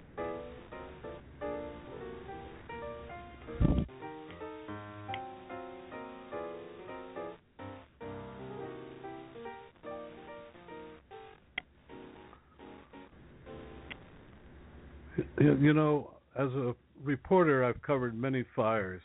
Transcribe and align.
You 15.58 15.72
know, 15.72 16.10
as 16.38 16.48
a 16.52 16.74
reporter, 17.02 17.64
I've 17.64 17.80
covered 17.82 18.18
many 18.18 18.44
fires, 18.54 19.00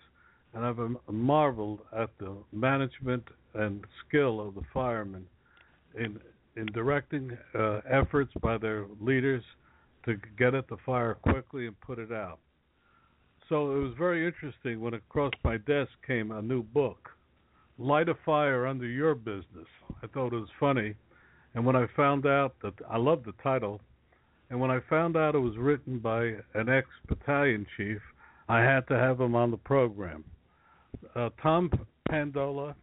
and 0.53 0.66
I've 0.66 0.80
marveled 1.13 1.80
at 1.97 2.09
the 2.19 2.35
management 2.52 3.23
and 3.53 3.85
skill 4.05 4.45
of 4.45 4.55
the 4.55 4.61
firemen 4.73 5.25
in 5.97 6.19
in 6.57 6.66
directing 6.73 7.38
uh, 7.57 7.79
efforts 7.89 8.33
by 8.41 8.57
their 8.57 8.85
leaders 8.99 9.44
to 10.05 10.16
get 10.38 10.53
at 10.53 10.67
the 10.67 10.75
fire 10.85 11.13
quickly 11.13 11.67
and 11.67 11.79
put 11.79 11.97
it 11.97 12.11
out. 12.11 12.39
So 13.47 13.72
it 13.72 13.79
was 13.79 13.94
very 13.97 14.25
interesting 14.27 14.81
when 14.81 14.94
across 14.94 15.31
my 15.45 15.57
desk 15.57 15.91
came 16.05 16.31
a 16.31 16.41
new 16.41 16.63
book, 16.63 17.09
Light 17.77 18.09
a 18.09 18.16
Fire 18.25 18.67
Under 18.67 18.85
Your 18.85 19.16
Business. 19.16 19.67
I 20.03 20.07
thought 20.07 20.33
it 20.33 20.39
was 20.39 20.49
funny, 20.59 20.95
and 21.53 21.66
when 21.66 21.77
I 21.77 21.88
found 21.95 22.25
out 22.25 22.55
that 22.61 22.73
I 22.89 22.97
loved 22.97 23.25
the 23.25 23.33
title, 23.41 23.79
and 24.52 24.59
when 24.59 24.69
I 24.69 24.80
found 24.89 25.16
out 25.16 25.33
it 25.33 25.39
was 25.39 25.57
written 25.57 25.97
by 25.97 26.33
an 26.53 26.67
ex 26.67 26.85
battalion 27.07 27.66
chief, 27.77 27.99
I 28.49 28.59
had 28.59 28.85
to 28.89 28.95
have 28.95 29.19
him 29.21 29.33
on 29.33 29.49
the 29.49 29.57
program. 29.57 30.25
Uh, 31.16 31.30
Tom 31.41 31.71
Pandola 32.09 32.75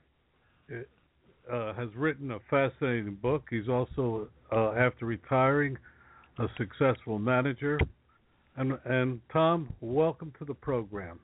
uh, 0.73 1.75
has 1.75 1.89
written 1.95 2.31
a 2.31 2.39
fascinating 2.49 3.19
book. 3.21 3.45
He's 3.51 3.69
also, 3.69 4.29
uh, 4.51 4.73
after 4.73 5.05
retiring, 5.05 5.77
a 6.39 6.47
successful 6.57 7.19
manager. 7.19 7.79
And, 8.57 8.79
and 8.87 9.21
Tom, 9.31 9.69
welcome 9.83 10.33
to 10.39 10.47
the 10.47 10.55
program. 10.55 11.21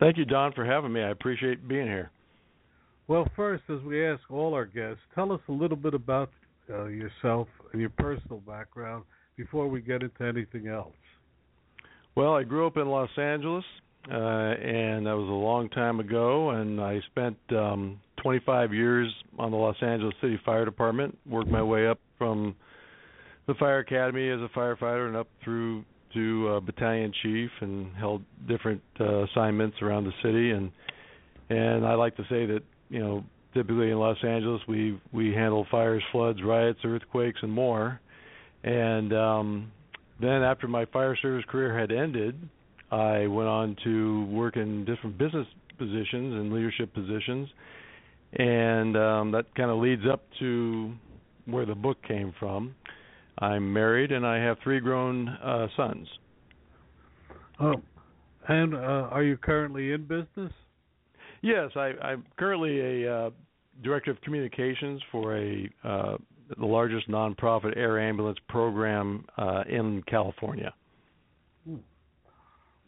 Thank 0.00 0.16
you, 0.16 0.24
Don, 0.24 0.52
for 0.54 0.64
having 0.64 0.90
me. 0.90 1.02
I 1.02 1.10
appreciate 1.10 1.68
being 1.68 1.86
here. 1.86 2.10
Well, 3.08 3.28
first, 3.36 3.64
as 3.68 3.82
we 3.82 4.06
ask 4.06 4.22
all 4.30 4.54
our 4.54 4.64
guests, 4.64 5.02
tell 5.14 5.32
us 5.32 5.40
a 5.48 5.52
little 5.52 5.76
bit 5.76 5.92
about 5.92 6.30
uh, 6.70 6.86
yourself 6.86 7.46
and 7.72 7.80
your 7.80 7.90
personal 7.90 8.38
background 8.46 9.04
before 9.40 9.68
we 9.68 9.80
get 9.80 10.02
into 10.02 10.22
anything 10.22 10.68
else? 10.68 10.92
Well, 12.14 12.34
I 12.34 12.42
grew 12.42 12.66
up 12.66 12.76
in 12.76 12.88
Los 12.88 13.08
Angeles, 13.16 13.64
uh, 14.10 14.14
and 14.14 15.06
that 15.06 15.16
was 15.16 15.28
a 15.28 15.32
long 15.32 15.70
time 15.70 15.98
ago. 15.98 16.50
And 16.50 16.78
I 16.78 17.00
spent 17.10 17.36
um, 17.50 18.00
25 18.22 18.74
years 18.74 19.10
on 19.38 19.50
the 19.50 19.56
Los 19.56 19.76
Angeles 19.80 20.14
City 20.20 20.38
Fire 20.44 20.66
Department. 20.66 21.16
Worked 21.26 21.50
my 21.50 21.62
way 21.62 21.88
up 21.88 21.98
from 22.18 22.54
the 23.46 23.54
fire 23.54 23.78
academy 23.78 24.28
as 24.28 24.40
a 24.40 24.48
firefighter 24.56 25.08
and 25.08 25.16
up 25.16 25.28
through 25.42 25.84
to 26.12 26.48
uh, 26.48 26.60
battalion 26.60 27.12
chief, 27.22 27.50
and 27.60 27.94
held 27.96 28.22
different 28.46 28.82
uh, 29.00 29.22
assignments 29.24 29.76
around 29.80 30.04
the 30.04 30.12
city. 30.22 30.50
And 30.50 30.70
and 31.48 31.86
I 31.86 31.94
like 31.94 32.16
to 32.16 32.24
say 32.24 32.44
that 32.46 32.60
you 32.90 32.98
know 32.98 33.24
typically 33.54 33.90
in 33.90 33.98
Los 33.98 34.18
Angeles 34.22 34.60
we 34.68 35.00
we 35.12 35.32
handle 35.32 35.66
fires, 35.70 36.02
floods, 36.12 36.40
riots, 36.44 36.80
earthquakes, 36.84 37.38
and 37.42 37.52
more. 37.52 38.00
And 38.62 39.12
um, 39.12 39.72
then 40.20 40.42
after 40.42 40.68
my 40.68 40.84
fire 40.86 41.16
service 41.16 41.44
career 41.48 41.78
had 41.78 41.90
ended, 41.90 42.36
I 42.90 43.26
went 43.26 43.48
on 43.48 43.76
to 43.84 44.24
work 44.26 44.56
in 44.56 44.84
different 44.84 45.16
business 45.16 45.46
positions 45.78 46.34
and 46.34 46.52
leadership 46.52 46.92
positions, 46.92 47.48
and 48.34 48.96
um, 48.96 49.32
that 49.32 49.46
kind 49.54 49.70
of 49.70 49.78
leads 49.78 50.02
up 50.10 50.24
to 50.40 50.92
where 51.46 51.64
the 51.64 51.74
book 51.74 51.98
came 52.06 52.34
from. 52.38 52.74
I'm 53.38 53.72
married 53.72 54.12
and 54.12 54.26
I 54.26 54.36
have 54.38 54.58
three 54.62 54.80
grown 54.80 55.28
uh, 55.28 55.68
sons. 55.76 56.06
Oh, 57.60 57.74
and 58.48 58.74
uh, 58.74 58.78
are 58.78 59.22
you 59.22 59.36
currently 59.36 59.92
in 59.92 60.02
business? 60.02 60.52
Yes, 61.42 61.70
I, 61.76 61.92
I'm 62.02 62.24
currently 62.38 63.04
a 63.04 63.14
uh, 63.14 63.30
director 63.82 64.10
of 64.10 64.20
communications 64.20 65.00
for 65.10 65.38
a 65.38 65.70
uh, 65.84 66.16
the 66.58 66.66
largest 66.66 67.08
nonprofit 67.08 67.76
air 67.76 67.98
ambulance 67.98 68.38
program 68.48 69.24
uh, 69.38 69.62
in 69.68 70.02
California. 70.08 70.72
Hmm. 71.66 71.76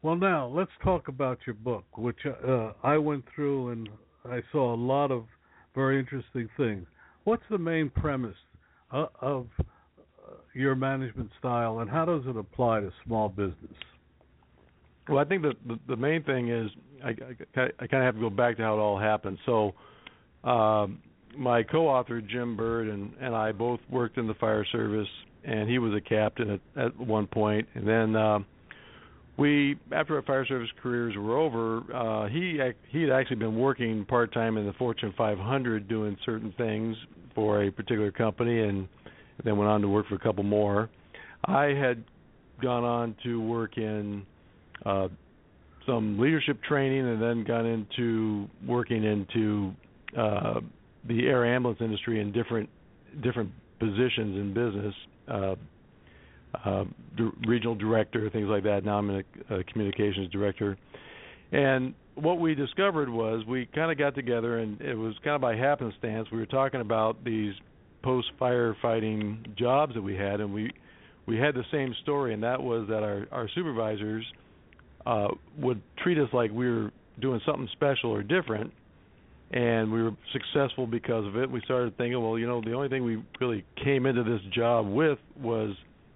Well, 0.02 0.16
now 0.16 0.48
let's 0.48 0.70
talk 0.82 1.08
about 1.08 1.38
your 1.46 1.54
book, 1.54 1.84
which 1.96 2.18
uh, 2.26 2.72
I 2.82 2.98
went 2.98 3.24
through 3.34 3.70
and 3.70 3.88
I 4.24 4.40
saw 4.50 4.74
a 4.74 4.76
lot 4.76 5.10
of 5.10 5.24
very 5.74 5.98
interesting 5.98 6.48
things. 6.56 6.86
What's 7.24 7.42
the 7.50 7.58
main 7.58 7.90
premise 7.90 8.36
uh, 8.90 9.06
of 9.20 9.46
uh, 9.58 10.34
your 10.54 10.74
management 10.74 11.30
style, 11.38 11.78
and 11.80 11.90
how 11.90 12.04
does 12.04 12.22
it 12.26 12.36
apply 12.36 12.80
to 12.80 12.92
small 13.06 13.28
business? 13.28 13.54
Well, 15.08 15.18
I 15.18 15.24
think 15.24 15.42
the 15.42 15.54
the, 15.66 15.78
the 15.88 15.96
main 15.96 16.22
thing 16.24 16.48
is 16.48 16.70
I, 17.04 17.10
I, 17.10 17.62
I 17.78 17.86
kind 17.86 18.02
of 18.02 18.02
have 18.02 18.14
to 18.14 18.20
go 18.20 18.30
back 18.30 18.56
to 18.56 18.62
how 18.62 18.74
it 18.74 18.80
all 18.80 18.98
happened. 18.98 19.38
So. 19.46 19.74
Um, 20.44 20.98
my 21.36 21.62
co-author 21.62 22.20
Jim 22.20 22.56
Bird 22.56 22.88
and 22.88 23.12
and 23.20 23.34
I 23.34 23.52
both 23.52 23.80
worked 23.90 24.18
in 24.18 24.26
the 24.26 24.34
fire 24.34 24.64
service, 24.72 25.08
and 25.44 25.68
he 25.68 25.78
was 25.78 25.94
a 25.94 26.00
captain 26.00 26.50
at 26.50 26.84
at 26.86 26.96
one 26.98 27.26
point, 27.26 27.68
and 27.74 27.86
then. 27.86 28.16
Uh, 28.16 28.38
we 29.38 29.76
after 29.92 30.16
our 30.16 30.22
fire 30.22 30.44
service 30.44 30.68
careers 30.82 31.16
were 31.16 31.38
over, 31.38 31.78
uh, 31.94 32.28
he 32.28 32.60
he 32.90 33.00
had 33.00 33.10
actually 33.10 33.36
been 33.36 33.56
working 33.56 34.04
part 34.04 34.32
time 34.32 34.58
in 34.58 34.66
the 34.66 34.74
Fortune 34.74 35.14
500 35.16 35.88
doing 35.88 36.16
certain 36.24 36.52
things 36.58 36.96
for 37.34 37.64
a 37.64 37.72
particular 37.72 38.12
company, 38.12 38.60
and 38.60 38.86
then 39.42 39.56
went 39.56 39.70
on 39.70 39.80
to 39.80 39.88
work 39.88 40.06
for 40.06 40.16
a 40.16 40.18
couple 40.18 40.44
more. 40.44 40.90
I 41.46 41.68
had 41.68 42.04
gone 42.60 42.84
on 42.84 43.16
to 43.24 43.40
work 43.40 43.78
in 43.78 44.24
uh, 44.84 45.08
some 45.86 46.18
leadership 46.18 46.62
training, 46.62 47.08
and 47.08 47.20
then 47.20 47.44
gone 47.44 47.66
into 47.66 48.48
working 48.66 49.02
into 49.02 49.72
uh, 50.16 50.60
the 51.06 51.26
air 51.26 51.44
ambulance 51.44 51.80
industry 51.80 52.20
in 52.20 52.32
different 52.32 52.68
different 53.22 53.50
positions 53.78 54.36
in 54.36 54.54
business, 54.54 54.94
uh, 55.28 55.54
uh, 56.64 56.84
regional 57.46 57.74
director, 57.74 58.30
things 58.30 58.48
like 58.48 58.62
that. 58.62 58.84
Now 58.84 58.98
I'm 58.98 59.10
a, 59.10 59.22
a 59.50 59.64
communications 59.64 60.30
director, 60.30 60.76
and 61.50 61.94
what 62.14 62.38
we 62.38 62.54
discovered 62.54 63.08
was 63.08 63.44
we 63.46 63.66
kind 63.74 63.90
of 63.90 63.98
got 63.98 64.14
together, 64.14 64.58
and 64.58 64.80
it 64.80 64.94
was 64.94 65.14
kind 65.24 65.34
of 65.34 65.40
by 65.40 65.56
happenstance. 65.56 66.28
We 66.30 66.38
were 66.38 66.46
talking 66.46 66.80
about 66.80 67.24
these 67.24 67.54
post 68.02 68.28
firefighting 68.40 69.56
jobs 69.56 69.94
that 69.94 70.02
we 70.02 70.14
had, 70.14 70.40
and 70.40 70.52
we 70.52 70.72
we 71.26 71.38
had 71.38 71.54
the 71.54 71.64
same 71.70 71.94
story, 72.02 72.34
and 72.34 72.42
that 72.42 72.62
was 72.62 72.86
that 72.88 73.02
our 73.02 73.26
our 73.32 73.48
supervisors 73.54 74.24
uh, 75.06 75.28
would 75.58 75.82
treat 76.02 76.18
us 76.18 76.28
like 76.32 76.50
we 76.50 76.68
were 76.68 76.90
doing 77.20 77.40
something 77.44 77.68
special 77.72 78.10
or 78.10 78.22
different 78.22 78.72
and 79.52 79.92
we 79.92 80.02
were 80.02 80.12
successful 80.32 80.86
because 80.86 81.26
of 81.26 81.36
it. 81.36 81.50
We 81.50 81.60
started 81.64 81.96
thinking, 81.98 82.22
well, 82.22 82.38
you 82.38 82.46
know, 82.46 82.62
the 82.62 82.72
only 82.72 82.88
thing 82.88 83.04
we 83.04 83.22
really 83.40 83.64
came 83.84 84.06
into 84.06 84.24
this 84.24 84.40
job 84.54 84.88
with 84.88 85.18
was 85.38 85.74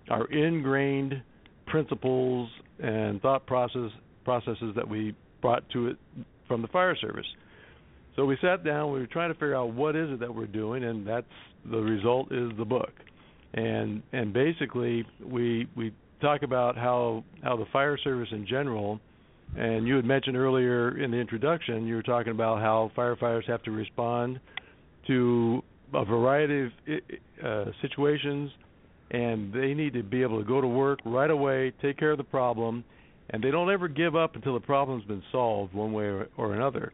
our 0.08 0.26
ingrained 0.26 1.22
principles 1.66 2.48
and 2.78 3.20
thought 3.20 3.46
process 3.46 3.90
processes 4.24 4.74
that 4.74 4.88
we 4.88 5.14
brought 5.40 5.68
to 5.70 5.88
it 5.88 5.96
from 6.48 6.62
the 6.62 6.68
fire 6.68 6.96
service. 6.96 7.26
So 8.16 8.24
we 8.24 8.36
sat 8.40 8.64
down. 8.64 8.92
We 8.92 9.00
were 9.00 9.06
trying 9.06 9.30
to 9.30 9.34
figure 9.34 9.54
out 9.54 9.74
what 9.74 9.94
is 9.94 10.10
it 10.10 10.20
that 10.20 10.34
we're 10.34 10.46
doing, 10.46 10.84
and 10.84 11.06
that's 11.06 11.26
the 11.70 11.78
result 11.78 12.32
is 12.32 12.50
the 12.56 12.64
book. 12.64 12.92
And 13.54 14.02
and 14.12 14.32
basically 14.32 15.04
we 15.24 15.68
we 15.76 15.92
talk 16.20 16.42
about 16.42 16.76
how 16.76 17.24
how 17.42 17.56
the 17.56 17.66
fire 17.72 17.98
service 17.98 18.28
in 18.32 18.46
general. 18.46 19.00
And 19.56 19.87
you 19.87 19.96
had 19.96 20.04
mentioned 20.04 20.37
earlier 20.37 21.02
in 21.02 21.10
the 21.10 21.16
introduction, 21.16 21.87
you 21.87 21.94
were 21.94 22.02
talking 22.02 22.32
about 22.32 22.60
how 22.60 22.90
firefighters 22.96 23.48
have 23.48 23.62
to 23.62 23.70
respond 23.70 24.40
to 25.06 25.62
a 25.94 26.04
variety 26.04 26.62
of 26.62 26.70
uh, 27.43 27.70
situations, 27.81 28.50
and 29.10 29.52
they 29.52 29.72
need 29.72 29.94
to 29.94 30.02
be 30.02 30.22
able 30.22 30.38
to 30.38 30.44
go 30.44 30.60
to 30.60 30.66
work 30.66 30.98
right 31.04 31.31
away, 31.31 31.72
take 31.81 31.96
care 31.96 32.10
of 32.10 32.19
the 32.19 32.25
problem, 32.25 32.84
and 33.31 33.43
they 33.43 33.50
don't 33.50 33.70
ever 33.70 33.88
give 33.88 34.14
up 34.14 34.34
until 34.34 34.54
the 34.54 34.60
problem's 34.60 35.04
been 35.04 35.22
solved 35.32 35.72
one 35.72 35.93
way 35.93 36.04
or, 36.04 36.28
or 36.37 36.54
another. 36.54 36.93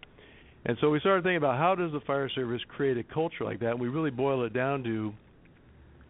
And 0.64 0.76
so 0.80 0.90
we 0.90 1.00
started 1.00 1.24
thinking 1.24 1.38
about 1.38 1.58
how 1.58 1.74
does 1.74 1.90
the 1.92 2.00
fire 2.00 2.28
service 2.30 2.60
create 2.68 2.96
a 2.96 3.02
culture 3.02 3.44
like 3.44 3.58
that? 3.60 3.72
And 3.72 3.80
we 3.80 3.88
really 3.88 4.10
boil 4.10 4.44
it 4.44 4.52
down 4.52 4.84
to 4.84 5.12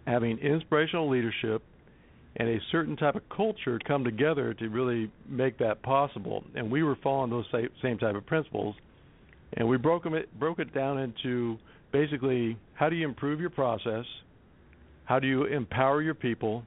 having 0.07 0.39
inspirational 0.39 1.09
leadership 1.09 1.63
and 2.37 2.49
a 2.49 2.59
certain 2.71 2.97
type 2.97 3.15
of 3.15 3.23
culture 3.29 3.79
come 3.87 4.05
together 4.05 4.55
to 4.55 4.69
really 4.69 5.11
make 5.29 5.59
that 5.59 5.83
possible. 5.83 6.45
And 6.55 6.71
we 6.71 6.83
were 6.83 6.97
following 7.03 7.31
those 7.31 7.45
same 7.83 7.99
type 7.99 8.15
of 8.15 8.27
principles, 8.27 8.75
and 9.55 9.69
we 9.69 9.77
broke 9.77 10.07
it 10.07 10.41
broke 10.41 10.59
it 10.59 10.75
down 10.75 10.99
into 10.99 11.59
basically 11.93 12.57
how 12.75 12.89
do 12.89 12.97
you 12.97 13.07
improve 13.07 13.41
your 13.41 13.51
process, 13.51 14.05
how 15.05 15.19
do 15.19 15.27
you 15.27 15.45
empower 15.45 16.01
your 16.01 16.15
people, 16.15 16.65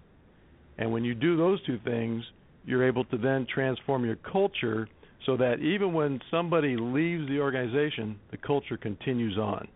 and 0.77 0.91
when 0.91 1.03
you 1.03 1.15
do 1.15 1.37
those 1.37 1.63
two 1.65 1.79
things, 1.83 2.23
you're 2.65 2.87
able 2.87 3.05
to 3.05 3.17
then 3.17 3.47
transform 3.51 4.05
your 4.05 4.17
culture 4.17 4.87
so 5.25 5.37
that 5.37 5.59
even 5.59 5.93
when 5.93 6.19
somebody 6.29 6.75
leaves 6.77 7.27
the 7.27 7.39
organization, 7.39 8.19
the 8.31 8.37
culture 8.37 8.77
continues 8.77 9.37
on. 9.37 9.67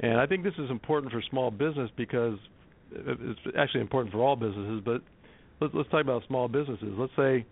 And 0.00 0.18
I 0.18 0.26
think 0.26 0.44
this 0.44 0.54
is 0.58 0.70
important 0.70 1.12
for 1.12 1.22
small 1.30 1.50
business 1.50 1.90
because 1.96 2.38
uh, 2.94 3.12
it's 3.20 3.40
actually 3.58 3.80
important 3.80 4.12
for 4.12 4.20
all 4.20 4.36
businesses, 4.36 4.82
but 4.84 5.02
let's 5.60 5.74
let's 5.74 5.90
talk 5.90 6.02
about 6.02 6.22
small 6.26 6.48
businesses. 6.48 6.94
Let's 6.96 7.12
say 7.16 7.44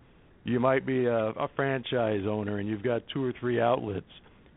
you 0.43 0.59
might 0.59 0.85
be 0.85 1.05
a, 1.05 1.29
a 1.29 1.49
franchise 1.55 2.23
owner 2.27 2.59
and 2.59 2.67
you've 2.67 2.83
got 2.83 3.03
two 3.13 3.23
or 3.23 3.33
three 3.39 3.61
outlets. 3.61 4.07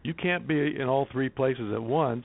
You 0.02 0.14
can't 0.14 0.48
be 0.48 0.76
in 0.76 0.88
all 0.88 1.06
three 1.12 1.28
places 1.28 1.72
at 1.72 1.82
once, 1.82 2.24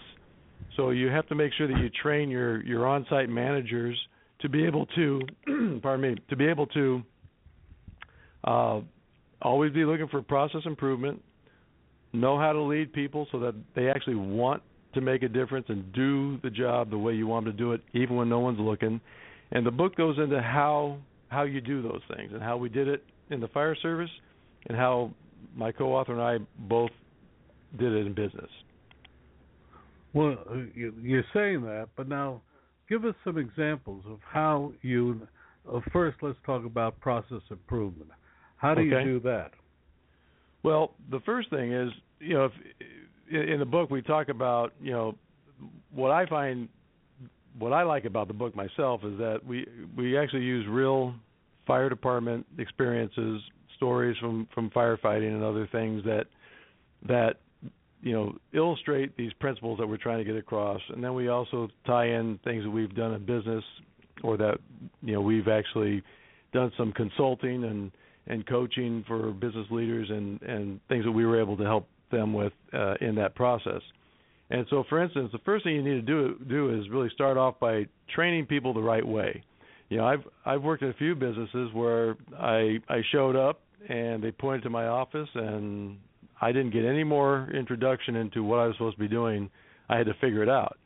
so 0.75 0.89
you 0.89 1.07
have 1.07 1.27
to 1.27 1.35
make 1.35 1.51
sure 1.57 1.67
that 1.67 1.77
you 1.77 1.89
train 2.01 2.29
your 2.29 2.63
your 2.63 2.87
on-site 2.87 3.29
managers 3.29 3.97
to 4.41 4.49
be 4.49 4.65
able 4.65 4.85
to, 4.87 5.21
pardon 5.81 6.01
me, 6.01 6.21
to 6.29 6.35
be 6.35 6.45
able 6.45 6.67
to 6.67 7.01
uh, 8.43 8.79
always 9.41 9.73
be 9.73 9.83
looking 9.83 10.07
for 10.07 10.21
process 10.21 10.61
improvement, 10.65 11.21
know 12.13 12.39
how 12.39 12.53
to 12.53 12.61
lead 12.61 12.93
people 12.93 13.27
so 13.31 13.39
that 13.39 13.55
they 13.75 13.89
actually 13.89 14.15
want 14.15 14.61
to 14.93 15.01
make 15.01 15.23
a 15.23 15.27
difference 15.27 15.65
and 15.69 15.91
do 15.93 16.39
the 16.41 16.49
job 16.49 16.89
the 16.89 16.97
way 16.97 17.13
you 17.13 17.27
want 17.27 17.45
them 17.45 17.53
to 17.53 17.57
do 17.57 17.73
it, 17.73 17.81
even 17.93 18.15
when 18.15 18.29
no 18.29 18.39
one's 18.39 18.59
looking. 18.59 19.01
And 19.51 19.65
the 19.65 19.71
book 19.71 19.95
goes 19.95 20.17
into 20.17 20.41
how 20.41 20.97
how 21.29 21.43
you 21.43 21.61
do 21.61 21.81
those 21.81 22.01
things 22.15 22.31
and 22.33 22.41
how 22.41 22.57
we 22.57 22.69
did 22.69 22.87
it 22.87 23.03
in 23.29 23.39
the 23.39 23.47
fire 23.49 23.75
service 23.75 24.09
and 24.67 24.77
how 24.77 25.11
my 25.55 25.71
co-author 25.71 26.13
and 26.13 26.21
I 26.21 26.37
both 26.67 26.91
did 27.77 27.91
it 27.91 28.05
in 28.05 28.13
business. 28.13 28.49
Well, 30.13 30.37
you're 30.73 31.25
saying 31.33 31.61
that, 31.63 31.89
but 31.95 32.07
now 32.07 32.41
give 32.89 33.05
us 33.05 33.13
some 33.23 33.37
examples 33.37 34.03
of 34.09 34.19
how 34.27 34.71
you. 34.81 35.27
Uh, 35.71 35.81
first, 35.91 36.17
let's 36.21 36.37
talk 36.45 36.65
about 36.65 36.99
process 37.01 37.41
improvement. 37.51 38.09
How 38.55 38.73
do 38.73 38.81
okay. 38.81 39.05
you 39.05 39.19
do 39.19 39.19
that? 39.21 39.51
Well, 40.63 40.93
the 41.11 41.19
first 41.21 41.49
thing 41.49 41.73
is, 41.73 41.91
you 42.19 42.33
know, 42.33 42.45
if, 42.45 43.51
in 43.51 43.59
the 43.59 43.65
book 43.65 43.89
we 43.89 44.01
talk 44.01 44.29
about, 44.29 44.73
you 44.81 44.91
know, 44.91 45.15
what 45.93 46.11
I 46.11 46.25
find 46.25 46.69
what 47.59 47.73
I 47.73 47.83
like 47.83 48.05
about 48.05 48.27
the 48.27 48.33
book 48.33 48.55
myself 48.55 49.01
is 49.03 49.17
that 49.17 49.39
we 49.45 49.65
we 49.95 50.17
actually 50.17 50.43
use 50.43 50.65
real 50.67 51.13
fire 51.65 51.89
department 51.89 52.45
experiences, 52.57 53.41
stories 53.75 54.17
from 54.19 54.47
from 54.53 54.69
firefighting 54.71 55.33
and 55.33 55.43
other 55.43 55.67
things 55.71 56.03
that 56.05 56.25
that 57.07 57.35
you 58.01 58.13
know 58.13 58.35
illustrate 58.53 59.15
these 59.17 59.33
principles 59.33 59.77
that 59.79 59.87
we're 59.87 59.97
trying 59.97 60.19
to 60.19 60.23
get 60.23 60.35
across, 60.35 60.81
and 60.89 61.03
then 61.03 61.13
we 61.13 61.27
also 61.27 61.67
tie 61.85 62.07
in 62.07 62.39
things 62.43 62.63
that 62.63 62.71
we've 62.71 62.95
done 62.95 63.13
in 63.13 63.25
business 63.25 63.63
or 64.23 64.37
that 64.37 64.57
you 65.01 65.13
know 65.13 65.21
we've 65.21 65.47
actually 65.47 66.01
done 66.53 66.71
some 66.77 66.91
consulting 66.93 67.63
and 67.63 67.91
and 68.27 68.45
coaching 68.45 69.03
for 69.07 69.31
business 69.31 69.67
leaders 69.71 70.09
and 70.09 70.41
and 70.41 70.79
things 70.89 71.05
that 71.05 71.11
we 71.11 71.25
were 71.25 71.39
able 71.39 71.57
to 71.57 71.63
help 71.63 71.87
them 72.11 72.33
with 72.33 72.53
uh, 72.73 72.95
in 73.01 73.15
that 73.15 73.35
process. 73.35 73.81
And 74.49 74.65
so, 74.69 74.83
for 74.87 75.01
instance, 75.03 75.29
the 75.31 75.39
first 75.39 75.65
thing 75.65 75.75
you 75.75 75.83
need 75.83 75.95
to 75.95 76.01
do 76.01 76.35
do 76.47 76.79
is 76.79 76.89
really 76.89 77.09
start 77.13 77.37
off 77.37 77.59
by 77.59 77.85
training 78.13 78.45
people 78.45 78.73
the 78.73 78.81
right 78.81 79.05
way. 79.05 79.43
You 79.89 79.97
know, 79.97 80.05
I've 80.05 80.23
I've 80.45 80.63
worked 80.63 80.83
in 80.83 80.89
a 80.89 80.93
few 80.93 81.15
businesses 81.15 81.71
where 81.73 82.15
I 82.37 82.79
I 82.87 83.01
showed 83.11 83.35
up 83.35 83.61
and 83.89 84.23
they 84.23 84.31
pointed 84.31 84.63
to 84.63 84.69
my 84.69 84.87
office 84.87 85.29
and 85.33 85.97
I 86.41 86.51
didn't 86.51 86.71
get 86.71 86.85
any 86.85 87.03
more 87.03 87.49
introduction 87.53 88.15
into 88.15 88.43
what 88.43 88.59
I 88.59 88.67
was 88.67 88.75
supposed 88.75 88.97
to 88.97 89.01
be 89.01 89.07
doing. 89.07 89.49
I 89.89 89.97
had 89.97 90.07
to 90.07 90.13
figure 90.15 90.43
it 90.43 90.49
out. 90.49 90.77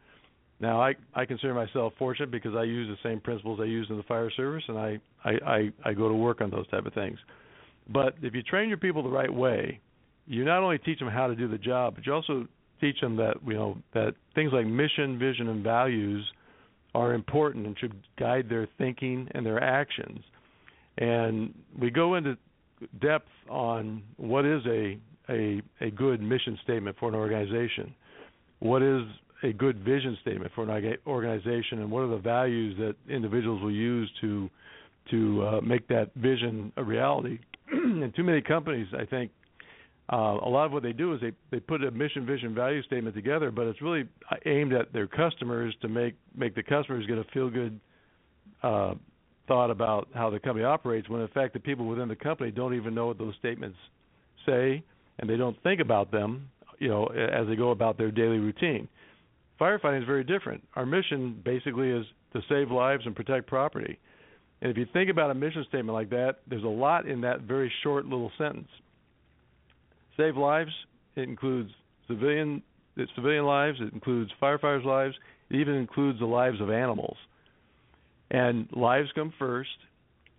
Now 0.60 0.82
I 0.82 0.94
I 1.14 1.26
consider 1.26 1.54
myself 1.54 1.94
fortunate 2.00 2.32
because 2.32 2.56
I 2.56 2.64
use 2.64 2.88
the 2.88 3.10
same 3.10 3.20
principles 3.20 3.60
I 3.62 3.66
use 3.66 3.88
in 3.92 3.98
the 3.98 4.04
fire 4.04 4.32
service 4.32 4.64
and 4.68 4.78
I 4.78 5.00
I 5.24 5.32
I, 5.46 5.70
I 5.86 5.94
go 5.94 6.08
to 6.08 6.16
work 6.16 6.42
on 6.42 6.50
those 6.50 6.68
type 6.70 6.88
of 6.88 6.94
things. 6.94 7.20
But 7.90 8.16
if 8.22 8.34
you 8.34 8.42
train 8.42 8.70
your 8.70 8.78
people 8.78 9.04
the 9.04 9.10
right 9.10 9.34
way, 9.34 9.80
you 10.26 10.46
not 10.46 10.64
only 10.64 10.78
teach 10.80 11.00
them 11.00 11.10
how 11.10 11.28
to 11.28 11.36
do 11.36 11.48
the 11.48 11.58
job, 11.58 11.96
but 11.96 12.06
you 12.06 12.14
also 12.14 12.48
teach 12.82 13.00
them 13.00 13.16
that 13.18 13.36
you 13.46 13.54
know 13.54 13.78
that 13.94 14.16
things 14.36 14.52
like 14.52 14.66
mission, 14.66 15.18
vision, 15.18 15.48
and 15.48 15.64
values 15.64 16.26
are 16.94 17.14
important 17.14 17.66
and 17.66 17.78
should 17.80 17.96
guide 18.20 18.50
their 18.50 18.68
thinking 18.78 19.30
and 19.32 19.46
their 19.46 19.64
actions. 19.64 20.20
And 20.98 21.54
we 21.80 21.90
go 21.90 22.16
into 22.16 22.38
depth 23.02 23.30
on 23.50 24.04
what 24.18 24.46
is 24.46 24.62
a 24.66 24.98
a, 25.30 25.62
a 25.80 25.92
good 25.92 26.22
mission 26.22 26.58
statement 26.64 26.98
for 27.00 27.08
an 27.08 27.16
organization, 27.16 27.94
what 28.60 28.82
is 28.82 29.04
a 29.44 29.54
good 29.54 29.80
vision 29.80 30.18
statement 30.22 30.52
for 30.54 30.64
an 30.64 30.98
organization, 31.08 31.80
and 31.80 31.90
what 31.90 32.02
are 32.02 32.10
the 32.10 32.18
values 32.18 32.76
that 32.78 32.96
individuals 33.14 33.62
will 33.62 33.72
use 33.72 34.12
to 34.22 34.50
to 35.10 35.44
uh, 35.44 35.62
make 35.62 35.88
that 35.88 36.12
vision 36.16 36.72
a 36.78 36.84
reality. 36.84 37.40
and 37.72 38.14
too 38.16 38.24
many 38.24 38.42
companies, 38.42 38.88
I 38.98 39.06
think, 39.06 39.32
uh, 40.12 40.38
a 40.44 40.50
lot 40.50 40.66
of 40.66 40.74
what 40.74 40.84
they 40.84 40.92
do 40.92 41.14
is 41.14 41.22
they 41.22 41.32
they 41.52 41.60
put 41.60 41.84
a 41.84 41.92
mission, 41.92 42.26
vision, 42.26 42.54
value 42.54 42.84
statement 42.84 43.16
together, 43.16 43.50
but 43.50 43.66
it's 43.66 43.82
really 43.82 44.04
aimed 44.46 44.74
at 44.74 44.92
their 44.92 45.08
customers 45.08 45.74
to 45.82 45.88
make 45.88 46.16
make 46.36 46.54
the 46.54 46.64
customers 46.64 47.06
get 47.08 47.18
a 47.18 47.24
feel 47.34 47.50
good 47.50 47.80
uh, 48.62 48.94
thought 49.48 49.72
about 49.72 50.10
how 50.14 50.30
the 50.30 50.40
company 50.40 50.66
operates. 50.66 51.08
When 51.08 51.22
in 51.22 51.28
fact 51.30 51.54
the 51.54 51.60
people 51.60 51.86
within 51.86 52.10
the 52.10 52.16
company 52.16 52.52
don't 52.52 52.76
even 52.76 52.94
know 52.94 53.08
what 53.08 53.18
those 53.18 53.36
statements 53.40 53.78
say, 54.46 54.84
and 55.20 55.30
they 55.30 55.38
don't 55.38 55.62
think 55.64 55.80
about 55.80 56.12
them, 56.12 56.50
you 56.80 56.90
know, 56.90 57.06
as 57.06 57.48
they 57.48 57.56
go 57.56 57.72
about 57.72 57.98
their 57.98 58.12
daily 58.12 58.40
routine. 58.40 58.90
Firefighting 59.60 60.02
is 60.02 60.08
very 60.08 60.24
different. 60.24 60.62
Our 60.76 60.86
mission 60.86 61.40
basically 61.46 61.90
is 61.90 62.06
to 62.34 62.42
save 62.50 62.70
lives 62.72 63.04
and 63.06 63.16
protect 63.16 63.48
property. 63.48 63.98
And 64.62 64.72
if 64.72 64.78
you 64.78 64.88
think 64.92 65.10
about 65.10 65.32
a 65.32 65.36
mission 65.36 65.64
statement 65.70 65.94
like 65.94 66.10
that, 66.10 66.40
there's 66.48 66.64
a 66.64 66.68
lot 66.68 67.08
in 67.08 67.22
that 67.22 67.42
very 67.42 67.72
short 67.84 68.06
little 68.06 68.32
sentence 68.38 68.68
save 70.18 70.38
lives. 70.38 70.72
It 71.16 71.24
includes 71.24 71.72
civilian 72.08 72.62
civilian 73.16 73.46
lives. 73.46 73.78
It 73.82 73.94
includes 73.94 74.32
firefighters' 74.42 74.86
lives. 74.86 75.16
It 75.50 75.58
even 75.58 75.76
includes 75.76 76.20
the 76.20 76.26
lives 76.26 76.62
of 76.62 76.70
animals. 76.70 77.18
And 78.30 78.68
lives 78.72 79.10
come 79.14 79.34
first, 79.38 79.70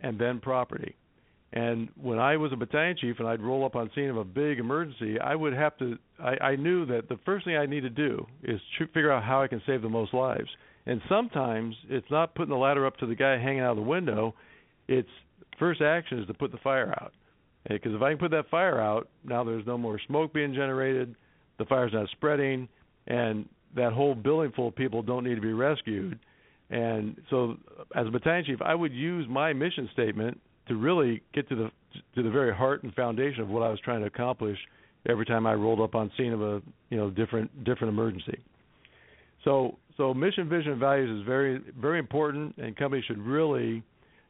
and 0.01 0.19
then 0.19 0.41
property. 0.41 0.97
And 1.53 1.91
when 2.01 2.19
I 2.19 2.39
was 2.39 2.53
a 2.53 2.57
battalion 2.57 2.97
chief 2.99 3.17
and 3.19 3.29
I'd 3.29 3.43
roll 3.43 3.65
up 3.67 3.77
on 3.77 3.91
scene 3.95 4.09
of 4.09 4.17
a 4.17 4.25
big 4.25 4.59
emergency, 4.59 5.21
I 5.21 5.35
would 5.35 5.53
have 5.53 5.77
to. 5.79 5.99
I, 6.19 6.37
I 6.43 6.57
knew 6.57 6.87
that 6.87 7.09
the 7.09 7.19
first 7.27 7.45
thing 7.45 7.57
I 7.57 7.67
need 7.67 7.83
to 7.83 7.91
do 7.91 8.27
is 8.43 8.61
to 8.79 8.87
figure 8.87 9.13
out 9.13 9.23
how 9.23 9.43
I 9.43 9.49
can 9.49 9.61
save 9.67 9.83
the 9.83 9.89
most 9.89 10.15
lives. 10.15 10.49
And 10.87 11.01
sometimes 11.09 11.77
it's 11.89 12.11
not 12.11 12.35
putting 12.35 12.51
the 12.51 12.57
ladder 12.57 12.87
up 12.87 12.97
to 12.99 13.07
the 13.07 13.15
guy 13.15 13.33
hanging 13.39 13.61
out 13.61 13.73
of 13.73 13.77
the 13.77 13.83
window. 13.83 14.35
It's 14.89 15.09
first 15.59 15.83
action 15.83 16.19
is 16.19 16.27
to 16.27 16.35
put 16.35 16.53
the 16.53 16.59
fire 16.59 16.91
out. 17.01 17.13
Because 17.69 17.95
if 17.95 18.03
I 18.03 18.11
can 18.11 18.19
put 18.19 18.31
that 18.33 18.49
fire 18.51 18.81
out, 18.81 19.09
now 19.25 19.45
there's 19.45 19.67
no 19.67 19.79
more 19.79 20.01
smoke 20.07 20.33
being 20.33 20.53
generated, 20.53 21.15
the 21.59 21.65
fire's 21.67 21.93
not 21.93 22.09
spreading, 22.11 22.69
and 23.07 23.49
that 23.77 23.93
whole 23.93 24.15
building 24.15 24.53
full 24.55 24.69
of 24.69 24.77
people 24.77 25.03
don't 25.03 25.25
need 25.25 25.37
to 25.37 25.41
be 25.41 25.53
rescued. 25.53 26.19
And 26.71 27.17
so, 27.31 27.57
as 27.95 28.07
a 28.07 28.11
battalion 28.11 28.45
chief, 28.47 28.63
I 28.63 28.75
would 28.75 28.93
use 28.93 29.27
my 29.29 29.53
mission 29.53 29.89
statement 29.93 30.41
to 30.69 30.77
really 30.77 31.23
get 31.35 31.49
to 31.51 31.55
the 31.55 31.71
to 32.15 32.23
the 32.23 32.31
very 32.31 32.55
heart 32.55 32.83
and 32.83 32.95
foundation 32.95 33.43
of 33.43 33.49
what 33.49 33.63
I 33.63 33.69
was 33.69 33.79
trying 33.81 34.01
to 34.01 34.07
accomplish 34.07 34.59
every 35.09 35.27
time 35.27 35.47
I 35.47 35.55
rolled 35.55 35.81
up 35.81 35.95
on 35.95 36.11
scene 36.17 36.33
of 36.33 36.41
a 36.41 36.63
you 36.89 36.97
know 36.97 37.11
different 37.11 37.65
different 37.65 37.93
emergency. 37.93 38.39
So 39.45 39.79
so 39.97 40.15
mission, 40.15 40.49
vision, 40.49 40.73
and 40.73 40.81
values 40.81 41.21
is 41.21 41.27
very 41.27 41.61
very 41.79 41.99
important, 41.99 42.57
and 42.57 42.77
companies 42.77 43.05
should 43.05 43.19
really 43.19 43.83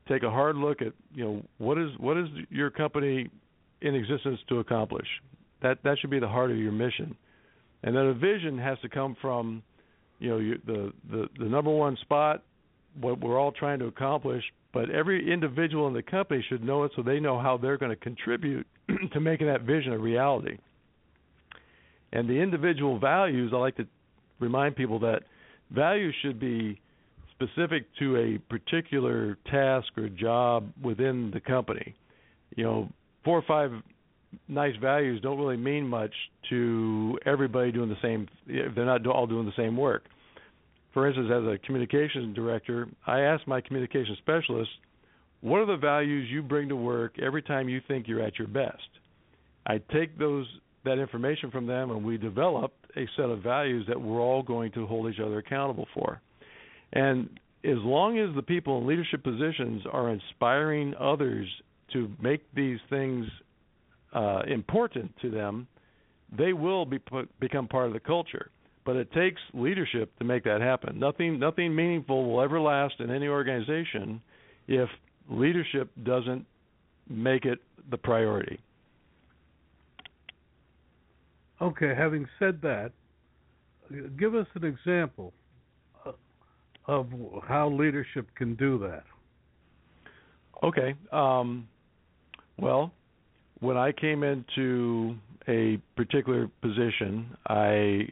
take 0.08 0.22
a 0.22 0.30
hard 0.30 0.56
look 0.56 0.82
at 0.82 0.92
you 1.14 1.24
know 1.24 1.42
what 1.58 1.78
is 1.78 1.90
what 1.98 2.16
is 2.16 2.26
your 2.50 2.70
company 2.70 3.30
in 3.80 3.94
existence 3.94 4.40
to 4.48 4.58
accomplish. 4.58 5.06
That 5.62 5.78
that 5.84 5.98
should 6.00 6.10
be 6.10 6.20
the 6.20 6.28
heart 6.28 6.50
of 6.50 6.56
your 6.56 6.72
mission. 6.72 7.16
And 7.84 7.96
then 7.96 8.06
a 8.06 8.14
vision 8.14 8.58
has 8.58 8.78
to 8.80 8.88
come 8.88 9.16
from, 9.20 9.62
you 10.18 10.30
know, 10.30 10.38
you, 10.38 10.60
the 10.66 10.92
the 11.10 11.28
the 11.38 11.44
number 11.44 11.70
one 11.70 11.96
spot, 12.00 12.42
what 13.00 13.20
we're 13.20 13.38
all 13.38 13.52
trying 13.52 13.78
to 13.80 13.86
accomplish. 13.86 14.44
But 14.72 14.88
every 14.88 15.30
individual 15.30 15.86
in 15.88 15.92
the 15.92 16.02
company 16.02 16.44
should 16.48 16.64
know 16.64 16.84
it, 16.84 16.92
so 16.96 17.02
they 17.02 17.20
know 17.20 17.38
how 17.38 17.58
they're 17.58 17.76
going 17.76 17.90
to 17.90 17.96
contribute 17.96 18.66
to 19.12 19.20
making 19.20 19.46
that 19.48 19.62
vision 19.62 19.92
a 19.92 19.98
reality. 19.98 20.56
And 22.12 22.28
the 22.28 22.34
individual 22.34 22.98
values, 22.98 23.52
I 23.54 23.58
like 23.58 23.76
to 23.76 23.86
remind 24.40 24.76
people 24.76 24.98
that 25.00 25.22
values 25.70 26.14
should 26.22 26.40
be 26.40 26.80
specific 27.42 27.84
to 27.98 28.16
a 28.16 28.38
particular 28.50 29.36
task 29.50 29.86
or 29.96 30.08
job 30.08 30.70
within 30.82 31.30
the 31.32 31.40
company. 31.40 31.94
You 32.56 32.64
know, 32.64 32.88
four 33.24 33.38
or 33.38 33.44
five 33.46 33.72
nice 34.48 34.74
values 34.80 35.20
don't 35.20 35.38
really 35.38 35.56
mean 35.56 35.86
much 35.86 36.12
to 36.50 37.18
everybody 37.26 37.72
doing 37.72 37.88
the 37.88 37.96
same 38.02 38.28
if 38.46 38.74
they're 38.74 38.86
not 38.86 39.06
all 39.06 39.26
doing 39.26 39.46
the 39.46 39.52
same 39.56 39.76
work. 39.76 40.04
For 40.92 41.06
instance, 41.06 41.30
as 41.32 41.44
a 41.44 41.58
communications 41.66 42.34
director, 42.34 42.88
I 43.06 43.20
ask 43.20 43.46
my 43.46 43.60
communication 43.60 44.16
specialist, 44.18 44.70
what 45.40 45.58
are 45.58 45.66
the 45.66 45.76
values 45.76 46.28
you 46.30 46.42
bring 46.42 46.68
to 46.68 46.76
work 46.76 47.18
every 47.18 47.42
time 47.42 47.68
you 47.68 47.80
think 47.88 48.06
you're 48.06 48.20
at 48.20 48.38
your 48.38 48.48
best? 48.48 48.82
I 49.66 49.80
take 49.92 50.18
those 50.18 50.46
that 50.84 50.98
information 50.98 51.50
from 51.50 51.66
them 51.66 51.90
and 51.92 52.04
we 52.04 52.18
develop 52.18 52.72
a 52.96 53.06
set 53.16 53.26
of 53.26 53.40
values 53.40 53.86
that 53.88 54.00
we're 54.00 54.20
all 54.20 54.42
going 54.42 54.72
to 54.72 54.84
hold 54.86 55.12
each 55.12 55.20
other 55.20 55.38
accountable 55.38 55.86
for. 55.94 56.20
And 56.92 57.28
as 57.64 57.78
long 57.78 58.18
as 58.18 58.34
the 58.34 58.42
people 58.42 58.78
in 58.78 58.86
leadership 58.86 59.22
positions 59.22 59.82
are 59.90 60.10
inspiring 60.10 60.94
others 60.98 61.48
to 61.92 62.10
make 62.20 62.42
these 62.54 62.78
things 62.90 63.26
uh, 64.12 64.42
important 64.46 65.12
to 65.22 65.30
them, 65.30 65.66
they 66.36 66.52
will 66.52 66.84
be 66.84 66.98
put, 66.98 67.28
become 67.40 67.68
part 67.68 67.86
of 67.86 67.92
the 67.92 68.00
culture. 68.00 68.50
But 68.84 68.96
it 68.96 69.12
takes 69.12 69.40
leadership 69.54 70.10
to 70.18 70.24
make 70.24 70.44
that 70.44 70.60
happen. 70.60 70.98
Nothing, 70.98 71.38
nothing 71.38 71.74
meaningful 71.74 72.30
will 72.30 72.42
ever 72.42 72.60
last 72.60 72.94
in 72.98 73.10
any 73.10 73.28
organization 73.28 74.20
if 74.66 74.88
leadership 75.30 75.90
doesn't 76.02 76.44
make 77.08 77.44
it 77.44 77.60
the 77.90 77.96
priority. 77.96 78.58
Okay, 81.60 81.94
having 81.96 82.26
said 82.40 82.60
that, 82.62 82.90
give 84.18 84.34
us 84.34 84.46
an 84.54 84.64
example 84.64 85.32
of 86.86 87.06
how 87.46 87.70
leadership 87.70 88.26
can 88.36 88.54
do 88.56 88.78
that. 88.78 89.04
Okay. 90.62 90.94
Um, 91.10 91.68
well, 92.58 92.92
when 93.60 93.76
I 93.76 93.92
came 93.92 94.22
into 94.22 95.16
a 95.48 95.78
particular 95.96 96.48
position, 96.60 97.36
I 97.46 98.08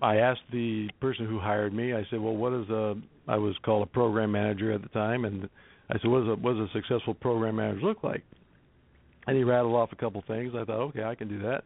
I 0.00 0.16
asked 0.16 0.42
the 0.52 0.88
person 1.00 1.26
who 1.26 1.38
hired 1.38 1.72
me. 1.72 1.94
I 1.94 2.04
said, 2.10 2.20
"Well, 2.20 2.36
what 2.36 2.52
is 2.52 2.68
a?" 2.68 2.96
I 3.28 3.36
was 3.36 3.56
called 3.64 3.82
a 3.82 3.90
program 3.90 4.32
manager 4.32 4.72
at 4.72 4.82
the 4.82 4.88
time, 4.88 5.24
and 5.24 5.48
I 5.90 5.98
said, 5.98 6.10
"What 6.10 6.20
does 6.20 6.28
a 6.28 6.34
what 6.36 6.56
does 6.56 6.68
a 6.68 6.72
successful 6.72 7.14
program 7.14 7.56
manager 7.56 7.86
look 7.86 8.02
like?" 8.02 8.22
And 9.26 9.36
he 9.36 9.42
rattled 9.42 9.74
off 9.74 9.92
a 9.92 9.96
couple 9.96 10.22
things. 10.26 10.54
I 10.54 10.64
thought, 10.64 10.80
"Okay, 10.88 11.02
I 11.02 11.14
can 11.14 11.28
do 11.28 11.40
that." 11.40 11.64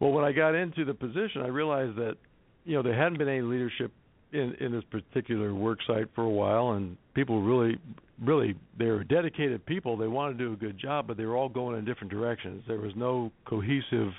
Well, 0.00 0.12
when 0.12 0.24
I 0.24 0.32
got 0.32 0.54
into 0.54 0.84
the 0.84 0.94
position, 0.94 1.42
I 1.42 1.48
realized 1.48 1.96
that 1.96 2.16
you 2.64 2.74
know 2.74 2.82
there 2.82 2.94
hadn't 2.94 3.18
been 3.18 3.28
any 3.28 3.42
leadership 3.42 3.92
in 4.32 4.54
in 4.60 4.72
this 4.72 4.84
particular 4.90 5.54
work 5.54 5.78
site 5.86 6.08
for 6.14 6.24
a 6.24 6.30
while, 6.30 6.72
and 6.72 6.96
people 7.14 7.42
really, 7.42 7.78
really, 8.22 8.54
they 8.78 8.86
were 8.86 9.04
dedicated 9.04 9.64
people. 9.66 9.96
They 9.96 10.08
wanted 10.08 10.38
to 10.38 10.44
do 10.44 10.52
a 10.52 10.56
good 10.56 10.78
job, 10.78 11.06
but 11.06 11.16
they 11.16 11.24
were 11.24 11.36
all 11.36 11.48
going 11.48 11.78
in 11.78 11.84
different 11.84 12.10
directions. 12.10 12.62
There 12.66 12.78
was 12.78 12.92
no 12.96 13.32
cohesive 13.44 14.12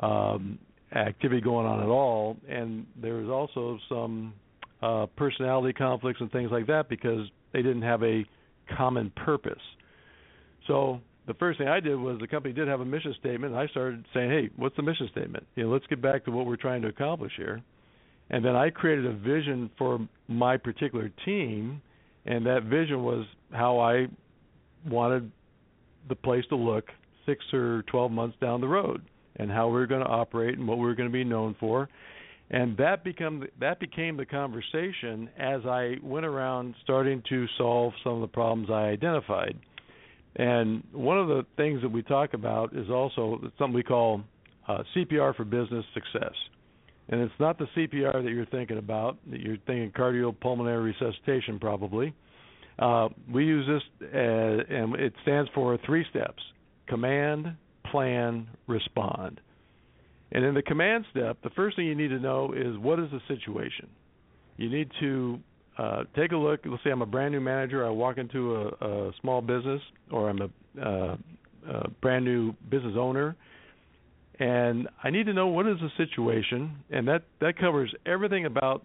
um, 0.00 0.58
activity 0.94 1.40
going 1.40 1.66
on 1.66 1.82
at 1.82 1.88
all, 1.88 2.36
and 2.48 2.86
there 3.00 3.14
was 3.14 3.28
also 3.28 3.78
some 3.88 4.34
uh, 4.82 5.06
personality 5.16 5.72
conflicts 5.72 6.20
and 6.20 6.30
things 6.30 6.50
like 6.50 6.66
that 6.66 6.88
because 6.88 7.28
they 7.52 7.62
didn't 7.62 7.82
have 7.82 8.02
a 8.02 8.24
common 8.76 9.10
purpose. 9.16 9.62
So 10.66 11.00
the 11.26 11.34
first 11.34 11.58
thing 11.58 11.68
I 11.68 11.80
did 11.80 11.96
was 11.96 12.18
the 12.20 12.26
company 12.26 12.54
did 12.54 12.68
have 12.68 12.80
a 12.80 12.84
mission 12.84 13.14
statement. 13.18 13.52
And 13.52 13.60
I 13.60 13.66
started 13.68 14.04
saying, 14.12 14.30
"Hey, 14.30 14.50
what's 14.56 14.76
the 14.76 14.82
mission 14.82 15.08
statement? 15.08 15.46
You 15.56 15.64
know, 15.64 15.70
let's 15.70 15.86
get 15.86 16.00
back 16.00 16.24
to 16.24 16.30
what 16.30 16.46
we're 16.46 16.56
trying 16.56 16.82
to 16.82 16.88
accomplish 16.88 17.32
here." 17.36 17.62
And 18.30 18.44
then 18.44 18.56
I 18.56 18.70
created 18.70 19.06
a 19.06 19.12
vision 19.12 19.70
for 19.76 20.06
my 20.28 20.56
particular 20.56 21.10
team, 21.24 21.82
and 22.26 22.46
that 22.46 22.64
vision 22.64 23.02
was 23.02 23.26
how 23.52 23.78
I 23.78 24.06
wanted 24.88 25.30
the 26.08 26.14
place 26.14 26.44
to 26.48 26.56
look 26.56 26.86
six 27.26 27.44
or 27.52 27.82
12 27.90 28.10
months 28.10 28.36
down 28.40 28.60
the 28.60 28.68
road, 28.68 29.02
and 29.36 29.50
how 29.50 29.68
we 29.68 29.74
were 29.74 29.86
going 29.86 30.04
to 30.04 30.10
operate 30.10 30.58
and 30.58 30.66
what 30.66 30.78
we 30.78 30.84
were 30.84 30.94
going 30.94 31.08
to 31.08 31.12
be 31.12 31.24
known 31.24 31.54
for. 31.60 31.88
And 32.50 32.76
that 32.76 33.04
become 33.04 33.46
that 33.58 33.80
became 33.80 34.18
the 34.18 34.26
conversation 34.26 35.30
as 35.38 35.62
I 35.64 35.96
went 36.02 36.26
around 36.26 36.74
starting 36.84 37.22
to 37.30 37.46
solve 37.56 37.94
some 38.04 38.14
of 38.14 38.20
the 38.20 38.28
problems 38.28 38.68
I 38.70 38.88
identified. 38.88 39.58
And 40.36 40.82
one 40.92 41.18
of 41.18 41.28
the 41.28 41.46
things 41.56 41.80
that 41.82 41.88
we 41.88 42.02
talk 42.02 42.34
about 42.34 42.76
is 42.76 42.90
also 42.90 43.40
something 43.58 43.74
we 43.74 43.82
call 43.82 44.22
uh, 44.68 44.82
CPR 44.94 45.34
for 45.34 45.44
business 45.44 45.84
success 45.94 46.34
and 47.08 47.20
it's 47.20 47.34
not 47.38 47.58
the 47.58 47.66
CPR 47.76 48.22
that 48.24 48.30
you're 48.30 48.46
thinking 48.46 48.78
about. 48.78 49.18
You're 49.26 49.58
thinking 49.66 49.90
cardiopulmonary 49.90 50.84
resuscitation, 50.84 51.58
probably. 51.58 52.14
Uh, 52.78 53.08
we 53.32 53.44
use 53.44 53.66
this, 53.66 54.08
as, 54.08 54.66
and 54.68 54.94
it 54.96 55.12
stands 55.22 55.50
for 55.54 55.78
three 55.84 56.04
steps: 56.10 56.42
command, 56.88 57.54
plan, 57.90 58.48
respond. 58.66 59.40
And 60.32 60.44
in 60.44 60.54
the 60.54 60.62
command 60.62 61.04
step, 61.10 61.38
the 61.44 61.50
first 61.50 61.76
thing 61.76 61.86
you 61.86 61.94
need 61.94 62.08
to 62.08 62.18
know 62.18 62.52
is 62.52 62.76
what 62.78 62.98
is 62.98 63.10
the 63.10 63.20
situation. 63.28 63.88
You 64.56 64.68
need 64.70 64.90
to 65.00 65.38
uh, 65.78 66.04
take 66.16 66.32
a 66.32 66.36
look. 66.36 66.60
Let's 66.64 66.82
say 66.82 66.90
I'm 66.90 67.02
a 67.02 67.06
brand 67.06 67.32
new 67.32 67.40
manager. 67.40 67.86
I 67.86 67.90
walk 67.90 68.18
into 68.18 68.56
a, 68.56 68.68
a 68.86 69.12
small 69.20 69.40
business, 69.42 69.80
or 70.10 70.30
I'm 70.30 70.40
a, 70.40 70.80
uh, 70.80 71.16
a 71.68 71.90
brand 72.00 72.24
new 72.24 72.52
business 72.70 72.94
owner 72.98 73.36
and 74.40 74.88
I 75.02 75.10
need 75.10 75.26
to 75.26 75.32
know 75.32 75.46
what 75.46 75.66
is 75.66 75.76
the 75.80 75.90
situation, 75.96 76.76
and 76.90 77.06
that 77.08 77.22
that 77.40 77.56
covers 77.58 77.94
everything 78.06 78.46
about 78.46 78.84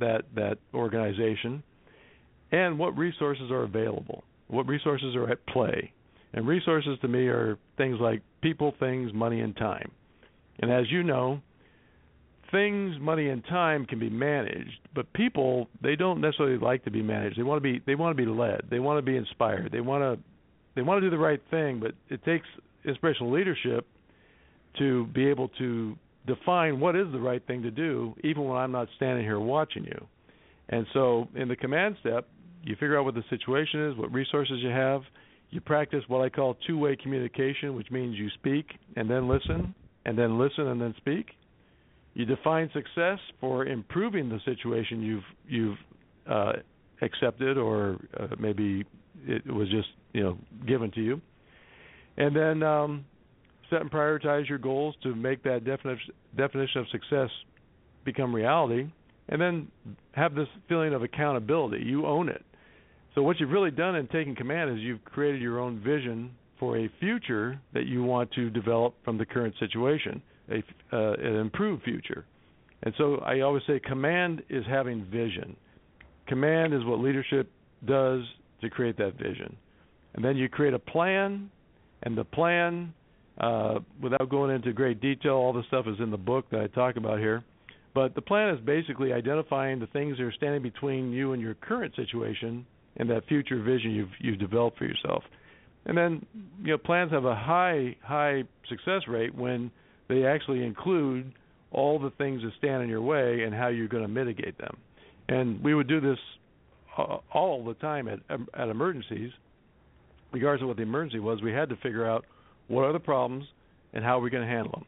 that 0.00 0.22
that 0.34 0.58
organization, 0.74 1.62
and 2.50 2.78
what 2.78 2.96
resources 2.96 3.50
are 3.50 3.62
available, 3.62 4.24
what 4.48 4.66
resources 4.66 5.14
are 5.14 5.30
at 5.30 5.44
play, 5.46 5.92
and 6.32 6.46
resources 6.46 6.98
to 7.02 7.08
me 7.08 7.26
are 7.26 7.58
things 7.76 7.98
like 8.00 8.22
people, 8.42 8.74
things, 8.78 9.12
money, 9.12 9.40
and 9.40 9.56
time. 9.56 9.90
And 10.60 10.72
as 10.72 10.90
you 10.90 11.02
know, 11.02 11.42
things, 12.50 12.96
money, 12.98 13.28
and 13.28 13.44
time 13.44 13.84
can 13.84 13.98
be 13.98 14.08
managed, 14.08 14.80
but 14.94 15.12
people 15.12 15.68
they 15.82 15.96
don't 15.96 16.22
necessarily 16.22 16.58
like 16.58 16.84
to 16.84 16.90
be 16.90 17.02
managed. 17.02 17.38
They 17.38 17.42
want 17.42 17.62
to 17.62 17.72
be 17.72 17.82
they 17.86 17.96
want 17.96 18.16
to 18.16 18.24
be 18.24 18.30
led. 18.30 18.62
They 18.70 18.78
want 18.78 18.98
to 18.98 19.02
be 19.02 19.16
inspired. 19.16 19.72
They 19.72 19.80
want 19.82 20.02
to 20.02 20.24
they 20.74 20.82
want 20.82 21.02
to 21.02 21.06
do 21.06 21.10
the 21.10 21.22
right 21.22 21.40
thing, 21.50 21.80
but 21.80 21.92
it 22.08 22.24
takes 22.24 22.46
inspirational 22.84 23.32
leadership 23.32 23.86
to 24.78 25.06
be 25.08 25.26
able 25.28 25.48
to 25.58 25.96
define 26.26 26.80
what 26.80 26.96
is 26.96 27.06
the 27.12 27.20
right 27.20 27.44
thing 27.46 27.62
to 27.62 27.70
do, 27.70 28.14
even 28.24 28.44
when 28.44 28.56
I'm 28.56 28.72
not 28.72 28.88
standing 28.96 29.24
here 29.24 29.40
watching 29.40 29.84
you. 29.84 30.06
And 30.68 30.86
so, 30.92 31.28
in 31.34 31.48
the 31.48 31.56
command 31.56 31.96
step, 32.00 32.28
you 32.62 32.74
figure 32.74 32.98
out 32.98 33.04
what 33.04 33.14
the 33.14 33.24
situation 33.30 33.88
is, 33.88 33.96
what 33.96 34.12
resources 34.12 34.58
you 34.60 34.70
have. 34.70 35.02
You 35.50 35.60
practice 35.60 36.02
what 36.08 36.22
I 36.22 36.28
call 36.28 36.56
two 36.66 36.76
way 36.76 36.96
communication, 36.96 37.76
which 37.76 37.90
means 37.90 38.16
you 38.16 38.28
speak 38.30 38.66
and 38.96 39.08
then 39.08 39.28
listen, 39.28 39.74
and 40.04 40.18
then 40.18 40.38
listen 40.38 40.66
and 40.66 40.80
then 40.80 40.92
speak. 40.96 41.26
You 42.14 42.24
define 42.24 42.68
success 42.74 43.18
for 43.40 43.66
improving 43.66 44.28
the 44.28 44.40
situation 44.44 45.02
you've 45.02 45.22
you've 45.46 45.78
uh, 46.28 46.52
accepted, 47.02 47.56
or 47.56 47.98
uh, 48.18 48.28
maybe 48.40 48.84
it 49.26 49.46
was 49.46 49.68
just 49.70 49.88
you 50.12 50.22
know 50.22 50.38
given 50.66 50.90
to 50.92 51.00
you. 51.00 51.20
And 52.16 52.34
then 52.34 52.62
um, 52.64 53.04
set 53.70 53.80
and 53.80 53.90
prioritize 53.90 54.48
your 54.48 54.58
goals 54.58 54.94
to 55.02 55.14
make 55.14 55.42
that 55.44 55.64
definition 55.64 56.12
definition 56.36 56.80
of 56.80 56.88
success 56.90 57.30
become 58.04 58.34
reality, 58.34 58.86
and 59.28 59.40
then 59.40 59.68
have 60.12 60.34
this 60.34 60.48
feeling 60.68 60.94
of 60.94 61.02
accountability. 61.02 61.84
You 61.84 62.06
own 62.06 62.28
it. 62.28 62.44
So 63.14 63.22
what 63.22 63.40
you've 63.40 63.50
really 63.50 63.70
done 63.70 63.96
in 63.96 64.06
taking 64.08 64.36
command 64.36 64.70
is 64.70 64.78
you've 64.78 65.04
created 65.04 65.40
your 65.40 65.58
own 65.58 65.80
vision 65.80 66.30
for 66.60 66.78
a 66.78 66.88
future 67.00 67.60
that 67.74 67.86
you 67.86 68.02
want 68.02 68.30
to 68.32 68.50
develop 68.50 68.94
from 69.04 69.18
the 69.18 69.26
current 69.26 69.54
situation, 69.58 70.22
a, 70.50 70.62
uh, 70.92 71.12
an 71.14 71.36
improved 71.36 71.82
future. 71.82 72.24
And 72.82 72.94
so 72.98 73.16
I 73.16 73.40
always 73.40 73.62
say 73.66 73.80
command 73.80 74.42
is 74.48 74.64
having 74.68 75.04
vision. 75.06 75.56
Command 76.28 76.74
is 76.74 76.84
what 76.84 76.98
leadership 77.00 77.50
does 77.86 78.22
to 78.60 78.70
create 78.70 78.96
that 78.98 79.14
vision. 79.14 79.56
And 80.14 80.24
then 80.24 80.36
you 80.36 80.48
create 80.48 80.74
a 80.74 80.78
plan, 80.78 81.50
and 82.02 82.16
the 82.16 82.24
plan 82.24 82.94
uh, 83.38 83.80
without 84.02 84.28
going 84.30 84.54
into 84.54 84.72
great 84.72 85.00
detail, 85.00 85.32
all 85.32 85.52
the 85.52 85.62
stuff 85.68 85.86
is 85.86 85.96
in 86.00 86.10
the 86.10 86.16
book 86.16 86.46
that 86.50 86.60
I 86.60 86.66
talk 86.68 86.96
about 86.96 87.18
here. 87.18 87.44
But 87.94 88.14
the 88.14 88.22
plan 88.22 88.54
is 88.54 88.60
basically 88.64 89.12
identifying 89.12 89.78
the 89.78 89.86
things 89.86 90.18
that 90.18 90.24
are 90.24 90.32
standing 90.32 90.62
between 90.62 91.12
you 91.12 91.32
and 91.32 91.40
your 91.40 91.54
current 91.54 91.94
situation 91.96 92.66
and 92.98 93.08
that 93.10 93.26
future 93.26 93.62
vision 93.62 93.90
you've 93.90 94.10
you've 94.20 94.38
developed 94.38 94.78
for 94.78 94.84
yourself. 94.84 95.22
And 95.86 95.96
then 95.96 96.26
you 96.60 96.72
know 96.72 96.78
plans 96.78 97.12
have 97.12 97.24
a 97.24 97.34
high 97.34 97.96
high 98.02 98.44
success 98.68 99.02
rate 99.08 99.34
when 99.34 99.70
they 100.08 100.24
actually 100.24 100.64
include 100.64 101.32
all 101.72 101.98
the 101.98 102.10
things 102.18 102.42
that 102.42 102.52
stand 102.58 102.82
in 102.82 102.88
your 102.88 103.02
way 103.02 103.42
and 103.42 103.54
how 103.54 103.68
you're 103.68 103.88
going 103.88 104.02
to 104.02 104.08
mitigate 104.08 104.58
them. 104.58 104.76
And 105.28 105.62
we 105.62 105.74
would 105.74 105.88
do 105.88 106.00
this 106.00 106.18
uh, 106.98 107.18
all 107.32 107.64
the 107.64 107.74
time 107.74 108.08
at 108.08 108.20
at 108.58 108.68
emergencies, 108.68 109.30
regardless 110.32 110.62
of 110.62 110.68
what 110.68 110.76
the 110.76 110.82
emergency 110.82 111.18
was. 111.18 111.42
We 111.42 111.52
had 111.52 111.68
to 111.70 111.76
figure 111.76 112.08
out 112.08 112.24
what 112.68 112.84
are 112.84 112.92
the 112.92 113.00
problems 113.00 113.44
and 113.92 114.04
how 114.04 114.18
are 114.18 114.20
we 114.20 114.30
going 114.30 114.46
to 114.46 114.52
handle 114.52 114.72
them. 114.72 114.84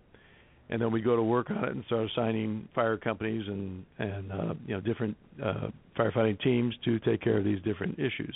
And 0.70 0.82
then 0.82 0.92
we 0.92 1.00
go 1.00 1.16
to 1.16 1.23
work 1.23 1.50
on 1.50 1.64
it 1.64 1.70
and 1.70 1.82
start 1.87 2.11
assigning 2.11 2.68
fire 2.75 2.99
companies 2.99 3.47
and 3.47 3.87
and 3.99 4.30
uh, 4.30 4.54
you 4.66 4.75
know 4.75 4.80
different 4.80 5.16
uh, 5.42 5.68
firefighting 5.99 6.38
teams 6.42 6.75
to 6.85 6.99
take 7.00 7.23
care 7.23 7.38
of 7.38 7.44
these 7.44 7.61
different 7.62 7.99
issues. 7.99 8.35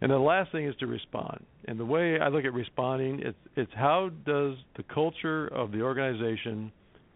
And 0.00 0.12
the 0.12 0.18
last 0.18 0.52
thing 0.52 0.66
is 0.66 0.76
to 0.76 0.86
respond. 0.86 1.44
And 1.66 1.80
the 1.80 1.84
way 1.84 2.20
I 2.20 2.28
look 2.28 2.44
at 2.44 2.52
responding, 2.52 3.20
it's 3.20 3.38
it's 3.56 3.72
how 3.74 4.10
does 4.24 4.54
the 4.76 4.84
culture 4.94 5.48
of 5.48 5.72
the 5.72 5.82
organization 5.82 6.70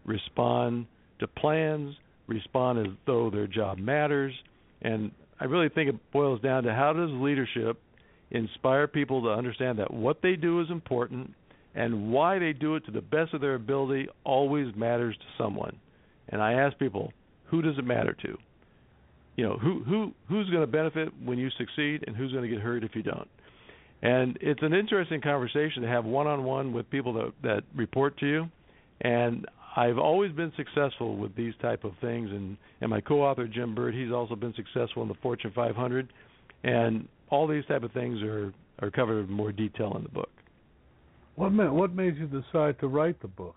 respond 0.05 0.85
to 1.19 1.27
plans, 1.27 1.95
respond 2.27 2.79
as 2.79 2.93
though 3.05 3.29
their 3.29 3.47
job 3.47 3.77
matters, 3.77 4.33
and 4.81 5.11
I 5.39 5.45
really 5.45 5.69
think 5.69 5.89
it 5.89 6.11
boils 6.11 6.41
down 6.41 6.63
to 6.63 6.73
how 6.73 6.91
does 6.91 7.09
leadership 7.11 7.79
inspire 8.31 8.87
people 8.87 9.21
to 9.23 9.29
understand 9.29 9.79
that 9.79 9.93
what 9.93 10.21
they 10.21 10.35
do 10.35 10.61
is 10.61 10.69
important 10.69 11.33
and 11.75 12.11
why 12.11 12.39
they 12.39 12.53
do 12.53 12.75
it 12.75 12.85
to 12.85 12.91
the 12.91 13.01
best 13.01 13.33
of 13.33 13.41
their 13.41 13.55
ability 13.55 14.07
always 14.23 14.75
matters 14.75 15.15
to 15.17 15.43
someone. 15.43 15.77
And 16.29 16.41
I 16.41 16.53
ask 16.53 16.77
people, 16.77 17.13
who 17.45 17.61
does 17.61 17.77
it 17.77 17.85
matter 17.85 18.15
to? 18.21 18.37
You 19.37 19.45
know, 19.45 19.57
who 19.57 19.83
who 19.83 20.13
who's 20.27 20.49
going 20.49 20.61
to 20.61 20.67
benefit 20.67 21.09
when 21.23 21.37
you 21.37 21.49
succeed 21.57 22.03
and 22.05 22.15
who's 22.15 22.31
going 22.31 22.43
to 22.43 22.49
get 22.49 22.61
hurt 22.61 22.83
if 22.83 22.95
you 22.95 23.03
don't? 23.03 23.29
And 24.01 24.37
it's 24.41 24.61
an 24.61 24.73
interesting 24.73 25.21
conversation 25.21 25.83
to 25.83 25.87
have 25.87 26.05
one-on-one 26.05 26.73
with 26.73 26.89
people 26.89 27.13
that 27.13 27.31
that 27.43 27.63
report 27.75 28.17
to 28.19 28.27
you. 28.27 28.49
And 29.01 29.45
I've 29.75 29.97
always 29.97 30.31
been 30.31 30.51
successful 30.57 31.15
with 31.15 31.35
these 31.35 31.53
type 31.61 31.85
of 31.85 31.93
things, 32.01 32.29
and 32.29 32.57
and 32.81 32.89
my 32.89 32.99
co-author 32.99 33.47
Jim 33.47 33.73
Bird, 33.73 33.93
he's 33.93 34.11
also 34.11 34.35
been 34.35 34.53
successful 34.53 35.01
in 35.01 35.07
the 35.07 35.15
Fortune 35.21 35.51
500, 35.55 36.11
and 36.63 37.07
all 37.29 37.47
these 37.47 37.65
type 37.65 37.83
of 37.83 37.91
things 37.93 38.21
are 38.21 38.53
are 38.79 38.91
covered 38.91 39.29
in 39.29 39.33
more 39.33 39.51
detail 39.51 39.95
in 39.95 40.03
the 40.03 40.09
book. 40.09 40.29
What 41.35 41.51
made 41.51 41.69
what 41.69 41.93
made 41.93 42.17
you 42.17 42.27
decide 42.27 42.79
to 42.79 42.87
write 42.87 43.21
the 43.21 43.27
book? 43.27 43.55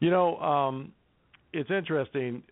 You 0.00 0.10
know, 0.10 0.36
um, 0.38 0.92
it's 1.52 1.70
interesting. 1.70 2.42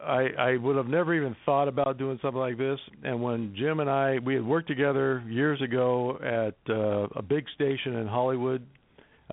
I, 0.00 0.28
I 0.38 0.56
would 0.58 0.76
have 0.76 0.86
never 0.86 1.14
even 1.14 1.34
thought 1.46 1.66
about 1.66 1.96
doing 1.96 2.18
something 2.20 2.40
like 2.40 2.58
this. 2.58 2.78
And 3.04 3.22
when 3.22 3.54
Jim 3.56 3.80
and 3.80 3.88
I 3.88 4.18
we 4.18 4.34
had 4.34 4.44
worked 4.44 4.68
together 4.68 5.22
years 5.28 5.60
ago 5.62 6.18
at 6.22 6.72
uh, 6.72 7.08
a 7.16 7.22
big 7.22 7.46
station 7.54 7.96
in 7.96 8.06
Hollywood 8.06 8.66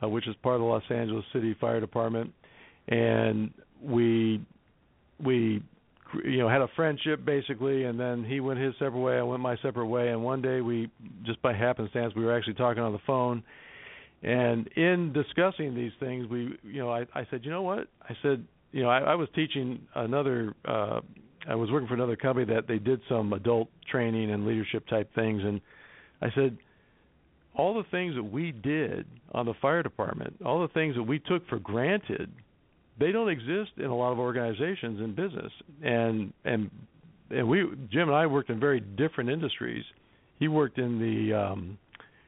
uh, 0.02 0.10
which 0.10 0.28
is 0.28 0.36
part 0.42 0.56
of 0.56 0.62
the 0.62 0.68
Los 0.68 0.84
Angeles 0.90 1.26
City 1.34 1.56
Fire 1.60 1.80
Department, 1.80 2.32
and 2.88 3.52
we 3.82 4.42
we 5.24 5.62
you 6.24 6.38
know 6.40 6.50
had 6.50 6.62
a 6.62 6.70
friendship 6.76 7.26
basically, 7.26 7.84
and 7.86 8.00
then 8.00 8.24
he 8.24 8.40
went 8.40 8.60
his 8.60 8.74
separate 8.74 9.00
way, 9.00 9.18
I 9.18 9.24
went 9.24 9.42
my 9.42 9.58
separate 9.58 9.88
way, 9.88 10.10
and 10.10 10.24
one 10.24 10.42
day 10.42 10.62
we 10.62 10.90
just 11.26 11.42
by 11.42 11.54
happenstance 11.54 12.14
we 12.16 12.24
were 12.24 12.36
actually 12.36 12.56
talking 12.56 12.82
on 12.82 12.94
the 12.94 13.00
phone, 13.06 13.44
and 14.24 14.68
in 14.76 15.14
discussing 15.14 15.76
these 15.76 15.92
things, 16.00 16.28
we 16.28 16.58
you 16.64 16.82
know 16.82 16.92
I, 16.92 17.06
I 17.14 17.28
said 17.30 17.42
you 17.44 17.52
know 17.52 17.64
what 17.64 17.88
I 18.04 18.16
said 18.22 18.46
you 18.72 18.84
know 18.84 18.90
I, 18.90 19.00
I 19.00 19.16
was 19.16 19.30
teaching 19.36 19.82
another. 19.96 20.56
uh 20.66 21.02
I 21.50 21.56
was 21.56 21.72
working 21.72 21.88
for 21.88 21.96
another 21.96 22.16
company 22.16 22.46
that 22.54 22.68
they 22.68 22.78
did 22.78 23.02
some 23.10 23.34
adult 23.34 23.68
training 23.90 24.30
and 24.30 24.46
leadership 24.46 24.88
type 24.88 25.10
things 25.16 25.42
and 25.44 25.60
I 26.22 26.30
said 26.36 26.56
all 27.56 27.74
the 27.74 27.84
things 27.90 28.16
that 28.16 28.24
we 28.24 28.52
did 28.52 29.06
on 29.34 29.46
the 29.46 29.54
fire 29.62 29.84
department, 29.84 30.36
all 30.46 30.62
the 30.62 30.68
things 30.74 30.96
that 30.96 31.04
we 31.04 31.20
took 31.20 31.48
for 31.50 31.60
granted, 31.60 32.32
they 33.00 33.12
don't 33.12 33.30
exist 33.30 33.72
in 33.78 33.86
a 33.86 33.96
lot 33.96 34.12
of 34.12 34.20
organizations 34.20 35.00
in 35.00 35.16
business. 35.16 35.52
And 35.84 36.34
and 36.46 36.70
and 37.30 37.48
we 37.48 37.64
Jim 37.92 38.08
and 38.08 38.16
I 38.16 38.28
worked 38.28 38.50
in 38.50 38.60
very 38.60 38.80
different 38.80 39.30
industries. 39.30 39.84
He 40.40 40.48
worked 40.48 40.78
in 40.78 41.00
the 41.00 41.34
um 41.38 41.78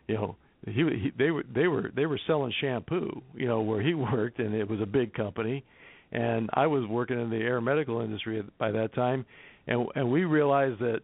you 0.08 0.16
know 0.16 0.36
he, 0.66 0.72
he 0.74 1.12
they 1.18 1.32
were 1.32 1.44
they 1.54 1.68
were 1.68 1.92
they 1.96 2.06
were 2.06 2.20
selling 2.28 2.54
shampoo, 2.62 3.22
you 3.36 3.48
know, 3.48 3.62
where 3.62 3.82
he 3.82 3.94
worked 3.94 4.40
and 4.40 4.54
it 4.54 4.70
was 4.70 4.82
a 4.82 4.86
big 4.86 5.14
company. 5.14 5.64
And 6.12 6.50
I 6.54 6.68
was 6.68 6.88
working 6.88 7.20
in 7.20 7.30
the 7.30 7.38
air 7.38 7.60
medical 7.60 8.02
industry 8.02 8.44
by 8.58 8.72
that 8.72 8.94
time 8.94 9.26
and 9.68 9.88
and 9.96 10.12
we 10.12 10.26
realized 10.26 10.80
that 10.80 11.02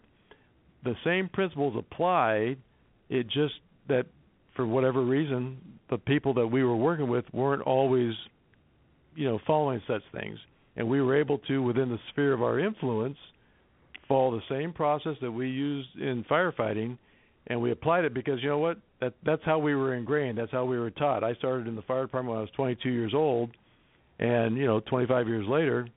the 0.83 0.95
same 1.03 1.29
principles 1.29 1.75
applied. 1.77 2.57
It 3.09 3.25
just 3.27 3.55
that 3.87 4.05
for 4.55 4.65
whatever 4.65 5.03
reason 5.03 5.57
the 5.89 5.97
people 5.97 6.33
that 6.35 6.47
we 6.47 6.63
were 6.63 6.75
working 6.75 7.09
with 7.09 7.25
weren't 7.33 7.63
always 7.63 8.13
you 9.15 9.27
know 9.27 9.39
following 9.45 9.81
such 9.87 10.03
things. 10.11 10.37
And 10.75 10.87
we 10.87 11.01
were 11.01 11.19
able 11.19 11.39
to 11.39 11.61
within 11.61 11.89
the 11.89 11.99
sphere 12.11 12.31
of 12.33 12.41
our 12.41 12.59
influence 12.59 13.17
follow 14.07 14.31
the 14.31 14.43
same 14.49 14.71
process 14.73 15.15
that 15.21 15.31
we 15.31 15.49
used 15.49 15.89
in 15.97 16.23
firefighting 16.29 16.97
and 17.47 17.61
we 17.61 17.71
applied 17.71 18.05
it 18.05 18.13
because 18.13 18.41
you 18.41 18.49
know 18.49 18.57
what 18.57 18.77
that 19.01 19.13
that's 19.25 19.43
how 19.45 19.59
we 19.59 19.75
were 19.75 19.95
ingrained 19.95 20.37
that's 20.37 20.51
how 20.51 20.65
we 20.65 20.77
were 20.77 20.91
taught 20.91 21.23
i 21.23 21.33
started 21.35 21.67
in 21.67 21.75
the 21.75 21.81
fire 21.83 22.03
department 22.03 22.31
when 22.31 22.39
i 22.39 22.41
was 22.41 22.51
22 22.55 22.89
years 22.89 23.13
old 23.13 23.49
and 24.19 24.57
you 24.57 24.65
know 24.65 24.79
25 24.81 25.27
years 25.27 25.47
later 25.47 25.87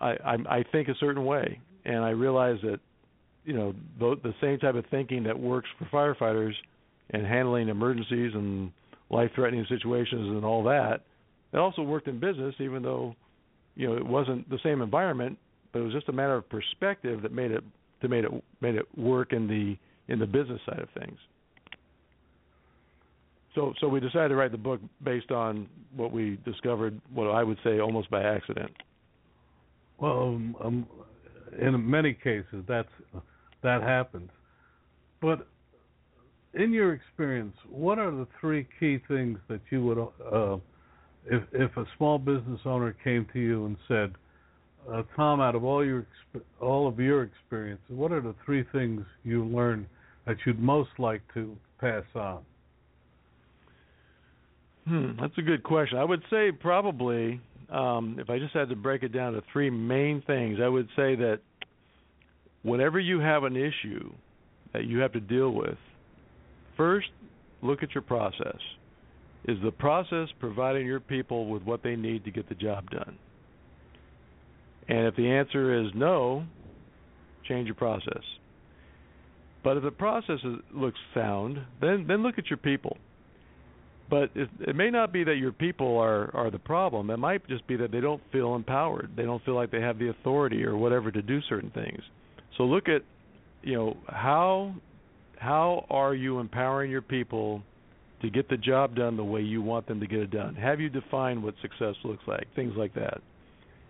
i 0.00 0.10
i, 0.10 0.36
I 0.58 0.64
think 0.72 0.88
a 0.88 0.94
certain 1.00 1.24
way 1.24 1.60
and 1.84 1.98
i 1.98 2.10
realized 2.10 2.62
that 2.62 2.80
you 3.44 3.54
know 3.54 3.74
the, 3.98 4.16
the 4.22 4.34
same 4.40 4.58
type 4.58 4.74
of 4.74 4.84
thinking 4.90 5.24
that 5.24 5.38
works 5.38 5.68
for 5.78 5.84
firefighters 5.86 6.54
and 7.10 7.26
handling 7.26 7.68
emergencies 7.68 8.32
and 8.34 8.70
life-threatening 9.10 9.66
situations 9.68 10.28
and 10.28 10.44
all 10.44 10.62
that. 10.64 11.00
It 11.52 11.58
also 11.58 11.82
worked 11.82 12.06
in 12.06 12.20
business, 12.20 12.54
even 12.60 12.82
though 12.82 13.14
you 13.74 13.88
know 13.88 13.96
it 13.96 14.06
wasn't 14.06 14.48
the 14.48 14.58
same 14.62 14.82
environment, 14.82 15.38
but 15.72 15.80
it 15.80 15.82
was 15.82 15.92
just 15.92 16.08
a 16.08 16.12
matter 16.12 16.36
of 16.36 16.48
perspective 16.48 17.22
that 17.22 17.32
made 17.32 17.50
it 17.50 17.64
to 18.02 18.08
made 18.08 18.24
it 18.24 18.30
made 18.60 18.76
it 18.76 18.86
work 18.96 19.32
in 19.32 19.46
the 19.46 19.76
in 20.12 20.18
the 20.18 20.26
business 20.26 20.60
side 20.66 20.80
of 20.80 20.88
things. 20.98 21.18
So 23.54 23.74
so 23.80 23.88
we 23.88 24.00
decided 24.00 24.28
to 24.28 24.36
write 24.36 24.52
the 24.52 24.58
book 24.58 24.80
based 25.02 25.30
on 25.30 25.68
what 25.96 26.12
we 26.12 26.38
discovered, 26.44 27.00
what 27.12 27.28
I 27.28 27.42
would 27.42 27.58
say 27.64 27.80
almost 27.80 28.10
by 28.10 28.22
accident. 28.22 28.70
Well, 29.98 30.22
um, 30.22 30.56
um, 30.62 30.86
in 31.60 31.90
many 31.90 32.14
cases 32.14 32.64
that's 32.68 32.88
that 33.62 33.82
happens, 33.82 34.30
but 35.20 35.46
in 36.54 36.72
your 36.72 36.94
experience, 36.94 37.54
what 37.68 37.98
are 37.98 38.10
the 38.10 38.26
three 38.40 38.66
key 38.78 38.98
things 39.08 39.38
that 39.48 39.60
you 39.70 39.84
would, 39.84 39.98
uh, 39.98 40.56
if 41.26 41.42
if 41.52 41.76
a 41.76 41.84
small 41.96 42.18
business 42.18 42.60
owner 42.64 42.96
came 43.04 43.26
to 43.32 43.38
you 43.38 43.66
and 43.66 43.76
said, 43.86 44.14
uh, 44.90 45.02
Tom, 45.14 45.40
out 45.40 45.54
of 45.54 45.64
all 45.64 45.84
your 45.84 46.06
all 46.60 46.88
of 46.88 46.98
your 46.98 47.22
experience, 47.24 47.80
what 47.88 48.12
are 48.12 48.20
the 48.20 48.34
three 48.44 48.64
things 48.72 49.04
you 49.24 49.44
learned 49.44 49.86
that 50.26 50.36
you'd 50.46 50.60
most 50.60 50.90
like 50.98 51.22
to 51.34 51.56
pass 51.80 52.04
on? 52.14 52.40
Hmm, 54.90 55.10
that's 55.20 55.36
a 55.38 55.42
good 55.42 55.62
question. 55.62 55.98
I 55.98 56.04
would 56.04 56.22
say 56.30 56.50
probably, 56.52 57.40
um, 57.70 58.16
if 58.18 58.28
I 58.28 58.38
just 58.38 58.52
had 58.54 58.68
to 58.70 58.76
break 58.76 59.02
it 59.02 59.12
down 59.12 59.34
to 59.34 59.42
three 59.52 59.70
main 59.70 60.22
things, 60.26 60.58
I 60.62 60.68
would 60.68 60.88
say 60.96 61.14
that 61.16 61.40
whenever 62.62 62.98
you 62.98 63.20
have 63.20 63.44
an 63.44 63.56
issue 63.56 64.10
that 64.72 64.84
you 64.84 64.98
have 64.98 65.12
to 65.12 65.20
deal 65.20 65.50
with, 65.50 65.76
First, 66.80 67.08
look 67.60 67.82
at 67.82 67.94
your 67.94 68.00
process. 68.00 68.56
Is 69.44 69.58
the 69.62 69.70
process 69.70 70.28
providing 70.38 70.86
your 70.86 70.98
people 70.98 71.46
with 71.46 71.62
what 71.62 71.82
they 71.82 71.94
need 71.94 72.24
to 72.24 72.30
get 72.30 72.48
the 72.48 72.54
job 72.54 72.88
done? 72.88 73.18
And 74.88 75.06
if 75.06 75.14
the 75.14 75.30
answer 75.30 75.78
is 75.78 75.90
no, 75.94 76.46
change 77.46 77.66
your 77.66 77.74
process. 77.74 78.22
But 79.62 79.76
if 79.76 79.82
the 79.82 79.90
process 79.90 80.38
is, 80.42 80.56
looks 80.72 80.98
sound, 81.12 81.58
then 81.82 82.06
then 82.08 82.22
look 82.22 82.38
at 82.38 82.48
your 82.48 82.56
people. 82.56 82.96
But 84.10 84.30
it, 84.34 84.48
it 84.60 84.74
may 84.74 84.90
not 84.90 85.12
be 85.12 85.22
that 85.24 85.36
your 85.36 85.52
people 85.52 85.96
are 85.98 86.34
are 86.34 86.50
the 86.50 86.58
problem. 86.58 87.10
It 87.10 87.18
might 87.18 87.46
just 87.48 87.66
be 87.66 87.76
that 87.76 87.92
they 87.92 88.00
don't 88.00 88.22
feel 88.32 88.56
empowered. 88.56 89.12
They 89.16 89.22
don't 89.22 89.42
feel 89.44 89.54
like 89.54 89.70
they 89.70 89.80
have 89.80 89.98
the 89.98 90.08
authority 90.08 90.64
or 90.64 90.76
whatever 90.76 91.12
to 91.12 91.22
do 91.22 91.40
certain 91.48 91.70
things. 91.70 92.02
So 92.56 92.64
look 92.64 92.88
at 92.88 93.02
you 93.62 93.74
know 93.74 93.96
how 94.08 94.74
how 95.38 95.86
are 95.88 96.14
you 96.14 96.40
empowering 96.40 96.90
your 96.90 97.02
people 97.02 97.62
to 98.20 98.28
get 98.28 98.48
the 98.48 98.56
job 98.56 98.96
done 98.96 99.16
the 99.16 99.24
way 99.24 99.40
you 99.40 99.62
want 99.62 99.86
them 99.86 100.00
to 100.00 100.06
get 100.06 100.18
it 100.18 100.30
done? 100.30 100.54
Have 100.56 100.80
you 100.80 100.90
defined 100.90 101.42
what 101.42 101.54
success 101.62 101.94
looks 102.04 102.24
like? 102.26 102.46
Things 102.54 102.74
like 102.76 102.94
that. 102.94 103.18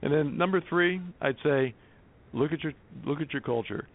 And 0.02 0.12
then 0.12 0.38
number 0.38 0.62
3, 0.68 1.00
I'd 1.20 1.37
say 1.42 1.74
look 2.33 2.52
at 2.52 2.62
your 2.62 2.72
look 3.04 3.20
at 3.20 3.33
your 3.33 3.42
culture. 3.42 3.88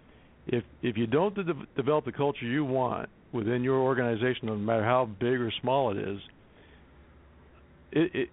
If 0.47 0.63
if 0.81 0.97
you 0.97 1.07
don't 1.07 1.35
de- 1.35 1.67
develop 1.75 2.05
the 2.05 2.11
culture 2.11 2.45
you 2.45 2.65
want 2.65 3.09
within 3.31 3.63
your 3.63 3.77
organization 3.77 4.47
no 4.47 4.55
matter 4.55 4.83
how 4.83 5.05
big 5.19 5.39
or 5.39 5.51
small 5.61 5.91
it 5.91 5.97
is, 5.97 6.19
it 7.91 8.11
it 8.13 8.29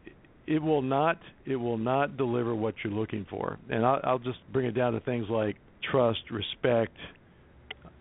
it 0.46 0.62
will 0.62 0.82
not 0.82 1.18
it 1.46 1.56
will 1.56 1.78
not 1.78 2.16
deliver 2.16 2.54
what 2.54 2.74
you're 2.82 2.92
looking 2.92 3.26
for. 3.30 3.58
And 3.70 3.84
I'll, 3.84 4.00
I'll 4.04 4.18
just 4.18 4.38
bring 4.52 4.66
it 4.66 4.72
down 4.72 4.92
to 4.92 5.00
things 5.00 5.26
like 5.28 5.56
trust, 5.90 6.20
respect, 6.30 6.96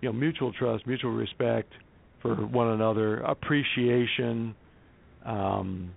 you 0.01 0.09
know 0.09 0.13
mutual 0.13 0.53
trust, 0.53 0.85
mutual 0.87 1.11
respect, 1.11 1.71
for 2.21 2.35
one 2.35 2.69
another, 2.69 3.17
appreciation, 3.17 4.55
um, 5.25 5.91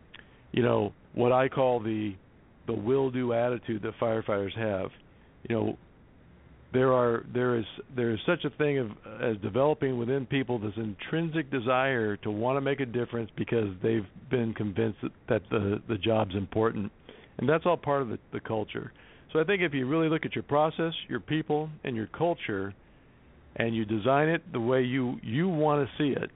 you 0.52 0.62
know, 0.62 0.92
what 1.14 1.32
I 1.32 1.48
call 1.48 1.80
the 1.80 2.14
the 2.66 2.72
will 2.72 3.10
do 3.10 3.32
attitude 3.34 3.82
that 3.82 3.92
firefighters 4.00 4.56
have. 4.56 4.90
You 5.48 5.54
know, 5.54 5.78
there 6.74 6.92
are 6.92 7.24
there 7.32 7.56
is 7.56 7.64
there 7.96 8.10
is 8.10 8.18
such 8.26 8.44
a 8.44 8.50
thing 8.50 8.78
of 8.78 8.90
as 9.22 9.36
developing 9.38 9.96
within 9.96 10.26
people 10.26 10.58
this 10.58 10.72
intrinsic 10.76 11.50
desire 11.50 12.16
to 12.18 12.30
want 12.30 12.56
to 12.56 12.60
make 12.60 12.80
a 12.80 12.86
difference 12.86 13.30
because 13.36 13.68
they've 13.82 14.06
been 14.28 14.52
convinced 14.52 14.98
that, 15.00 15.12
that 15.28 15.42
the 15.50 15.80
the 15.88 15.96
job's 15.96 16.34
important, 16.34 16.90
and 17.38 17.48
that's 17.48 17.64
all 17.64 17.76
part 17.76 18.02
of 18.02 18.08
the, 18.08 18.18
the 18.32 18.40
culture. 18.40 18.92
So 19.32 19.40
I 19.40 19.44
think 19.44 19.62
if 19.62 19.72
you 19.72 19.86
really 19.86 20.08
look 20.08 20.26
at 20.26 20.34
your 20.34 20.42
process, 20.42 20.92
your 21.08 21.20
people, 21.20 21.70
and 21.84 21.96
your 21.96 22.08
culture, 22.08 22.74
and 23.56 23.74
you 23.74 23.84
design 23.84 24.28
it 24.28 24.42
the 24.52 24.60
way 24.60 24.82
you 24.82 25.16
you 25.22 25.48
want 25.48 25.88
to 25.88 25.96
see 25.96 26.10
it, 26.20 26.30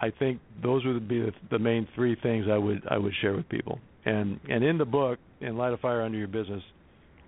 I 0.00 0.10
think 0.10 0.40
those 0.62 0.84
would 0.84 1.08
be 1.08 1.20
the, 1.20 1.32
the 1.50 1.58
main 1.58 1.88
three 1.96 2.16
things 2.22 2.46
I 2.50 2.58
would 2.58 2.82
I 2.88 2.96
would 2.96 3.12
share 3.20 3.34
with 3.34 3.48
people. 3.48 3.80
And 4.04 4.38
and 4.48 4.62
in 4.62 4.78
the 4.78 4.84
book, 4.84 5.18
in 5.40 5.56
Light 5.56 5.72
a 5.72 5.78
Fire 5.78 6.02
Under 6.02 6.16
Your 6.16 6.28
Business, 6.28 6.62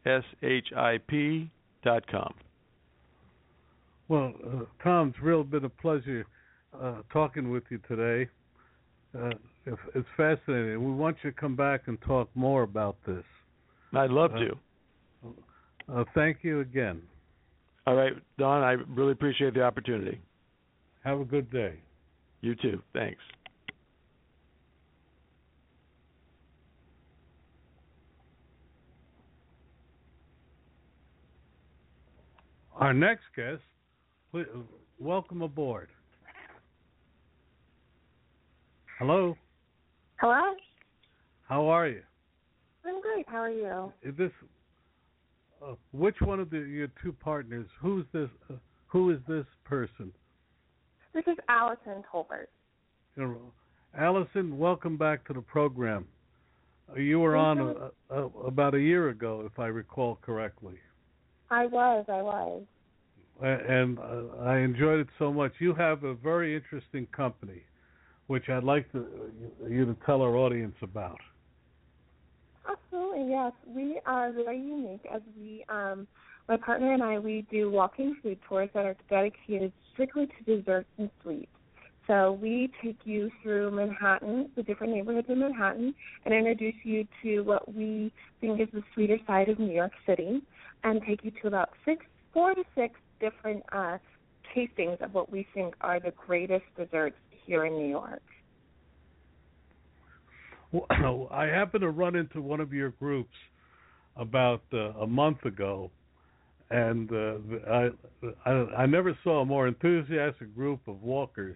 S 0.05 0.23
H 0.43 0.71
I 0.77 0.99
P 1.07 1.49
dot 1.83 2.05
com. 2.05 2.35
Well, 4.09 4.33
uh, 4.43 4.65
Tom, 4.83 5.09
it's 5.09 5.23
real 5.23 5.43
been 5.43 5.65
a 5.65 5.69
pleasure 5.69 6.25
uh, 6.81 6.95
talking 7.13 7.51
with 7.51 7.63
you 7.69 7.79
today. 7.87 8.29
Uh, 9.17 9.29
it's, 9.65 9.77
it's, 9.95 10.07
fascinating. 10.17 10.83
We 10.83 10.93
want 10.93 11.17
you 11.23 11.31
to 11.31 11.37
come 11.39 11.55
back 11.55 11.81
and 11.85 11.99
talk 12.01 12.27
more 12.35 12.63
about 12.63 12.97
this. 13.05 13.23
I'd 13.93 14.09
love 14.09 14.31
to. 14.31 14.57
Uh, 15.91 16.03
thank 16.15 16.39
you 16.41 16.59
again. 16.61 17.01
All 17.87 17.95
right, 17.95 18.13
Don. 18.37 18.63
I 18.63 18.73
really 18.89 19.11
appreciate 19.11 19.53
the 19.53 19.63
opportunity. 19.63 20.19
Have 21.03 21.19
a 21.21 21.25
good 21.25 21.51
day. 21.51 21.75
You 22.41 22.55
too. 22.55 22.81
Thanks. 22.93 23.21
Our 32.75 32.93
next 32.93 33.23
guest, 33.35 33.61
welcome 34.99 35.41
aboard. 35.41 35.89
Hello. 38.97 39.35
Hello. 40.17 40.53
How 41.47 41.67
are 41.67 41.87
you? 41.87 42.03
I'm 42.85 43.01
great. 43.01 43.25
How 43.27 43.37
are 43.37 43.49
you? 43.49 43.91
Is 44.03 44.15
this 44.17 44.31
uh, 45.63 45.73
which 45.91 46.15
one 46.21 46.39
of 46.39 46.49
the, 46.49 46.57
your 46.57 46.87
two 47.01 47.13
partners? 47.13 47.67
Who's 47.81 48.05
this? 48.13 48.29
Uh, 48.49 48.55
who 48.87 49.11
is 49.11 49.19
this 49.27 49.45
person? 49.63 50.11
This 51.13 51.23
is 51.27 51.37
Allison 51.47 52.03
Tolbert. 52.11 52.47
Allison, 53.97 54.57
welcome 54.57 54.97
back 54.97 55.25
to 55.27 55.33
the 55.33 55.41
program. 55.41 56.07
Uh, 56.91 56.99
you 56.99 57.19
were 57.19 57.35
on 57.35 57.59
a, 57.59 58.15
a, 58.15 58.27
about 58.45 58.75
a 58.75 58.79
year 58.79 59.09
ago, 59.09 59.43
if 59.45 59.59
I 59.59 59.67
recall 59.67 60.17
correctly. 60.21 60.75
I 61.49 61.65
was, 61.65 62.05
I 62.07 62.21
was. 62.21 62.63
And 63.41 63.97
uh, 63.99 64.43
I 64.43 64.57
enjoyed 64.59 64.99
it 64.99 65.07
so 65.17 65.31
much. 65.31 65.53
You 65.59 65.73
have 65.75 66.03
a 66.03 66.13
very 66.13 66.55
interesting 66.55 67.07
company, 67.15 67.63
which 68.27 68.49
I'd 68.49 68.63
like 68.63 68.91
to, 68.91 69.05
you 69.69 69.85
to 69.85 69.95
tell 70.05 70.21
our 70.21 70.35
audience 70.35 70.75
about. 70.81 71.19
Absolutely, 72.69 73.29
yes. 73.29 73.53
We 73.65 74.01
are 74.05 74.31
very 74.33 74.59
unique 74.59 75.05
as 75.13 75.21
we, 75.39 75.63
um, 75.69 76.05
my 76.49 76.57
partner 76.57 76.93
and 76.93 77.01
I, 77.01 77.19
we 77.19 77.45
do 77.49 77.71
walking 77.71 78.17
food 78.21 78.39
tours 78.47 78.69
that 78.73 78.85
are 78.85 78.97
dedicated 79.09 79.71
strictly 79.93 80.27
to 80.27 80.57
desserts 80.57 80.89
and 80.97 81.09
sweets. 81.23 81.47
So 82.07 82.39
we 82.41 82.71
take 82.83 82.97
you 83.05 83.29
through 83.43 83.71
Manhattan, 83.71 84.49
the 84.55 84.63
different 84.63 84.93
neighborhoods 84.93 85.27
in 85.29 85.39
Manhattan, 85.39 85.93
and 86.25 86.33
introduce 86.33 86.73
you 86.83 87.07
to 87.21 87.41
what 87.41 87.73
we 87.73 88.11
think 88.41 88.59
is 88.59 88.67
the 88.73 88.81
sweeter 88.93 89.19
side 89.27 89.47
of 89.47 89.59
New 89.59 89.71
York 89.71 89.91
City 90.07 90.41
and 90.83 91.01
take 91.07 91.23
you 91.23 91.31
to 91.41 91.47
about 91.47 91.69
six, 91.85 92.03
four 92.33 92.55
to 92.55 92.63
six 92.75 92.95
different 93.19 93.63
uh, 93.71 93.97
tastings 94.55 95.01
of 95.01 95.13
what 95.13 95.31
we 95.31 95.47
think 95.53 95.75
are 95.81 95.99
the 95.99 96.11
greatest 96.11 96.65
desserts 96.77 97.17
here 97.45 97.65
in 97.65 97.73
New 97.73 97.87
York. 97.87 98.21
Well, 100.71 101.27
I 101.31 101.45
happened 101.45 101.81
to 101.81 101.89
run 101.89 102.15
into 102.15 102.41
one 102.41 102.59
of 102.59 102.73
your 102.73 102.89
groups 102.91 103.35
about 104.15 104.61
uh, 104.73 104.91
a 104.99 105.07
month 105.07 105.45
ago, 105.45 105.91
and 106.69 107.11
uh, 107.11 107.35
I, 107.71 107.89
I 108.45 108.51
I 108.51 108.85
never 108.85 109.17
saw 109.23 109.41
a 109.41 109.45
more 109.45 109.67
enthusiastic 109.67 110.53
group 110.55 110.81
of 110.87 111.01
walkers 111.01 111.55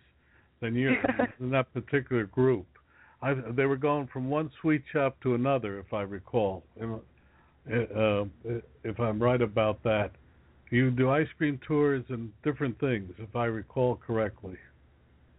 than 0.62 0.76
you 0.76 0.95
in 1.39 1.49
that 1.52 1.71
particular 1.73 2.26
group. 2.26 2.65
I, 3.21 3.34
they 3.34 3.65
were 3.65 3.78
going 3.78 4.08
from 4.12 4.30
one 4.30 4.52
sweet 4.62 4.84
shop 4.91 5.17
to 5.23 5.36
another, 5.36 5.80
if 5.80 5.93
I 5.93 6.02
recall. 6.02 6.63
Uh, 6.82 8.26
if 8.84 8.99
I'm 8.99 9.21
right 9.21 9.41
about 9.41 9.82
that. 9.84 10.12
You 10.74 10.90
do 10.90 11.12
ice 11.12 11.28
cream 11.38 11.60
tours 11.68 12.04
and 12.10 12.32
different 12.44 12.80
things, 12.80 13.14
if 13.20 13.36
I 13.36 13.46
recall 13.46 13.96
correctly. 13.96 14.58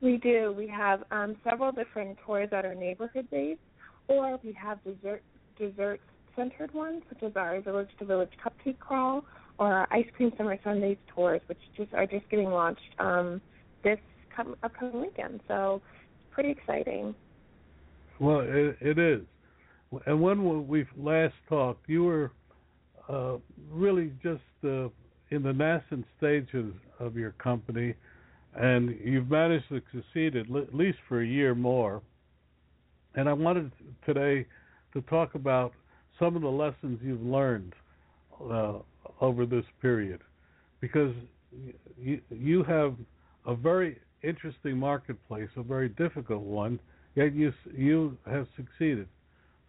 We 0.01 0.18
do. 0.18 0.55
We 0.57 0.68
have 0.68 1.03
um, 1.11 1.35
several 1.42 1.73
different 1.73 2.18
tours 2.25 2.51
that 2.53 2.64
are 2.64 2.73
neighborhood 2.73 3.27
based, 3.33 3.59
or 4.07 4.38
we 4.44 4.53
have 4.53 4.79
dessert 4.85 5.25
dessert 5.59 5.99
centered 6.37 6.73
ones, 6.73 7.03
such 7.09 7.25
as 7.25 7.33
our 7.35 7.61
village 7.62 7.88
to 7.99 8.05
village 8.05 8.31
cupcake 8.44 8.79
crawl, 8.79 9.25
or 9.59 9.73
our 9.73 9.88
ice 9.90 10.07
cream 10.16 10.31
summer 10.38 10.57
Sundays 10.62 10.99
tours, 11.12 11.40
which 11.47 11.59
just 11.77 11.92
are 11.94 12.07
just 12.07 12.31
getting 12.31 12.51
launched 12.51 12.94
um, 13.01 13.40
this 13.83 13.99
come, 14.37 14.55
upcoming 14.62 15.01
weekend. 15.01 15.40
So 15.49 15.83
it's 16.14 16.33
pretty 16.33 16.51
exciting. 16.51 17.12
Well, 18.20 18.42
it, 18.42 18.77
it 18.81 19.01
is. 19.01 19.23
And 20.07 20.23
when 20.23 20.68
we 20.68 20.87
last 20.97 21.35
talked, 21.49 21.88
you 21.88 22.05
were 22.05 22.31
uh, 23.09 23.38
really 23.68 24.12
just 24.23 24.40
uh, 24.64 24.90
in 25.35 25.42
the 25.42 25.53
nascent 25.53 26.07
stages 26.16 26.73
of 27.01 27.16
your 27.16 27.33
company, 27.33 27.94
and 28.55 28.97
you've 29.03 29.31
managed 29.31 29.68
to 29.68 29.83
succeed 29.92 30.37
at 30.37 30.47
least 30.75 30.99
for 31.09 31.23
a 31.23 31.27
year 31.27 31.55
more. 31.55 32.01
And 33.16 33.29
I 33.29 33.33
wanted 33.33 33.73
today 34.07 34.47
to 34.92 35.01
talk 35.03 35.35
about 35.35 35.73
some 36.18 36.37
of 36.37 36.42
the 36.42 36.49
lessons 36.49 37.01
you've 37.03 37.23
learned 37.23 37.75
uh, 38.51 38.75
over 39.20 39.44
this 39.44 39.64
period, 39.83 40.20
because 40.81 41.12
you 42.01 42.20
you 42.31 42.62
have 42.64 42.94
a 43.47 43.55
very 43.55 43.99
interesting 44.23 44.77
marketplace, 44.77 45.49
a 45.57 45.62
very 45.62 45.88
difficult 45.88 46.42
one, 46.42 46.79
yet 47.14 47.35
you 47.35 47.53
you 47.77 48.16
have 48.27 48.47
succeeded. 48.57 49.09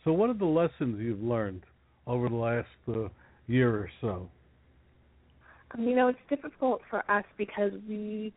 So, 0.03 0.13
what 0.13 0.29
are 0.29 0.33
the 0.33 0.45
lessons 0.45 0.99
you've 0.99 1.23
learned 1.23 1.63
over 2.05 2.29
the 2.29 2.35
last 2.35 2.67
uh, 2.87 3.09
year 3.47 3.75
or 3.75 3.89
so? 4.01 4.29
You 5.77 5.95
know, 5.95 6.07
it's 6.07 6.19
difficult 6.29 6.81
for 6.89 6.99
us 7.11 7.25
because 7.37 7.71
we, 7.87 8.33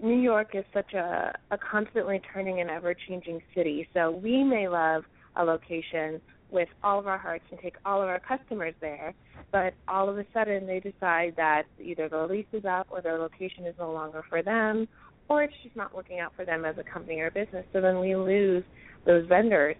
New 0.00 0.20
York 0.20 0.50
is 0.54 0.64
such 0.72 0.94
a, 0.94 1.36
a 1.50 1.58
constantly 1.58 2.20
turning 2.32 2.60
and 2.60 2.70
ever 2.70 2.94
changing 2.94 3.40
city. 3.54 3.88
So 3.94 4.10
we 4.10 4.44
may 4.44 4.68
love 4.68 5.02
a 5.36 5.44
location 5.44 6.20
with 6.50 6.68
all 6.82 6.98
of 6.98 7.06
our 7.06 7.18
hearts 7.18 7.44
and 7.50 7.60
take 7.60 7.74
all 7.84 8.00
of 8.00 8.08
our 8.08 8.20
customers 8.20 8.74
there, 8.80 9.12
but 9.52 9.74
all 9.86 10.08
of 10.08 10.18
a 10.18 10.24
sudden 10.32 10.66
they 10.66 10.80
decide 10.80 11.34
that 11.36 11.64
either 11.82 12.08
the 12.08 12.26
lease 12.26 12.46
is 12.52 12.64
up 12.64 12.86
or 12.90 13.02
their 13.02 13.18
location 13.18 13.66
is 13.66 13.74
no 13.78 13.92
longer 13.92 14.22
for 14.28 14.42
them, 14.42 14.88
or 15.28 15.42
it's 15.42 15.52
just 15.62 15.76
not 15.76 15.94
working 15.94 16.20
out 16.20 16.32
for 16.34 16.44
them 16.44 16.64
as 16.64 16.76
a 16.78 16.84
company 16.84 17.20
or 17.20 17.30
business. 17.30 17.66
So 17.72 17.80
then 17.80 18.00
we 18.00 18.16
lose 18.16 18.64
those 19.04 19.26
vendors 19.28 19.76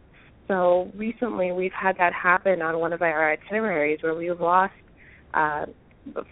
So 0.48 0.90
recently 0.94 1.52
we've 1.52 1.72
had 1.72 1.96
that 1.98 2.12
happen 2.12 2.62
on 2.62 2.78
one 2.80 2.92
of 2.92 3.02
our 3.02 3.32
itineraries 3.32 4.00
where 4.02 4.14
we've 4.14 4.40
lost 4.40 4.72
uh, 5.34 5.66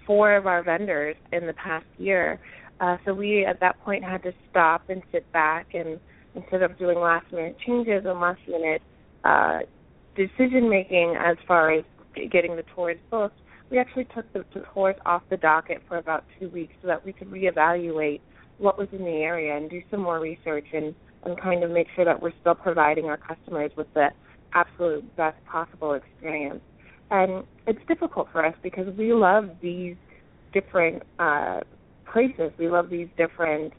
four 0.07 0.37
of 0.37 0.47
our 0.47 0.62
vendors 0.62 1.17
in 1.33 1.47
the 1.47 1.53
past 1.55 1.87
year. 1.99 2.41
Uh, 2.81 2.97
so 3.05 3.15
we 3.15 3.45
at 3.45 3.61
that 3.61 3.81
point 3.85 4.05
had 4.05 4.23
to 4.23 4.33
stop 4.51 4.83
and 4.89 5.03
sit 5.12 5.31
back 5.33 5.69
and 5.75 5.99
instead 6.35 6.62
of 6.62 6.79
doing 6.79 6.99
last 6.99 7.31
minute 7.33 7.57
changes 7.67 8.05
and 8.05 8.21
last 8.21 8.41
minute 8.47 8.83
uh, 9.25 9.61
decision 10.15 10.69
making 10.69 11.17
as 11.19 11.37
far 11.49 11.73
as 11.73 11.85
getting 12.31 12.57
the 12.57 12.65
tours 12.75 12.99
booked, 13.11 13.39
we 13.71 13.79
actually 13.79 14.07
took 14.15 14.31
the, 14.33 14.45
tours 14.75 14.97
off 15.05 15.23
the 15.31 15.37
docket 15.37 15.83
for 15.89 15.97
about 15.97 16.25
two 16.39 16.49
weeks 16.51 16.75
so 16.83 16.89
that 16.89 17.05
we 17.05 17.12
could 17.12 17.31
reevaluate 17.31 18.21
what 18.59 18.79
was 18.79 18.89
in 18.93 19.05
the 19.05 19.11
area 19.11 19.57
and 19.57 19.69
do 19.69 19.83
some 19.91 20.01
more 20.01 20.21
research 20.21 20.67
and 20.73 20.95
and 21.25 21.41
kind 21.41 21.65
of 21.65 21.71
make 21.71 21.89
sure 21.97 22.05
that 22.05 22.23
we're 22.23 22.33
still 22.41 22.55
providing 22.55 23.07
our 23.07 23.17
customers 23.17 23.73
with 23.77 23.93
the 23.95 24.09
absolute 24.55 25.17
best 25.17 25.37
possible 25.45 25.95
experience. 25.95 26.61
And 27.11 27.45
it's 27.66 27.81
difficult 27.88 28.29
for 28.33 28.44
us 28.44 28.55
because 28.62 28.87
we 28.96 29.12
love 29.12 29.50
these 29.61 29.96
different 30.52 31.02
uh, 31.18 31.61
places. 32.11 32.52
We 32.59 32.68
love 32.68 32.90
these 32.90 33.09
different 33.16 33.72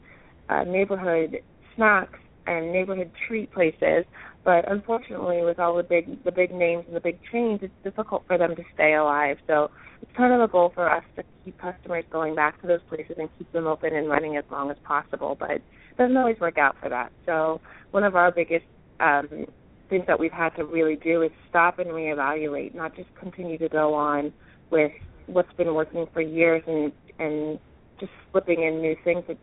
uh, 0.48 0.64
neighborhood 0.64 1.38
snacks 1.74 2.18
and 2.46 2.72
neighborhood 2.72 3.10
treat 3.26 3.52
places. 3.52 4.04
But 4.44 4.70
unfortunately, 4.70 5.42
with 5.42 5.58
all 5.58 5.76
the 5.76 5.82
big 5.82 6.24
the 6.24 6.32
big 6.32 6.52
names 6.52 6.84
and 6.86 6.96
the 6.96 7.00
big 7.00 7.18
chains, 7.30 7.60
it's 7.62 7.74
difficult 7.84 8.24
for 8.26 8.38
them 8.38 8.56
to 8.56 8.62
stay 8.74 8.94
alive. 8.94 9.36
So 9.46 9.70
it's 10.00 10.10
kind 10.16 10.32
of 10.32 10.40
a 10.40 10.48
goal 10.50 10.72
for 10.74 10.90
us 10.90 11.04
to 11.16 11.24
keep 11.44 11.58
customers 11.60 12.04
going 12.10 12.34
back 12.34 12.60
to 12.62 12.66
those 12.66 12.80
places 12.88 13.16
and 13.18 13.28
keep 13.36 13.50
them 13.52 13.66
open 13.66 13.94
and 13.94 14.08
running 14.08 14.36
as 14.36 14.44
long 14.50 14.70
as 14.70 14.76
possible. 14.84 15.36
But 15.38 15.50
it 15.50 15.62
doesn't 15.98 16.16
always 16.16 16.38
work 16.40 16.56
out 16.56 16.76
for 16.80 16.88
that. 16.88 17.12
So 17.26 17.60
one 17.90 18.04
of 18.04 18.16
our 18.16 18.30
biggest 18.30 18.64
um, 19.00 19.46
things 19.88 20.04
that 20.06 20.18
we've 20.18 20.32
had 20.32 20.50
to 20.56 20.64
really 20.64 20.96
do 20.96 21.22
is 21.22 21.30
stop 21.48 21.78
and 21.78 21.88
reevaluate, 21.88 22.74
not 22.74 22.94
just 22.94 23.08
continue 23.14 23.58
to 23.58 23.68
go 23.68 23.94
on 23.94 24.32
with 24.70 24.92
what's 25.26 25.52
been 25.54 25.74
working 25.74 26.06
for 26.12 26.20
years 26.20 26.62
and 26.66 26.92
and 27.18 27.58
just 27.98 28.12
slipping 28.30 28.62
in 28.62 28.80
new 28.80 28.96
things 29.02 29.24
that 29.26 29.36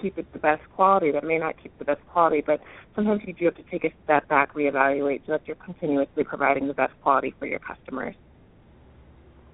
keep 0.00 0.18
it 0.18 0.30
the 0.32 0.38
best 0.38 0.62
quality 0.74 1.10
that 1.12 1.24
may 1.24 1.38
not 1.38 1.54
keep 1.62 1.76
the 1.78 1.84
best 1.84 2.00
quality, 2.12 2.42
but 2.44 2.60
sometimes 2.94 3.22
you 3.26 3.32
do 3.32 3.46
have 3.46 3.54
to 3.54 3.62
take 3.70 3.84
a 3.84 3.90
step 4.04 4.28
back, 4.28 4.54
reevaluate 4.54 5.20
so 5.24 5.32
that 5.32 5.42
you're 5.46 5.56
continuously 5.56 6.24
providing 6.24 6.66
the 6.66 6.74
best 6.74 6.92
quality 7.00 7.34
for 7.38 7.46
your 7.46 7.60
customers. 7.60 8.14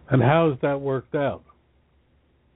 And 0.08 0.22
how 0.22 0.50
has 0.50 0.58
that 0.62 0.80
worked 0.80 1.14
out? 1.14 1.44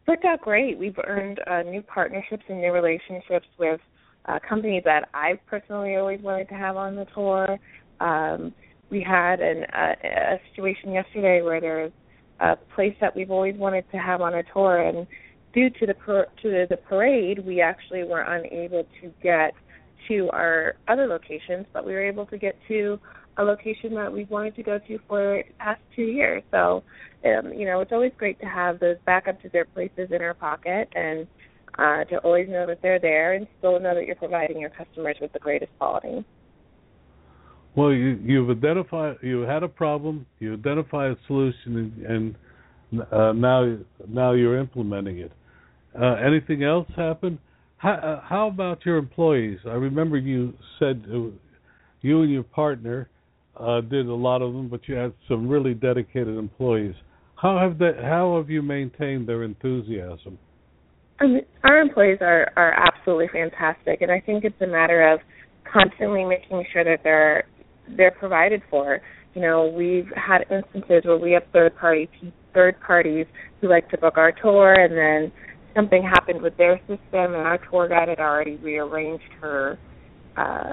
worked 0.06 0.24
out 0.24 0.40
great. 0.40 0.78
We've 0.78 0.98
earned 1.04 1.40
uh, 1.46 1.62
new 1.62 1.82
partnerships 1.82 2.44
and 2.48 2.60
new 2.60 2.72
relationships 2.72 3.46
with 3.58 3.80
uh, 4.26 4.38
companies 4.48 4.82
that 4.84 5.08
I 5.14 5.38
personally 5.46 5.96
always 5.96 6.20
wanted 6.20 6.48
to 6.48 6.54
have 6.54 6.76
on 6.76 6.96
the 6.96 7.06
tour. 7.14 7.58
Um, 8.00 8.52
we 8.90 9.02
had 9.02 9.40
an, 9.40 9.64
uh, 9.64 9.94
a 10.04 10.40
situation 10.50 10.92
yesterday 10.92 11.42
where 11.42 11.60
there's 11.60 11.92
a 12.40 12.56
place 12.74 12.94
that 13.00 13.16
we've 13.16 13.30
always 13.30 13.56
wanted 13.56 13.90
to 13.92 13.98
have 13.98 14.20
on 14.20 14.34
a 14.34 14.42
tour, 14.52 14.80
and 14.80 15.06
due 15.52 15.70
to 15.70 15.86
the 15.86 15.94
par- 15.94 16.28
to 16.42 16.66
the 16.68 16.76
parade, 16.76 17.44
we 17.44 17.60
actually 17.60 18.04
were 18.04 18.20
unable 18.20 18.86
to 19.00 19.12
get 19.22 19.52
to 20.08 20.28
our 20.32 20.76
other 20.86 21.06
locations, 21.06 21.66
but 21.72 21.84
we 21.84 21.92
were 21.92 22.04
able 22.04 22.26
to 22.26 22.38
get 22.38 22.56
to 22.68 23.00
a 23.38 23.42
location 23.42 23.94
that 23.94 24.12
we've 24.12 24.30
wanted 24.30 24.54
to 24.56 24.62
go 24.62 24.78
to 24.78 24.98
for 25.08 25.42
the 25.46 25.54
past 25.58 25.80
two 25.94 26.02
years. 26.02 26.42
So, 26.50 26.82
um, 27.24 27.52
you 27.52 27.66
know, 27.66 27.80
it's 27.80 27.92
always 27.92 28.12
great 28.16 28.38
to 28.40 28.46
have 28.46 28.80
those 28.80 28.96
backup 29.04 29.40
to 29.42 29.48
their 29.48 29.64
places 29.64 30.08
in 30.10 30.22
our 30.22 30.34
pocket 30.34 30.88
and 30.94 31.26
uh, 31.78 32.04
to 32.04 32.18
always 32.18 32.48
know 32.48 32.66
that 32.66 32.80
they're 32.82 32.98
there 32.98 33.34
and 33.34 33.46
still 33.58 33.78
know 33.80 33.94
that 33.94 34.06
you're 34.06 34.16
providing 34.16 34.58
your 34.58 34.70
customers 34.70 35.16
with 35.20 35.32
the 35.32 35.38
greatest 35.38 35.72
quality. 35.78 36.24
Well, 37.74 37.92
you, 37.92 38.18
you've 38.22 38.48
identified 38.50 39.16
you 39.22 39.40
had 39.42 39.62
a 39.62 39.68
problem, 39.68 40.26
you 40.38 40.54
identify 40.54 41.10
a 41.10 41.14
solution, 41.26 41.94
and, 42.08 42.36
and 42.92 43.02
uh, 43.12 43.32
now 43.32 43.76
now 44.08 44.32
you're 44.32 44.58
implementing 44.58 45.18
it. 45.18 45.32
Uh, 46.00 46.14
anything 46.14 46.62
else 46.62 46.88
happen? 46.96 47.38
How, 47.76 47.92
uh, 47.92 48.20
how 48.24 48.48
about 48.48 48.86
your 48.86 48.96
employees? 48.96 49.58
I 49.66 49.74
remember 49.74 50.16
you 50.16 50.54
said 50.78 51.04
uh, 51.12 51.28
you 52.00 52.22
and 52.22 52.32
your 52.32 52.44
partner 52.44 53.10
uh, 53.58 53.82
did 53.82 54.06
a 54.06 54.14
lot 54.14 54.40
of 54.40 54.54
them, 54.54 54.68
but 54.68 54.80
you 54.86 54.94
had 54.94 55.12
some 55.28 55.48
really 55.48 55.74
dedicated 55.74 56.38
employees. 56.38 56.94
How 57.34 57.58
have 57.58 57.78
they, 57.78 57.92
how 58.02 58.36
have 58.38 58.48
you 58.48 58.62
maintained 58.62 59.28
their 59.28 59.42
enthusiasm? 59.42 60.38
I 61.18 61.26
mean, 61.26 61.40
our 61.64 61.80
employees 61.80 62.18
are 62.20 62.52
are 62.56 62.72
absolutely 62.72 63.28
fantastic, 63.32 64.02
and 64.02 64.10
I 64.10 64.20
think 64.20 64.44
it's 64.44 64.60
a 64.60 64.66
matter 64.66 65.12
of 65.12 65.20
constantly 65.70 66.24
making 66.24 66.64
sure 66.72 66.84
that 66.84 67.00
they're 67.02 67.44
they're 67.96 68.10
provided 68.10 68.62
for. 68.70 69.00
You 69.34 69.42
know, 69.42 69.66
we've 69.66 70.08
had 70.14 70.42
instances 70.50 71.02
where 71.04 71.16
we 71.16 71.32
have 71.32 71.42
third 71.52 71.76
party 71.76 72.08
third 72.54 72.80
parties 72.80 73.26
who 73.60 73.68
like 73.68 73.88
to 73.90 73.98
book 73.98 74.18
our 74.18 74.32
tour, 74.32 74.74
and 74.74 74.92
then 74.96 75.32
something 75.74 76.02
happened 76.02 76.42
with 76.42 76.56
their 76.58 76.78
system, 76.80 76.98
and 77.12 77.36
our 77.36 77.58
tour 77.70 77.88
guide 77.88 78.08
had 78.08 78.18
already 78.18 78.56
rearranged 78.56 79.32
her 79.40 79.78
uh, 80.36 80.72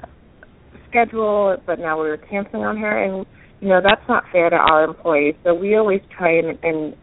schedule, 0.88 1.56
but 1.66 1.78
now 1.78 2.00
we 2.00 2.08
were 2.08 2.18
canceling 2.18 2.64
on 2.64 2.76
her, 2.76 3.02
and 3.02 3.26
you 3.60 3.68
know 3.68 3.80
that's 3.82 4.06
not 4.08 4.24
fair 4.30 4.50
to 4.50 4.56
our 4.56 4.84
employees. 4.84 5.34
So 5.42 5.54
we 5.54 5.76
always 5.76 6.00
try 6.16 6.36
and 6.38 6.58
and 6.62 6.94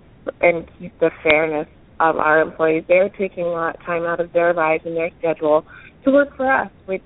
and 0.41 0.69
keep 0.77 0.99
the 0.99 1.09
fairness 1.23 1.67
of 2.01 2.17
our 2.17 2.41
employees. 2.41 2.83
They're 2.87 3.09
taking 3.09 3.43
a 3.43 3.49
lot 3.49 3.75
of 3.75 3.85
time 3.85 4.03
out 4.03 4.19
of 4.19 4.33
their 4.33 4.53
lives 4.53 4.83
and 4.85 4.97
their 4.97 5.11
schedule 5.19 5.65
to 6.03 6.11
work 6.11 6.35
for 6.35 6.51
us, 6.51 6.71
which 6.85 7.03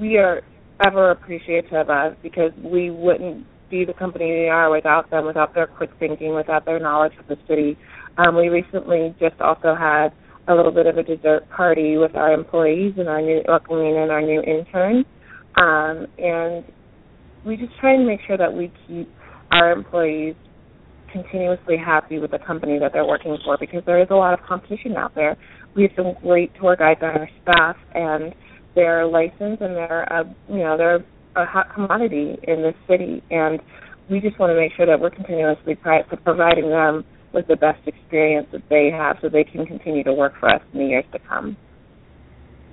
we 0.00 0.18
are 0.18 0.42
ever 0.84 1.10
appreciative 1.12 1.88
of 1.88 2.20
because 2.22 2.52
we 2.62 2.90
wouldn't 2.90 3.46
be 3.70 3.84
the 3.84 3.92
company 3.92 4.26
we 4.26 4.48
are 4.48 4.70
without 4.70 5.10
them, 5.10 5.26
without 5.26 5.54
their 5.54 5.66
quick 5.66 5.90
thinking, 5.98 6.34
without 6.34 6.64
their 6.64 6.80
knowledge 6.80 7.12
of 7.18 7.26
the 7.28 7.36
city. 7.46 7.76
Um, 8.16 8.36
we 8.36 8.48
recently 8.48 9.14
just 9.20 9.40
also 9.40 9.74
had 9.74 10.08
a 10.48 10.54
little 10.54 10.72
bit 10.72 10.86
of 10.86 10.96
a 10.96 11.02
dessert 11.02 11.48
party 11.54 11.96
with 11.96 12.16
our 12.16 12.32
employees 12.32 12.94
and 12.96 13.08
our 13.08 13.20
new 13.20 13.42
welcoming 13.46 13.98
and 13.98 14.10
our 14.10 14.22
new 14.22 14.42
intern. 14.42 15.04
Um, 15.56 16.06
and 16.18 16.64
we 17.46 17.56
just 17.56 17.72
try 17.78 17.94
and 17.94 18.06
make 18.06 18.20
sure 18.26 18.36
that 18.36 18.52
we 18.52 18.72
keep 18.86 19.10
our 19.52 19.70
employees 19.70 20.34
continuously 21.12 21.76
happy 21.76 22.18
with 22.18 22.30
the 22.30 22.38
company 22.38 22.78
that 22.78 22.92
they're 22.92 23.06
working 23.06 23.36
for 23.44 23.56
because 23.58 23.82
there 23.86 24.00
is 24.02 24.08
a 24.10 24.14
lot 24.14 24.34
of 24.34 24.44
competition 24.46 24.96
out 24.96 25.14
there. 25.14 25.36
We 25.74 25.82
have 25.82 25.92
some 25.96 26.14
great 26.22 26.52
tour 26.60 26.76
guides 26.76 27.00
on 27.02 27.10
our 27.10 27.28
staff 27.42 27.76
and 27.94 28.34
they're 28.74 29.06
licensed 29.06 29.62
and 29.62 29.76
they're 29.76 30.04
a 30.04 30.20
uh, 30.20 30.24
you 30.48 30.58
know, 30.58 30.76
they're 30.76 30.96
a 30.96 31.40
uh, 31.40 31.46
hot 31.46 31.74
commodity 31.74 32.36
in 32.42 32.62
this 32.62 32.74
city 32.88 33.22
and 33.30 33.60
we 34.10 34.20
just 34.20 34.38
want 34.38 34.50
to 34.50 34.56
make 34.56 34.72
sure 34.76 34.86
that 34.86 34.98
we're 35.00 35.10
continuously 35.10 35.76
providing 36.24 36.70
them 36.70 37.04
with 37.32 37.46
the 37.46 37.56
best 37.56 37.86
experience 37.86 38.46
that 38.52 38.62
they 38.70 38.90
have 38.90 39.16
so 39.20 39.28
they 39.28 39.44
can 39.44 39.66
continue 39.66 40.02
to 40.02 40.12
work 40.12 40.32
for 40.40 40.48
us 40.48 40.62
in 40.72 40.80
the 40.80 40.86
years 40.86 41.04
to 41.12 41.18
come. 41.28 41.56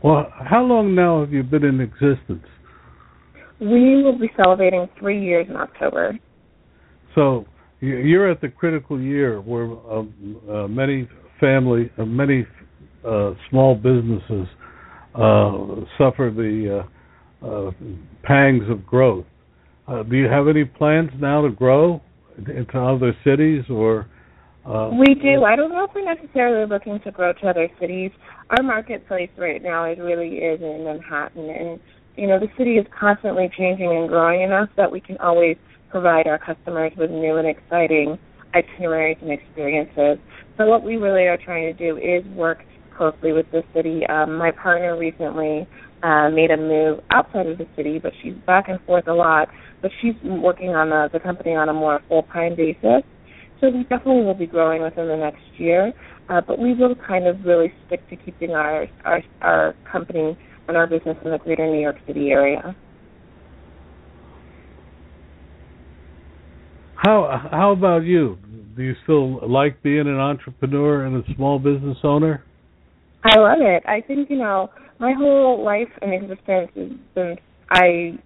Well, 0.03 0.31
how 0.31 0.61
long 0.61 0.95
now 0.95 1.21
have 1.21 1.33
you 1.33 1.43
been 1.43 1.65
in 1.65 1.81
existence? 1.81 2.45
We 3.59 4.03
will 4.03 4.17
be 4.17 4.29
celebrating 4.37 4.87
three 4.99 5.21
years 5.21 5.47
in 5.49 5.55
October. 5.55 6.17
So 7.15 7.45
you're 7.85 8.29
at 8.29 8.41
the 8.41 8.49
critical 8.49 8.99
year 8.99 9.41
where 9.41 9.71
uh, 9.71 10.03
uh, 10.51 10.67
many 10.67 11.07
family, 11.39 11.91
uh, 11.97 12.05
many 12.05 12.45
uh, 13.07 13.31
small 13.49 13.75
businesses 13.75 14.47
uh, 15.13 15.85
suffer 15.97 16.31
the 16.35 16.85
uh, 17.41 17.71
pangs 18.23 18.63
of 18.69 18.85
growth. 18.85 19.25
do 20.09 20.17
you 20.17 20.27
have 20.27 20.47
any 20.47 20.65
plans 20.65 21.09
now 21.19 21.41
to 21.41 21.49
grow 21.49 22.01
into 22.37 22.79
other 22.79 23.15
cities 23.23 23.63
or? 23.69 24.07
we 24.97 25.13
do. 25.13 25.43
I 25.43 25.55
don't 25.55 25.69
know 25.69 25.85
if 25.85 25.91
we're 25.93 26.11
necessarily 26.11 26.67
looking 26.67 26.99
to 27.03 27.11
grow 27.11 27.33
to 27.33 27.47
other 27.47 27.69
cities. 27.79 28.09
Our 28.49 28.63
marketplace 28.63 29.29
right 29.37 29.61
now 29.61 29.91
is 29.91 29.99
really 29.99 30.37
is 30.37 30.59
in 30.59 30.83
Manhattan, 30.83 31.49
and 31.49 31.79
you 32.15 32.27
know, 32.27 32.39
the 32.39 32.47
city 32.57 32.75
is 32.77 32.85
constantly 32.97 33.49
changing 33.57 33.91
and 33.91 34.07
growing 34.07 34.41
enough 34.41 34.69
that 34.77 34.91
we 34.91 35.01
can 35.01 35.17
always 35.17 35.57
provide 35.95 36.27
our 36.27 36.37
customers 36.37 36.91
with 36.97 37.09
new 37.09 37.37
and 37.37 37.47
exciting 37.47 38.19
itineraries 38.53 39.15
and 39.21 39.31
experiences. 39.31 40.17
So 40.57 40.65
what 40.65 40.83
we 40.83 40.97
really 40.97 41.23
are 41.27 41.37
trying 41.37 41.73
to 41.73 41.73
do 41.73 41.95
is 41.95 42.21
work 42.35 42.65
closely 42.97 43.31
with 43.31 43.45
the 43.53 43.63
city. 43.73 44.05
Um, 44.07 44.35
my 44.35 44.51
partner 44.51 44.97
recently 44.97 45.65
uh, 46.03 46.29
made 46.31 46.51
a 46.51 46.57
move 46.57 46.99
outside 47.11 47.47
of 47.47 47.57
the 47.57 47.67
city, 47.77 47.97
but 47.97 48.11
she's 48.21 48.33
back 48.45 48.67
and 48.67 48.77
forth 48.81 49.07
a 49.07 49.13
lot. 49.13 49.47
But 49.81 49.91
she's 50.01 50.15
working 50.21 50.71
on 50.71 50.89
the, 50.89 51.07
the 51.13 51.19
company 51.21 51.55
on 51.55 51.69
a 51.69 51.73
more 51.73 52.01
full-time 52.09 52.57
basis. 52.57 53.03
So 53.61 53.69
we 53.69 53.83
definitely 53.83 54.25
will 54.25 54.33
be 54.33 54.47
growing 54.47 54.81
within 54.81 55.07
the 55.07 55.15
next 55.15 55.47
year. 55.57 55.93
Uh, 56.27 56.41
but 56.45 56.59
we 56.59 56.73
will 56.73 56.95
kind 57.07 57.25
of 57.25 57.37
really 57.45 57.71
stick 57.87 58.01
to 58.09 58.17
keeping 58.17 58.51
our 58.51 58.87
our, 59.05 59.23
our 59.41 59.75
company 59.89 60.37
and 60.67 60.75
our 60.75 60.87
business 60.87 61.15
in 61.23 61.31
the 61.31 61.37
greater 61.37 61.65
New 61.65 61.79
York 61.79 61.97
City 62.05 62.31
area. 62.31 62.75
How 67.05 67.47
how 67.51 67.71
about 67.71 68.03
you? 68.03 68.35
Do 68.75 68.81
you 68.81 68.95
still 69.03 69.47
like 69.47 69.83
being 69.83 70.07
an 70.07 70.17
entrepreneur 70.17 71.05
and 71.05 71.23
a 71.23 71.35
small 71.35 71.59
business 71.59 71.97
owner? 72.03 72.43
I 73.23 73.37
love 73.37 73.59
it. 73.61 73.83
I 73.85 74.01
think 74.01 74.27
you 74.31 74.37
know 74.37 74.71
my 74.97 75.13
whole 75.13 75.63
life 75.63 75.91
and 76.01 76.11
existence 76.15 76.71
since 77.13 77.39
I 77.69 78.17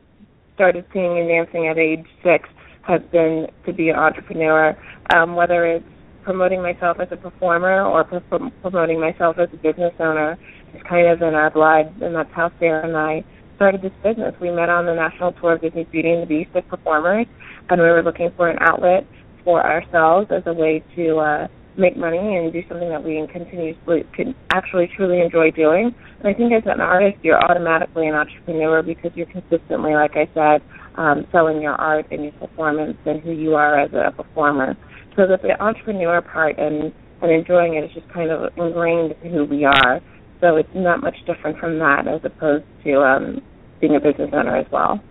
started 0.55 0.85
singing 0.93 1.19
and 1.19 1.27
dancing 1.27 1.67
at 1.67 1.77
age 1.77 2.05
six 2.23 2.47
has 2.87 3.01
been 3.11 3.47
to 3.65 3.73
be 3.73 3.89
an 3.89 3.97
entrepreneur, 3.97 4.77
um, 5.13 5.35
whether 5.35 5.65
it's 5.65 5.85
promoting 6.23 6.61
myself 6.61 7.01
as 7.01 7.09
a 7.11 7.17
performer 7.17 7.83
or 7.83 8.05
pro- 8.05 8.49
promoting 8.61 9.01
myself 9.01 9.35
as 9.39 9.49
a 9.51 9.57
business 9.57 9.93
owner. 9.99 10.37
It's 10.73 10.87
kind 10.87 11.07
of 11.09 11.21
in 11.21 11.35
our 11.35 11.49
blood, 11.49 12.01
and 12.01 12.15
that's 12.15 12.31
how 12.33 12.49
Sarah 12.59 12.87
and 12.87 12.95
I 12.95 13.25
started 13.57 13.81
this 13.81 13.91
business. 14.01 14.33
We 14.39 14.51
met 14.51 14.69
on 14.69 14.85
the 14.85 14.95
national 14.95 15.33
tour 15.33 15.55
of 15.55 15.61
Disney's 15.61 15.87
Beauty 15.91 16.11
and 16.11 16.23
the 16.23 16.27
Beast 16.27 16.51
as 16.55 16.63
performers, 16.69 17.27
and 17.69 17.81
we 17.81 17.87
were 17.87 18.03
looking 18.03 18.31
for 18.35 18.49
an 18.49 18.57
outlet 18.61 19.05
for 19.43 19.65
ourselves 19.65 20.27
as 20.31 20.43
a 20.45 20.53
way 20.53 20.83
to 20.95 21.17
uh, 21.17 21.47
make 21.77 21.95
money 21.95 22.17
and 22.17 22.51
do 22.51 22.61
something 22.67 22.89
that 22.89 23.03
we 23.03 23.25
continuously 23.31 24.03
can 24.13 24.35
actually 24.51 24.89
truly 24.95 25.21
enjoy 25.21 25.51
doing. 25.51 25.95
And 26.19 26.27
I 26.27 26.33
think 26.33 26.51
as 26.51 26.63
an 26.65 26.81
artist, 26.81 27.17
you're 27.23 27.41
automatically 27.41 28.07
an 28.07 28.15
entrepreneur 28.15 28.83
because 28.83 29.11
you're 29.15 29.27
consistently, 29.27 29.93
like 29.93 30.15
I 30.15 30.27
said, 30.33 30.61
um, 30.95 31.25
selling 31.31 31.61
your 31.61 31.75
art 31.75 32.07
and 32.11 32.23
your 32.23 32.33
performance 32.33 32.97
and 33.05 33.21
who 33.21 33.31
you 33.31 33.55
are 33.55 33.79
as 33.79 33.91
a 33.93 34.11
performer. 34.11 34.75
So 35.15 35.27
that 35.27 35.41
the 35.41 35.61
entrepreneur 35.61 36.21
part 36.21 36.57
and 36.57 36.93
and 37.21 37.31
enjoying 37.31 37.75
it 37.75 37.83
is 37.83 37.91
just 37.93 38.07
kind 38.13 38.31
of 38.31 38.49
ingrained 38.57 39.13
in 39.23 39.33
who 39.33 39.43
we 39.43 39.65
are. 39.65 39.99
So 40.39 40.55
it's 40.55 40.69
not 40.73 41.01
much 41.01 41.15
different 41.25 41.59
from 41.59 41.79
that 41.79 42.07
as 42.07 42.21
opposed 42.23 42.63
to 42.85 43.01
um, 43.01 43.41
being 43.81 43.95
a 43.95 43.99
business 43.99 44.29
owner 44.31 44.55
as 44.55 44.65
well. 44.71 45.01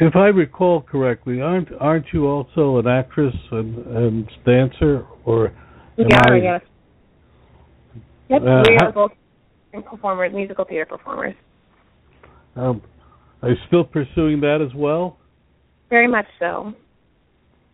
If 0.00 0.16
I 0.16 0.28
recall 0.28 0.80
correctly, 0.80 1.42
aren't 1.42 1.68
aren't 1.78 2.06
you 2.14 2.26
also 2.26 2.78
an 2.78 2.86
actress 2.86 3.34
and, 3.50 3.86
and 3.86 4.30
dancer, 4.46 5.06
or 5.26 5.52
we 5.98 6.04
are? 6.04 6.34
I... 6.34 6.40
Yes. 6.42 6.60
Yep, 8.30 8.42
uh, 8.42 8.62
we 8.66 8.76
are 8.80 8.92
both 8.92 9.12
performers, 9.90 10.32
musical 10.34 10.64
theater 10.64 10.86
performers. 10.86 11.34
Um, 12.56 12.80
are 13.42 13.50
you 13.50 13.56
still 13.66 13.84
pursuing 13.84 14.40
that 14.40 14.66
as 14.66 14.74
well? 14.74 15.18
Very 15.90 16.08
much 16.08 16.26
so. 16.38 16.72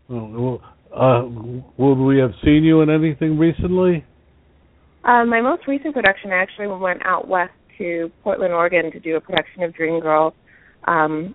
Oh, 0.08 0.60
well, 0.60 0.60
uh, 0.94 1.28
would 1.76 2.04
we 2.04 2.18
have 2.18 2.32
seen 2.44 2.64
you 2.64 2.80
in 2.80 2.90
anything 2.90 3.38
recently? 3.38 4.04
Uh, 5.04 5.24
my 5.24 5.40
most 5.40 5.68
recent 5.68 5.94
production 5.94 6.32
I 6.32 6.36
actually 6.36 6.66
went 6.66 7.04
out 7.04 7.28
west 7.28 7.52
to 7.78 8.10
Portland, 8.24 8.52
Oregon, 8.52 8.90
to 8.90 8.98
do 8.98 9.16
a 9.16 9.20
production 9.20 9.62
of 9.62 9.72
Dreamgirls. 9.74 10.32
Um, 10.88 11.34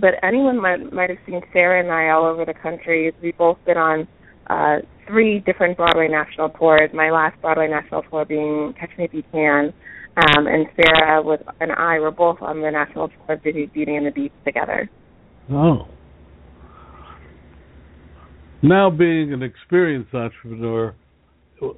but 0.00 0.14
anyone 0.22 0.60
might 0.60 0.92
might 0.92 1.10
have 1.10 1.18
seen 1.26 1.40
Sarah 1.52 1.80
and 1.80 1.90
I 1.90 2.10
all 2.10 2.24
over 2.26 2.44
the 2.44 2.54
country. 2.54 3.12
We've 3.22 3.36
both 3.36 3.58
been 3.64 3.76
on 3.76 4.08
uh, 4.48 4.78
three 5.06 5.40
different 5.40 5.76
Broadway 5.76 6.08
national 6.08 6.50
tours. 6.50 6.90
My 6.92 7.10
last 7.10 7.40
Broadway 7.40 7.68
national 7.68 8.02
tour 8.10 8.24
being 8.24 8.74
Catch 8.78 8.90
Me 8.98 9.04
If 9.04 9.14
You 9.14 9.22
Can, 9.32 9.72
um, 10.16 10.46
and 10.46 10.66
Sarah 10.76 11.22
was 11.22 11.40
and 11.60 11.72
I 11.72 11.98
were 11.98 12.10
both 12.10 12.38
on 12.40 12.60
the 12.60 12.70
national 12.70 13.08
tour 13.08 13.36
of 13.36 13.42
Disney 13.42 13.66
Beauty 13.66 13.94
and 13.94 14.06
the 14.06 14.10
Beast 14.10 14.34
together. 14.44 14.88
Oh. 15.50 15.88
Now, 18.62 18.88
being 18.88 19.34
an 19.34 19.42
experienced 19.42 20.14
entrepreneur, 20.14 20.94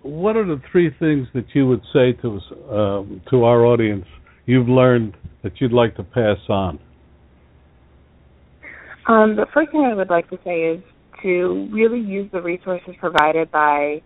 what 0.02 0.36
are 0.36 0.46
the 0.46 0.62
three 0.70 0.94
things 1.00 1.26
that 1.34 1.46
you 1.52 1.66
would 1.66 1.82
say 1.92 2.12
to 2.22 2.36
us, 2.36 2.42
um, 2.70 3.22
to 3.30 3.42
our 3.42 3.66
audience 3.66 4.04
you've 4.46 4.68
learned 4.68 5.16
that 5.42 5.52
you'd 5.60 5.72
like 5.72 5.96
to 5.96 6.04
pass 6.04 6.38
on? 6.48 6.78
Um, 9.08 9.36
the 9.36 9.46
first 9.54 9.70
thing 9.70 9.82
I 9.82 9.94
would 9.94 10.10
like 10.10 10.28
to 10.30 10.38
say 10.44 10.62
is 10.62 10.82
to 11.22 11.68
really 11.72 12.00
use 12.00 12.28
the 12.32 12.42
resources 12.42 12.94
provided 12.98 13.50
by 13.50 14.02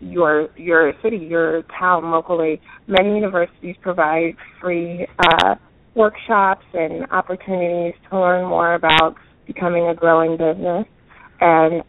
your 0.00 0.48
your 0.56 0.94
city, 1.02 1.18
your 1.18 1.62
town 1.78 2.10
locally. 2.10 2.60
Many 2.86 3.14
universities 3.14 3.76
provide 3.82 4.32
free 4.60 5.06
uh, 5.18 5.56
workshops 5.94 6.64
and 6.72 7.10
opportunities 7.10 7.94
to 8.10 8.18
learn 8.18 8.48
more 8.48 8.74
about 8.74 9.16
becoming 9.46 9.88
a 9.88 9.94
growing 9.94 10.38
business, 10.38 10.86
and 11.40 11.82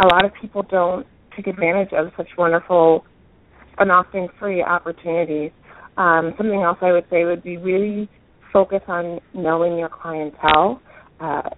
a 0.00 0.06
lot 0.06 0.26
of 0.26 0.32
people 0.40 0.62
don't 0.62 1.06
take 1.34 1.46
advantage 1.46 1.92
of 1.94 2.08
such 2.16 2.28
wonderful 2.36 3.06
and 3.78 3.90
often 3.90 4.28
free 4.38 4.62
opportunities. 4.62 5.50
Um, 5.96 6.34
something 6.36 6.60
else 6.60 6.78
I 6.82 6.92
would 6.92 7.06
say 7.08 7.24
would 7.24 7.42
be 7.42 7.56
really 7.56 8.10
focus 8.52 8.82
on 8.86 9.20
knowing 9.32 9.78
your 9.78 9.88
clientele 9.88 10.80
uh, 11.20 11.50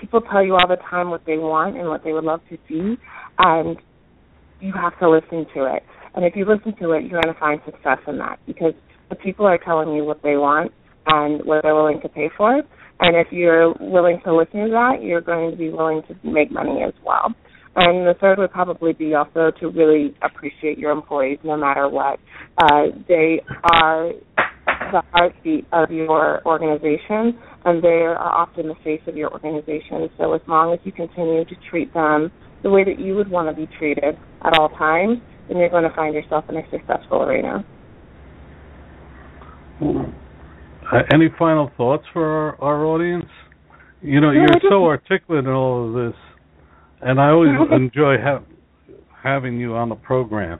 people 0.00 0.20
tell 0.20 0.44
you 0.44 0.54
all 0.54 0.68
the 0.68 0.76
time 0.90 1.10
what 1.10 1.24
they 1.26 1.38
want 1.38 1.76
and 1.76 1.88
what 1.88 2.04
they 2.04 2.12
would 2.12 2.24
love 2.24 2.40
to 2.50 2.58
see, 2.68 2.96
and 3.38 3.76
you 4.60 4.72
have 4.72 4.98
to 4.98 5.10
listen 5.10 5.46
to 5.54 5.64
it. 5.64 5.82
And 6.14 6.24
if 6.24 6.36
you 6.36 6.44
listen 6.44 6.74
to 6.80 6.92
it, 6.92 7.04
you're 7.04 7.20
going 7.20 7.34
to 7.34 7.40
find 7.40 7.60
success 7.64 7.98
in 8.06 8.18
that 8.18 8.38
because 8.46 8.74
the 9.08 9.16
people 9.16 9.46
are 9.46 9.58
telling 9.58 9.94
you 9.94 10.04
what 10.04 10.22
they 10.22 10.36
want 10.36 10.72
and 11.06 11.44
what 11.44 11.62
they're 11.62 11.74
willing 11.74 12.00
to 12.02 12.08
pay 12.08 12.30
for. 12.36 12.62
And 13.00 13.16
if 13.16 13.32
you're 13.32 13.74
willing 13.80 14.20
to 14.24 14.34
listen 14.34 14.64
to 14.64 14.70
that, 14.70 15.02
you're 15.02 15.20
going 15.20 15.50
to 15.50 15.56
be 15.56 15.70
willing 15.70 16.02
to 16.08 16.16
make 16.22 16.52
money 16.52 16.82
as 16.86 16.94
well. 17.04 17.34
And 17.74 18.06
the 18.06 18.14
third 18.20 18.38
would 18.38 18.52
probably 18.52 18.92
be 18.92 19.14
also 19.14 19.50
to 19.58 19.68
really 19.68 20.14
appreciate 20.22 20.78
your 20.78 20.90
employees 20.90 21.38
no 21.42 21.56
matter 21.56 21.88
what. 21.88 22.20
Uh, 22.58 22.88
they 23.08 23.40
are 23.64 24.12
the 24.66 25.02
heartbeat 25.10 25.66
of 25.72 25.90
your 25.90 26.46
organization, 26.46 27.38
and 27.64 27.82
they 27.82 27.88
are 27.88 28.18
often 28.18 28.68
the 28.68 28.74
face 28.82 29.00
of 29.06 29.16
your 29.16 29.32
organization. 29.32 30.08
So 30.18 30.32
as 30.34 30.40
long 30.48 30.72
as 30.72 30.80
you 30.84 30.92
continue 30.92 31.44
to 31.44 31.54
treat 31.70 31.92
them 31.94 32.30
the 32.62 32.70
way 32.70 32.84
that 32.84 32.98
you 32.98 33.14
would 33.16 33.30
want 33.30 33.48
to 33.48 33.54
be 33.54 33.70
treated 33.78 34.16
at 34.44 34.58
all 34.58 34.68
times, 34.70 35.18
then 35.48 35.58
you're 35.58 35.68
going 35.68 35.88
to 35.88 35.94
find 35.94 36.14
yourself 36.14 36.44
in 36.48 36.56
a 36.56 36.62
successful 36.70 37.22
arena. 37.22 37.64
Uh, 39.80 40.98
any 41.12 41.28
final 41.38 41.70
thoughts 41.76 42.04
for 42.12 42.24
our, 42.24 42.60
our 42.60 42.84
audience? 42.84 43.26
You 44.00 44.20
know, 44.20 44.30
you're 44.30 44.48
so 44.68 44.84
articulate 44.86 45.44
in 45.44 45.50
all 45.50 45.88
of 45.88 45.94
this, 45.94 46.18
and 47.00 47.20
I 47.20 47.28
always 47.30 47.50
enjoy 47.72 48.16
ha- 48.20 48.42
having 49.22 49.58
you 49.58 49.74
on 49.74 49.88
the 49.88 49.94
program. 49.94 50.58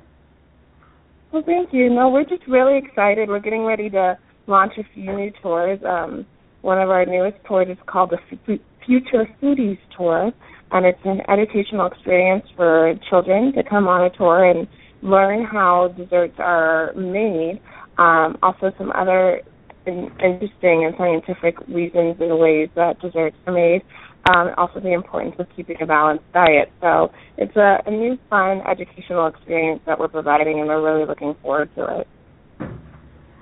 Well, 1.32 1.42
thank 1.44 1.70
you. 1.72 1.88
No, 1.90 2.08
we're 2.10 2.24
just 2.24 2.46
really 2.46 2.78
excited. 2.78 3.28
We're 3.28 3.40
getting 3.40 3.64
ready 3.64 3.88
to 3.90 4.18
launch 4.46 4.74
a 4.78 4.82
few 4.94 5.12
new 5.12 5.32
tours. 5.42 5.78
Um, 5.86 6.26
one 6.62 6.80
of 6.80 6.90
our 6.90 7.04
newest 7.04 7.36
tours 7.46 7.68
is 7.68 7.76
called 7.86 8.10
the 8.10 8.58
Future 8.86 9.28
Foodies 9.40 9.78
Tour, 9.96 10.32
and 10.70 10.86
it's 10.86 10.98
an 11.04 11.20
educational 11.28 11.86
experience 11.86 12.44
for 12.56 12.94
children 13.10 13.52
to 13.52 13.62
come 13.62 13.86
on 13.86 14.04
a 14.04 14.10
tour 14.10 14.44
and 14.44 14.66
learn 15.02 15.44
how 15.44 15.88
desserts 15.96 16.36
are 16.38 16.92
made. 16.94 17.60
Um, 17.98 18.38
also, 18.42 18.72
some 18.78 18.90
other 18.92 19.42
interesting 19.86 20.84
and 20.86 20.94
scientific 20.96 21.58
reasons 21.68 22.16
and 22.20 22.38
ways 22.38 22.68
that 22.76 23.00
desserts 23.00 23.36
are 23.46 23.52
made 23.52 23.82
um, 24.30 24.50
also 24.56 24.80
the 24.80 24.92
importance 24.92 25.34
of 25.38 25.46
keeping 25.56 25.76
a 25.80 25.86
balanced 25.86 26.24
diet. 26.32 26.70
So 26.80 27.10
it's 27.36 27.54
a, 27.56 27.82
a 27.86 27.90
new, 27.90 28.18
fun 28.30 28.62
educational 28.68 29.26
experience 29.26 29.80
that 29.86 29.98
we're 29.98 30.08
providing, 30.08 30.60
and 30.60 30.68
we're 30.68 30.82
really 30.82 31.06
looking 31.06 31.34
forward 31.42 31.70
to 31.76 32.00
it. 32.00 32.08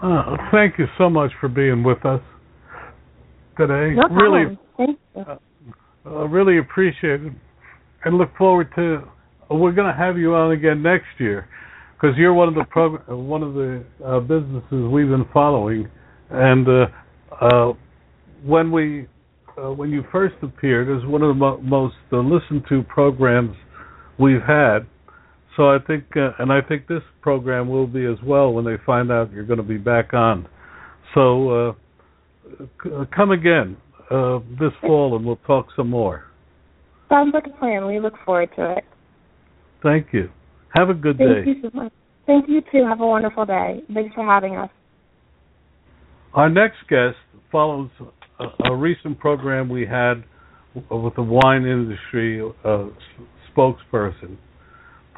Uh, 0.02 0.36
thank 0.50 0.78
you 0.78 0.86
so 0.96 1.10
much 1.10 1.32
for 1.40 1.48
being 1.48 1.82
with 1.82 2.04
us 2.06 2.22
today. 3.56 3.94
No 3.94 4.08
really. 4.14 4.58
Uh, 5.16 5.36
uh, 6.06 6.26
really 6.28 6.58
appreciate 6.58 7.22
it, 7.22 7.32
and 8.04 8.16
look 8.16 8.34
forward 8.36 8.68
to. 8.76 9.02
Uh, 9.50 9.54
we're 9.54 9.72
going 9.72 9.90
to 9.90 9.98
have 9.98 10.16
you 10.16 10.34
on 10.34 10.52
again 10.52 10.82
next 10.82 11.08
year 11.18 11.48
because 11.94 12.16
you're 12.16 12.32
one 12.32 12.48
of 12.48 12.54
the 12.54 12.64
prog- 12.70 13.02
uh, 13.10 13.16
one 13.16 13.42
of 13.42 13.54
the 13.54 13.84
uh, 14.04 14.20
businesses 14.20 14.90
we've 14.90 15.08
been 15.08 15.26
following, 15.32 15.88
and 16.30 16.66
when 18.42 18.72
we 18.72 19.06
uh, 19.60 19.70
when 19.70 19.90
you 19.90 20.04
first 20.10 20.34
appeared 20.42 20.88
as 20.88 21.06
one 21.08 21.22
of 21.22 21.28
the 21.28 21.34
mo- 21.34 21.60
most 21.60 21.96
uh, 22.12 22.18
listened 22.18 22.64
to 22.68 22.82
programs 22.84 23.56
we've 24.18 24.42
had. 24.46 24.80
So 25.56 25.68
I 25.68 25.78
think, 25.84 26.04
uh, 26.16 26.30
and 26.38 26.52
I 26.52 26.60
think 26.60 26.86
this 26.86 27.02
program 27.20 27.68
will 27.68 27.86
be 27.86 28.06
as 28.06 28.16
well 28.24 28.52
when 28.52 28.64
they 28.64 28.76
find 28.86 29.10
out 29.10 29.32
you're 29.32 29.44
going 29.44 29.58
to 29.58 29.62
be 29.62 29.78
back 29.78 30.14
on. 30.14 30.48
So 31.14 31.50
uh, 31.50 31.70
uh, 31.70 31.74
come 33.14 33.30
again 33.30 33.76
uh, 34.10 34.38
this 34.58 34.72
fall, 34.80 35.16
and 35.16 35.24
we'll 35.24 35.36
talk 35.46 35.66
some 35.76 35.90
more. 35.90 36.24
Sounds 37.08 37.32
like 37.34 37.46
a 37.46 37.58
plan. 37.58 37.86
We 37.86 38.00
look 38.00 38.14
forward 38.24 38.50
to 38.56 38.76
it. 38.78 38.84
Thank 39.82 40.08
you. 40.12 40.28
Have 40.74 40.88
a 40.88 40.94
good 40.94 41.18
Thank 41.18 41.30
day. 41.30 41.42
Thank 41.44 41.56
you 41.64 41.70
so 41.70 41.76
much. 41.76 41.92
Thank 42.26 42.48
you 42.48 42.60
too. 42.72 42.84
Have 42.86 43.00
a 43.00 43.06
wonderful 43.06 43.44
day. 43.44 43.82
Thanks 43.92 44.14
for 44.14 44.24
having 44.24 44.56
us. 44.56 44.70
Our 46.34 46.48
next 46.48 46.78
guest 46.88 47.16
follows 47.50 47.90
a, 48.38 48.70
a 48.70 48.76
recent 48.76 49.18
program 49.18 49.68
we 49.68 49.86
had 49.86 50.22
with 50.74 51.14
the 51.16 51.22
wine 51.22 51.64
industry 51.64 52.40
uh, 52.64 52.84
spokesperson. 53.52 54.36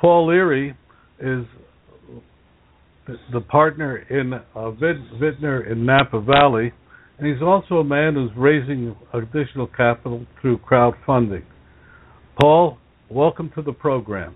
Paul 0.01 0.29
Leary 0.29 0.75
is 1.21 1.45
the 3.33 3.41
partner 3.41 3.99
in 3.99 4.33
uh, 4.33 4.71
Vintner 4.71 5.71
in 5.71 5.85
Napa 5.85 6.21
Valley, 6.21 6.73
and 7.23 7.33
he's 7.33 7.43
also 7.43 7.77
a 7.77 7.85
man 7.85 8.15
who's 8.15 8.33
raising 8.37 8.97
additional 9.15 9.69
capital 9.69 10.27
through 10.41 10.59
crowdfunding. 10.59 11.45
Paul, 12.41 12.79
welcome 13.09 13.49
to 13.55 13.63
the 13.63 13.73
program. 13.73 14.35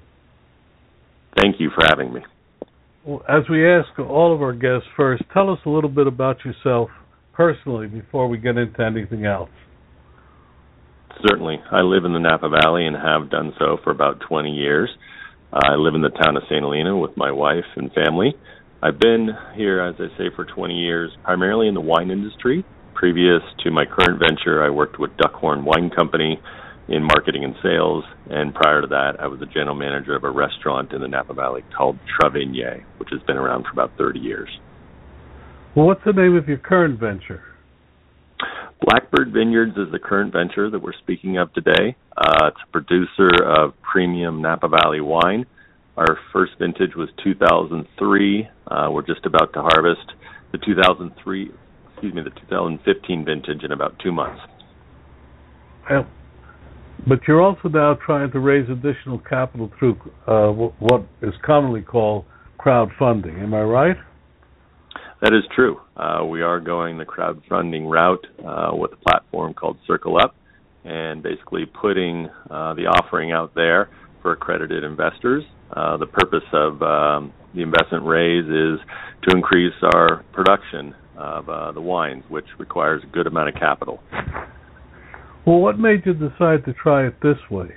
Thank 1.37 1.57
you 1.59 1.71
for 1.75 1.85
having 1.91 2.15
me. 2.15 2.21
As 3.29 3.43
we 3.51 3.69
ask 3.69 3.89
all 3.99 4.33
of 4.33 4.41
our 4.41 4.53
guests 4.53 4.87
first, 4.97 5.25
tell 5.35 5.51
us 5.51 5.59
a 5.67 5.69
little 5.69 5.91
bit 5.91 6.07
about 6.07 6.37
yourself 6.45 6.89
personally 7.33 7.89
before 7.89 8.29
we 8.29 8.39
get 8.39 8.57
into 8.57 8.81
anything 8.81 9.27
else? 9.27 9.51
Certainly. 11.29 11.57
I 11.73 11.81
live 11.81 12.05
in 12.05 12.13
the 12.13 12.21
Napa 12.21 12.49
Valley 12.49 12.87
and 12.87 12.95
have 12.95 13.33
done 13.33 13.53
so 13.59 13.79
for 13.83 13.91
about 13.91 14.21
20 14.29 14.49
years. 14.49 14.91
I 15.53 15.75
live 15.75 15.97
in 15.97 16.03
the 16.03 16.11
town 16.11 16.37
of 16.37 16.45
St. 16.45 16.63
Helena 16.63 16.97
with 16.97 17.17
my 17.17 17.33
wife 17.33 17.65
and 17.75 17.91
family. 17.93 18.35
I've 18.81 19.01
been 19.01 19.31
here, 19.57 19.81
as 19.81 19.97
I 19.99 20.17
say, 20.17 20.27
for 20.37 20.45
20 20.45 20.75
years, 20.75 21.11
primarily 21.25 21.67
in 21.67 21.75
the 21.75 21.81
wine 21.81 22.13
industry. 22.13 22.65
Previous 22.97 23.43
to 23.63 23.71
my 23.71 23.85
current 23.85 24.19
venture, 24.19 24.65
I 24.65 24.71
worked 24.71 24.99
with 24.99 25.11
Duckhorn 25.19 25.65
Wine 25.65 25.91
Company 25.91 26.41
in 26.89 27.03
marketing 27.03 27.45
and 27.45 27.55
sales, 27.63 28.05
and 28.31 28.55
prior 28.55 28.81
to 28.81 28.87
that, 28.87 29.21
I 29.21 29.27
was 29.27 29.39
the 29.39 29.45
general 29.45 29.75
manager 29.77 30.17
of 30.17 30.25
a 30.25 30.31
restaurant 30.31 30.95
in 30.95 31.03
the 31.03 31.09
Napa 31.09 31.35
Valley 31.35 31.63
called 31.77 31.99
Tra 32.09 32.31
Vigne, 32.31 32.87
which 32.97 33.11
has 33.13 33.21
been 33.27 33.37
around 33.37 33.65
for 33.65 33.73
about 33.73 33.91
30 33.99 34.21
years. 34.21 34.49
Well, 35.75 35.85
what's 35.85 36.01
the 36.07 36.15
name 36.15 36.37
of 36.37 36.49
your 36.49 36.57
current 36.57 36.99
venture? 36.99 37.43
Blackbird 38.81 39.31
Vineyards 39.31 39.77
is 39.77 39.93
the 39.93 39.99
current 39.99 40.33
venture 40.33 40.71
that 40.71 40.81
we're 40.81 40.97
speaking 41.03 41.37
of 41.37 41.53
today. 41.53 41.97
Uh, 42.17 42.49
it's 42.49 42.61
a 42.67 42.73
producer 42.73 43.29
of 43.45 43.75
premium 43.83 44.41
Napa 44.41 44.69
Valley 44.69 45.03
wine. 45.03 45.45
Our 45.99 46.19
first 46.33 46.53
vintage 46.59 46.95
was 46.97 47.11
2003. 47.23 48.49
Uh, 48.67 48.89
we're 48.91 49.07
just 49.07 49.27
about 49.27 49.53
to 49.53 49.61
harvest 49.61 50.13
the 50.53 50.59
2003, 50.65 51.51
excuse 51.97 52.15
me, 52.15 52.23
the 52.23 52.31
2015 52.49 53.25
vintage 53.25 53.65
in 53.65 53.73
about 53.73 53.99
two 54.03 54.13
months. 54.13 54.43
Well, 55.89 56.07
but 57.09 57.21
you're 57.27 57.41
also 57.41 57.69
now 57.69 57.95
trying 58.05 58.31
to 58.33 58.39
raise 58.39 58.69
additional 58.69 59.19
capital 59.19 59.71
through 59.79 59.97
uh, 60.27 60.49
what 60.53 61.07
is 61.23 61.33
commonly 61.45 61.81
called 61.81 62.27
crowdfunding. 62.61 63.43
Am 63.43 63.55
I 63.55 63.63
right? 63.63 63.97
That 65.23 65.33
is 65.33 65.43
true. 65.55 65.81
Uh, 65.97 66.27
we 66.29 66.43
are 66.43 66.61
going 66.61 66.99
the 66.99 67.07
crowdfunding 67.07 67.91
route 67.91 68.27
uh, 68.47 68.77
with 68.77 68.93
a 68.93 68.97
platform 68.97 69.55
called 69.55 69.79
CircleUp, 69.89 70.33
and 70.85 71.23
basically 71.23 71.65
putting 71.65 72.29
uh, 72.51 72.75
the 72.75 72.83
offering 72.83 73.33
out 73.33 73.55
there 73.55 73.89
for 74.21 74.33
accredited 74.33 74.85
investors. 74.85 75.45
Uh, 75.75 75.97
the 75.97 76.07
purpose 76.07 76.45
of 76.53 76.83
um, 76.83 77.33
the 77.55 77.63
investment 77.63 78.05
raise 78.05 78.45
is 78.45 78.81
to 79.27 79.35
increase 79.35 79.75
our 79.95 80.23
production 80.33 80.95
of 81.17 81.49
uh, 81.49 81.73
the 81.73 81.81
wines, 81.81 82.25
which 82.29 82.47
requires 82.59 83.03
a 83.03 83.07
good 83.07 83.27
amount 83.27 83.49
of 83.49 83.55
capital. 83.55 84.01
Well, 85.47 85.59
what 85.59 85.79
made 85.79 86.03
you 86.05 86.13
decide 86.13 86.65
to 86.65 86.73
try 86.73 87.07
it 87.07 87.15
this 87.23 87.39
way? 87.51 87.69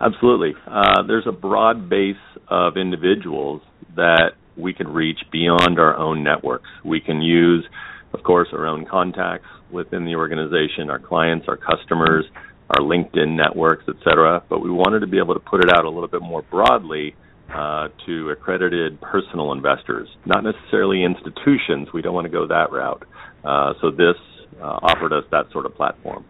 Absolutely. 0.00 0.54
Uh, 0.66 1.02
there's 1.06 1.26
a 1.26 1.32
broad 1.32 1.88
base 1.88 2.16
of 2.48 2.76
individuals 2.76 3.62
that 3.96 4.32
we 4.56 4.72
can 4.72 4.88
reach 4.88 5.18
beyond 5.32 5.78
our 5.78 5.96
own 5.96 6.22
networks. 6.22 6.68
We 6.84 7.00
can 7.00 7.20
use, 7.22 7.66
of 8.12 8.22
course, 8.22 8.48
our 8.52 8.66
own 8.66 8.86
contacts 8.86 9.48
within 9.72 10.04
the 10.04 10.14
organization, 10.14 10.90
our 10.90 10.98
clients, 10.98 11.46
our 11.48 11.56
customers, 11.56 12.24
our 12.70 12.84
LinkedIn 12.84 13.36
networks, 13.36 13.84
et 13.88 13.96
cetera. 14.04 14.42
But 14.48 14.60
we 14.60 14.70
wanted 14.70 15.00
to 15.00 15.06
be 15.06 15.18
able 15.18 15.34
to 15.34 15.40
put 15.40 15.64
it 15.64 15.70
out 15.74 15.84
a 15.84 15.90
little 15.90 16.08
bit 16.08 16.22
more 16.22 16.42
broadly 16.42 17.14
uh, 17.54 17.88
to 18.06 18.30
accredited 18.30 19.00
personal 19.00 19.52
investors, 19.52 20.08
not 20.26 20.42
necessarily 20.42 21.04
institutions. 21.04 21.88
We 21.94 22.02
don't 22.02 22.14
want 22.14 22.26
to 22.26 22.30
go 22.30 22.46
that 22.48 22.72
route. 22.72 23.04
Uh, 23.44 23.74
so 23.80 23.90
this 23.90 24.16
uh, 24.60 24.78
offered 24.82 25.12
us 25.12 25.24
that 25.30 25.46
sort 25.52 25.66
of 25.66 25.74
platform. 25.74 26.24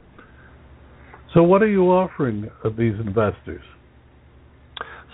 So, 1.32 1.42
what 1.42 1.62
are 1.62 1.68
you 1.68 1.84
offering 1.86 2.48
of 2.62 2.76
these 2.76 2.94
investors? 2.94 3.62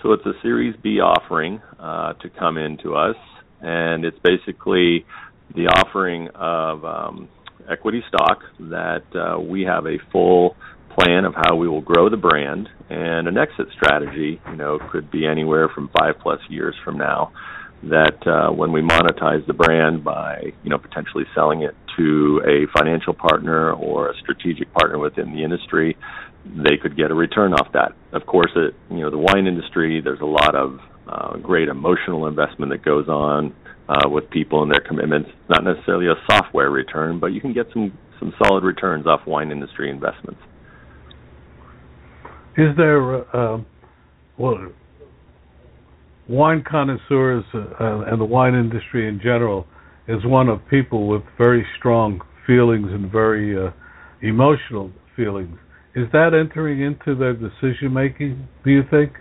So 0.03 0.13
it's 0.13 0.25
a 0.25 0.33
Series 0.41 0.75
B 0.81 0.99
offering 0.99 1.61
uh, 1.79 2.13
to 2.13 2.29
come 2.29 2.57
into 2.57 2.95
us, 2.95 3.15
and 3.61 4.03
it's 4.03 4.17
basically 4.23 5.05
the 5.55 5.67
offering 5.67 6.27
of 6.33 6.83
um, 6.83 7.29
equity 7.69 8.03
stock 8.07 8.39
that 8.59 9.03
uh, 9.15 9.39
we 9.39 9.61
have 9.61 9.85
a 9.85 9.97
full 10.11 10.55
plan 10.97 11.25
of 11.25 11.33
how 11.35 11.55
we 11.55 11.67
will 11.67 11.81
grow 11.81 12.09
the 12.09 12.17
brand, 12.17 12.69
and 12.89 13.27
an 13.27 13.37
exit 13.37 13.67
strategy. 13.73 14.41
You 14.49 14.55
know, 14.55 14.79
could 14.91 15.11
be 15.11 15.25
anywhere 15.25 15.69
from 15.69 15.89
five 15.97 16.15
plus 16.21 16.39
years 16.49 16.75
from 16.83 16.97
now. 16.97 17.31
That 17.83 18.27
uh, 18.27 18.53
when 18.53 18.71
we 18.71 18.81
monetize 18.81 19.45
the 19.47 19.53
brand 19.53 20.03
by 20.03 20.53
you 20.63 20.69
know 20.69 20.77
potentially 20.77 21.25
selling 21.33 21.63
it 21.63 21.75
to 21.97 22.41
a 22.45 22.77
financial 22.77 23.13
partner 23.13 23.73
or 23.73 24.09
a 24.09 24.13
strategic 24.21 24.71
partner 24.73 24.99
within 24.99 25.33
the 25.33 25.43
industry, 25.43 25.97
they 26.45 26.77
could 26.81 26.95
get 26.95 27.11
a 27.11 27.15
return 27.15 27.53
off 27.53 27.73
that. 27.73 27.93
Of 28.13 28.25
course, 28.25 28.51
it, 28.55 28.75
you 28.89 28.99
know 28.99 29.09
the 29.09 29.17
wine 29.17 29.47
industry. 29.47 30.01
There's 30.03 30.21
a 30.21 30.25
lot 30.25 30.55
of 30.55 30.79
uh, 31.07 31.37
great 31.37 31.67
emotional 31.69 32.27
investment 32.27 32.71
that 32.71 32.85
goes 32.85 33.07
on 33.07 33.55
uh, 33.89 34.07
with 34.07 34.29
people 34.29 34.61
and 34.63 34.71
their 34.71 34.83
commitments. 34.87 35.29
Not 35.49 35.63
necessarily 35.63 36.07
a 36.07 36.15
software 36.29 36.69
return, 36.69 37.19
but 37.19 37.27
you 37.27 37.41
can 37.41 37.53
get 37.53 37.67
some 37.73 37.97
some 38.19 38.33
solid 38.43 38.63
returns 38.63 39.07
off 39.07 39.21
wine 39.25 39.51
industry 39.51 39.89
investments. 39.89 40.39
Is 42.57 42.75
there 42.77 43.35
uh, 43.35 43.59
well, 44.37 44.71
wine 46.27 46.63
connoisseurs 46.69 47.45
uh, 47.53 48.05
and 48.07 48.19
the 48.19 48.25
wine 48.25 48.55
industry 48.55 49.07
in 49.07 49.19
general 49.21 49.65
is 50.07 50.25
one 50.25 50.49
of 50.49 50.59
people 50.69 51.07
with 51.07 51.21
very 51.37 51.65
strong 51.77 52.21
feelings 52.45 52.87
and 52.91 53.11
very 53.11 53.57
uh, 53.57 53.71
emotional 54.21 54.91
feelings 55.15 55.57
is 55.93 56.07
that 56.13 56.33
entering 56.33 56.81
into 56.81 57.15
their 57.15 57.33
decision 57.33 57.93
making, 57.93 58.47
do 58.63 58.71
you 58.71 58.83
think? 58.89 59.11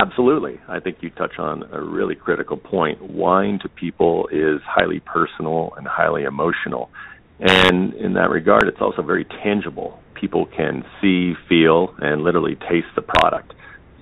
Absolutely. 0.00 0.60
I 0.68 0.78
think 0.78 0.98
you 1.00 1.10
touch 1.10 1.32
on 1.38 1.64
a 1.72 1.82
really 1.82 2.14
critical 2.14 2.56
point. 2.56 3.02
Wine 3.02 3.58
to 3.62 3.68
people 3.68 4.28
is 4.30 4.60
highly 4.64 5.00
personal 5.00 5.72
and 5.76 5.86
highly 5.86 6.22
emotional. 6.22 6.90
And 7.40 7.94
in 7.94 8.12
that 8.14 8.30
regard, 8.30 8.68
it's 8.68 8.80
also 8.80 9.02
very 9.02 9.24
tangible. 9.42 9.98
People 10.20 10.46
can 10.46 10.84
see, 11.00 11.34
feel, 11.48 11.94
and 11.98 12.22
literally 12.22 12.56
taste 12.56 12.88
the 12.94 13.02
product. 13.02 13.54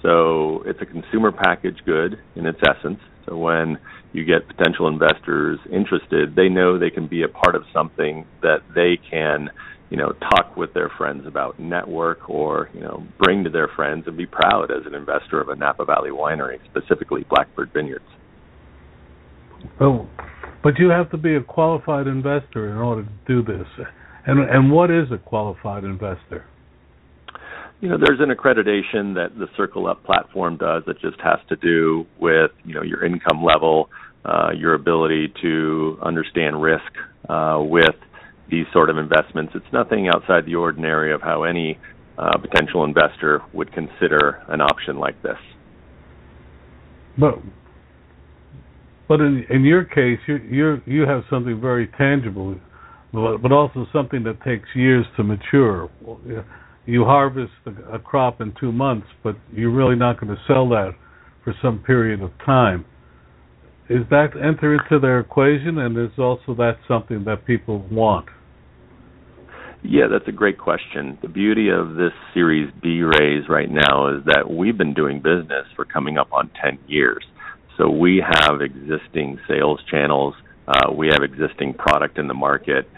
So 0.03 0.63
it's 0.67 0.81
a 0.81 0.87
consumer 0.87 1.33
package 1.33 1.79
good 1.85 2.19
in 2.35 2.47
its 2.47 2.59
essence. 2.67 3.01
So 3.27 3.37
when 3.37 3.79
you 4.13 4.25
get 4.25 4.49
potential 4.49 4.89
investors 4.89 5.59
interested, 5.71 6.35
they 6.35 6.49
know 6.49 6.79
they 6.79 6.91
can 6.91 7.07
be 7.07 7.23
a 7.23 7.29
part 7.29 7.55
of 7.55 7.63
something 7.73 8.27
that 8.43 8.63
they 8.75 8.99
can 9.11 9.51
you 9.91 9.97
know, 9.97 10.13
talk 10.13 10.57
with 10.57 10.75
their 10.75 10.91
friends 10.99 11.27
about, 11.27 11.59
network, 11.59 12.29
or 12.29 12.69
you 12.75 12.81
know, 12.81 13.07
bring 13.19 13.45
to 13.45 13.51
their 13.51 13.69
friends 13.75 14.05
and 14.07 14.17
be 14.17 14.27
proud 14.27 14.71
as 14.71 14.87
an 14.87 14.95
investor 14.95 15.41
of 15.41 15.49
a 15.49 15.57
Napa 15.57 15.85
Valley 15.85 16.11
winery, 16.11 16.59
specifically 16.71 17.25
Blackbird 17.31 17.73
Vineyards. 17.73 18.05
Oh, 19.81 20.07
but 20.63 20.79
you 20.79 20.91
have 20.91 21.11
to 21.11 21.17
be 21.17 21.37
a 21.37 21.43
qualified 21.43 22.07
investor 22.07 22.71
in 22.71 22.77
order 22.77 23.05
to 23.05 23.11
do 23.27 23.43
this. 23.43 23.67
And 24.29 24.41
and 24.41 24.71
what 24.71 24.91
is 24.91 25.11
a 25.11 25.17
qualified 25.17 25.85
investor? 25.85 26.45
You 27.81 27.89
know, 27.89 27.97
there's 27.97 28.21
an 28.21 28.29
accreditation 28.29 29.15
that 29.15 29.31
the 29.39 29.47
CircleUp 29.59 30.05
platform 30.05 30.59
does 30.59 30.83
that 30.87 31.01
just 31.01 31.19
has 31.23 31.39
to 31.49 31.57
do 31.57 32.05
with 32.21 32.51
you 32.65 32.75
know 32.75 32.83
your 32.83 33.07
income 33.07 33.43
level, 33.43 33.89
uh, 34.27 34.51
your 34.55 34.75
ability 34.75 35.33
to 35.41 35.99
understand 36.03 36.61
risk 36.61 36.93
uh, 37.31 37.59
with 37.61 37.95
these 38.51 38.67
sort 38.71 38.91
of 38.91 38.99
investments. 38.99 39.53
It's 39.55 39.73
nothing 39.73 40.09
outside 40.09 40.45
the 40.45 40.57
ordinary 40.57 41.11
of 41.15 41.23
how 41.23 41.45
any 41.45 41.79
uh, 42.19 42.37
potential 42.37 42.85
investor 42.85 43.41
would 43.55 43.73
consider 43.73 44.43
an 44.49 44.61
option 44.61 44.99
like 44.99 45.23
this. 45.23 45.39
But 47.17 47.39
but 49.09 49.23
in 49.23 49.47
in 49.49 49.65
your 49.65 49.85
case, 49.85 50.19
you 50.27 50.37
you 50.37 50.83
you 50.85 51.03
have 51.07 51.23
something 51.31 51.59
very 51.59 51.89
tangible, 51.97 52.57
but, 53.13 53.53
also 53.53 53.87
something 53.93 54.25
that 54.25 54.43
takes 54.43 54.69
years 54.75 55.07
to 55.17 55.25
mature. 55.25 55.91
You 56.87 57.05
harvest 57.05 57.53
a 57.93 57.99
crop 57.99 58.41
in 58.41 58.55
two 58.59 58.73
months, 58.73 59.07
but 59.23 59.37
you're 59.53 59.71
really 59.71 59.97
not 59.97 60.21
going 60.21 60.35
to 60.35 60.43
sell 60.47 60.69
that 60.71 60.93
for 61.45 61.55
some 61.63 61.79
period 61.81 62.23
of 62.23 62.31
time. 62.45 62.85
Is 63.91 64.05
that 64.11 64.31
enter 64.37 64.75
into 64.75 64.99
their 64.99 65.21
equation, 65.21 65.79
and 65.79 65.97
is 65.97 66.19
also 66.19 66.55
that 66.57 66.77
something 66.87 67.25
that 67.25 67.47
people 67.47 67.87
want? 67.91 68.27
Yeah, 69.83 70.09
that's 70.11 70.29
a 70.29 70.33
great 70.33 70.59
question. 70.59 71.19
The 71.23 71.29
beauty 71.29 71.69
of 71.69 71.95
this 71.95 72.13
Series 72.35 72.71
B 72.83 73.03
raise 73.03 73.49
right 73.49 73.71
now 73.71 74.09
is 74.15 74.25
that 74.27 74.51
we've 74.51 74.77
been 74.77 74.93
doing 74.93 75.19
business 75.19 75.67
for 75.77 75.85
coming 75.85 76.19
up 76.19 76.33
on 76.33 76.51
10 76.63 76.79
years. 76.89 77.25
So 77.79 77.89
we 77.89 78.23
have 78.41 78.61
existing 78.61 79.39
sales 79.49 79.81
channels, 79.91 80.35
we 80.97 81.09
have 81.09 81.23
existing 81.23 81.75
product 81.75 82.19
in 82.19 82.29
the 82.29 82.35
market, 82.35 82.89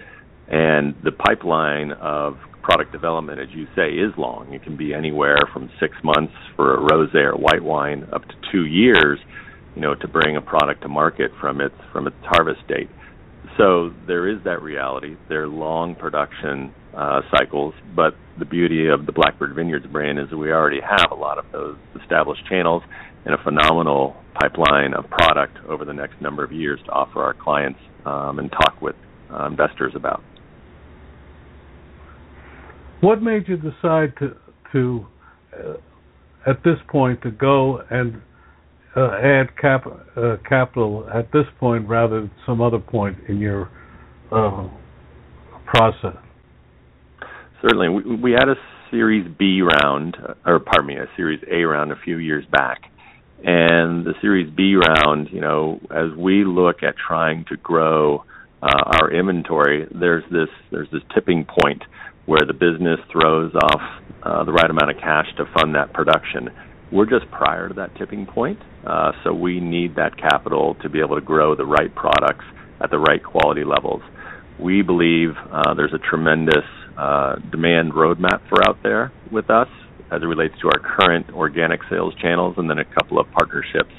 and 0.48 0.94
the 1.04 1.12
pipeline 1.12 1.92
of 1.92 2.36
product 2.62 2.92
development, 2.92 3.40
as 3.40 3.48
you 3.50 3.66
say, 3.74 3.88
is 3.90 4.12
long. 4.16 4.52
It 4.52 4.62
can 4.62 4.76
be 4.76 4.92
anywhere 4.94 5.38
from 5.52 5.70
six 5.80 5.94
months 6.02 6.32
for 6.56 6.74
a 6.74 6.78
rosé 6.78 7.24
or 7.24 7.36
white 7.36 7.62
wine 7.62 8.06
up 8.12 8.22
to 8.26 8.34
two 8.52 8.66
years, 8.66 9.18
you 9.74 9.82
know, 9.82 9.94
to 9.94 10.08
bring 10.08 10.36
a 10.36 10.40
product 10.40 10.82
to 10.82 10.88
market 10.88 11.30
from 11.40 11.60
its 11.60 11.74
from 11.92 12.06
its 12.06 12.16
harvest 12.22 12.66
date. 12.68 12.90
So 13.56 13.92
there 14.06 14.28
is 14.28 14.42
that 14.44 14.62
reality. 14.62 15.16
They're 15.28 15.48
long 15.48 15.94
production 15.94 16.72
uh, 16.96 17.22
cycles, 17.36 17.74
but 17.94 18.14
the 18.38 18.44
beauty 18.44 18.88
of 18.88 19.06
the 19.06 19.12
Blackbird 19.12 19.54
Vineyards 19.54 19.86
brand 19.86 20.18
is 20.18 20.30
that 20.30 20.38
we 20.38 20.50
already 20.52 20.80
have 20.80 21.10
a 21.10 21.14
lot 21.14 21.38
of 21.38 21.44
those 21.52 21.76
established 22.00 22.46
channels 22.48 22.82
and 23.24 23.34
a 23.34 23.42
phenomenal 23.42 24.16
pipeline 24.40 24.94
of 24.94 25.08
product 25.10 25.58
over 25.68 25.84
the 25.84 25.92
next 25.92 26.20
number 26.20 26.42
of 26.44 26.52
years 26.52 26.80
to 26.86 26.90
offer 26.92 27.22
our 27.22 27.34
clients 27.34 27.78
um, 28.06 28.38
and 28.38 28.50
talk 28.50 28.80
with 28.80 28.96
uh, 29.32 29.46
investors 29.46 29.92
about. 29.94 30.22
What 33.00 33.22
made 33.22 33.48
you 33.48 33.56
decide 33.56 34.12
to 34.18 34.36
to 34.72 35.06
uh, 35.52 36.50
at 36.50 36.62
this 36.64 36.76
point 36.88 37.22
to 37.22 37.30
go 37.30 37.82
and 37.90 38.20
uh, 38.96 39.10
add 39.22 39.56
cap, 39.60 39.86
uh, 40.16 40.36
capital 40.48 41.08
at 41.12 41.30
this 41.32 41.44
point 41.58 41.88
rather 41.88 42.20
than 42.20 42.30
some 42.46 42.60
other 42.60 42.78
point 42.78 43.16
in 43.28 43.38
your 43.38 43.70
uh, 44.32 44.68
process? 45.66 46.16
Certainly, 47.62 47.88
we, 47.88 48.16
we 48.16 48.32
had 48.32 48.48
a 48.48 48.54
Series 48.90 49.26
B 49.38 49.62
round, 49.62 50.16
or 50.44 50.58
pardon 50.58 50.86
me, 50.86 50.96
a 50.96 51.06
Series 51.16 51.40
A 51.50 51.62
round 51.62 51.92
a 51.92 51.96
few 52.04 52.18
years 52.18 52.44
back, 52.50 52.89
and 53.42 54.04
the 54.04 54.14
Series 54.20 54.52
B 54.54 54.74
round, 54.76 55.28
you 55.32 55.40
know, 55.40 55.80
as 55.90 56.16
we 56.16 56.44
look 56.44 56.82
at 56.82 56.94
trying 56.96 57.44
to 57.48 57.56
grow 57.56 58.24
uh, 58.62 58.98
our 59.00 59.10
inventory, 59.10 59.86
there's 59.90 60.24
this 60.30 60.48
there's 60.70 60.90
this 60.92 61.02
tipping 61.14 61.46
point 61.46 61.82
where 62.26 62.42
the 62.46 62.52
business 62.52 63.00
throws 63.10 63.52
off 63.54 63.80
uh, 64.22 64.44
the 64.44 64.52
right 64.52 64.70
amount 64.70 64.90
of 64.90 64.96
cash 64.98 65.26
to 65.38 65.44
fund 65.58 65.74
that 65.74 65.92
production. 65.94 66.50
We're 66.92 67.08
just 67.08 67.30
prior 67.30 67.68
to 67.68 67.74
that 67.74 67.96
tipping 67.96 68.26
point, 68.26 68.58
uh, 68.86 69.12
so 69.24 69.32
we 69.32 69.60
need 69.60 69.96
that 69.96 70.18
capital 70.18 70.76
to 70.82 70.88
be 70.90 71.00
able 71.00 71.14
to 71.14 71.24
grow 71.24 71.54
the 71.54 71.64
right 71.64 71.94
products 71.94 72.44
at 72.82 72.90
the 72.90 72.98
right 72.98 73.22
quality 73.22 73.64
levels. 73.64 74.02
We 74.58 74.82
believe 74.82 75.30
uh, 75.50 75.74
there's 75.74 75.94
a 75.94 76.10
tremendous 76.10 76.66
uh, 76.98 77.36
demand 77.50 77.92
roadmap 77.92 78.46
for 78.50 78.58
out 78.68 78.82
there 78.82 79.12
with 79.32 79.48
us 79.48 79.68
as 80.12 80.22
it 80.22 80.26
relates 80.26 80.54
to 80.60 80.68
our 80.68 80.80
current 80.80 81.30
organic 81.30 81.80
sales 81.90 82.14
channels, 82.20 82.54
and 82.58 82.68
then 82.68 82.78
a 82.78 82.84
couple 82.84 83.18
of 83.18 83.26
partnerships 83.32 83.92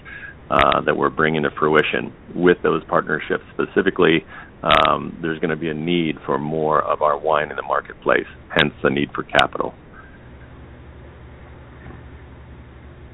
uh, 0.50 0.82
that 0.82 0.96
we're 0.96 1.10
bringing 1.10 1.44
to 1.44 1.50
fruition. 1.58 2.14
With 2.36 2.58
those 2.64 2.84
partnerships 2.90 3.44
specifically, 3.54 4.26
um, 4.64 5.18
there's 5.22 5.40
going 5.40 5.50
to 5.50 5.56
be 5.56 5.70
a 5.70 5.74
need 5.74 6.18
for 6.26 6.38
more 6.38 6.82
of 6.82 7.02
our 7.02 7.18
wine 7.18 7.50
in 7.50 7.56
the 7.56 7.64
marketplace, 7.64 8.28
hence 8.50 8.74
the 8.84 8.90
need 8.90 9.10
for 9.16 9.24
capital. 9.24 9.74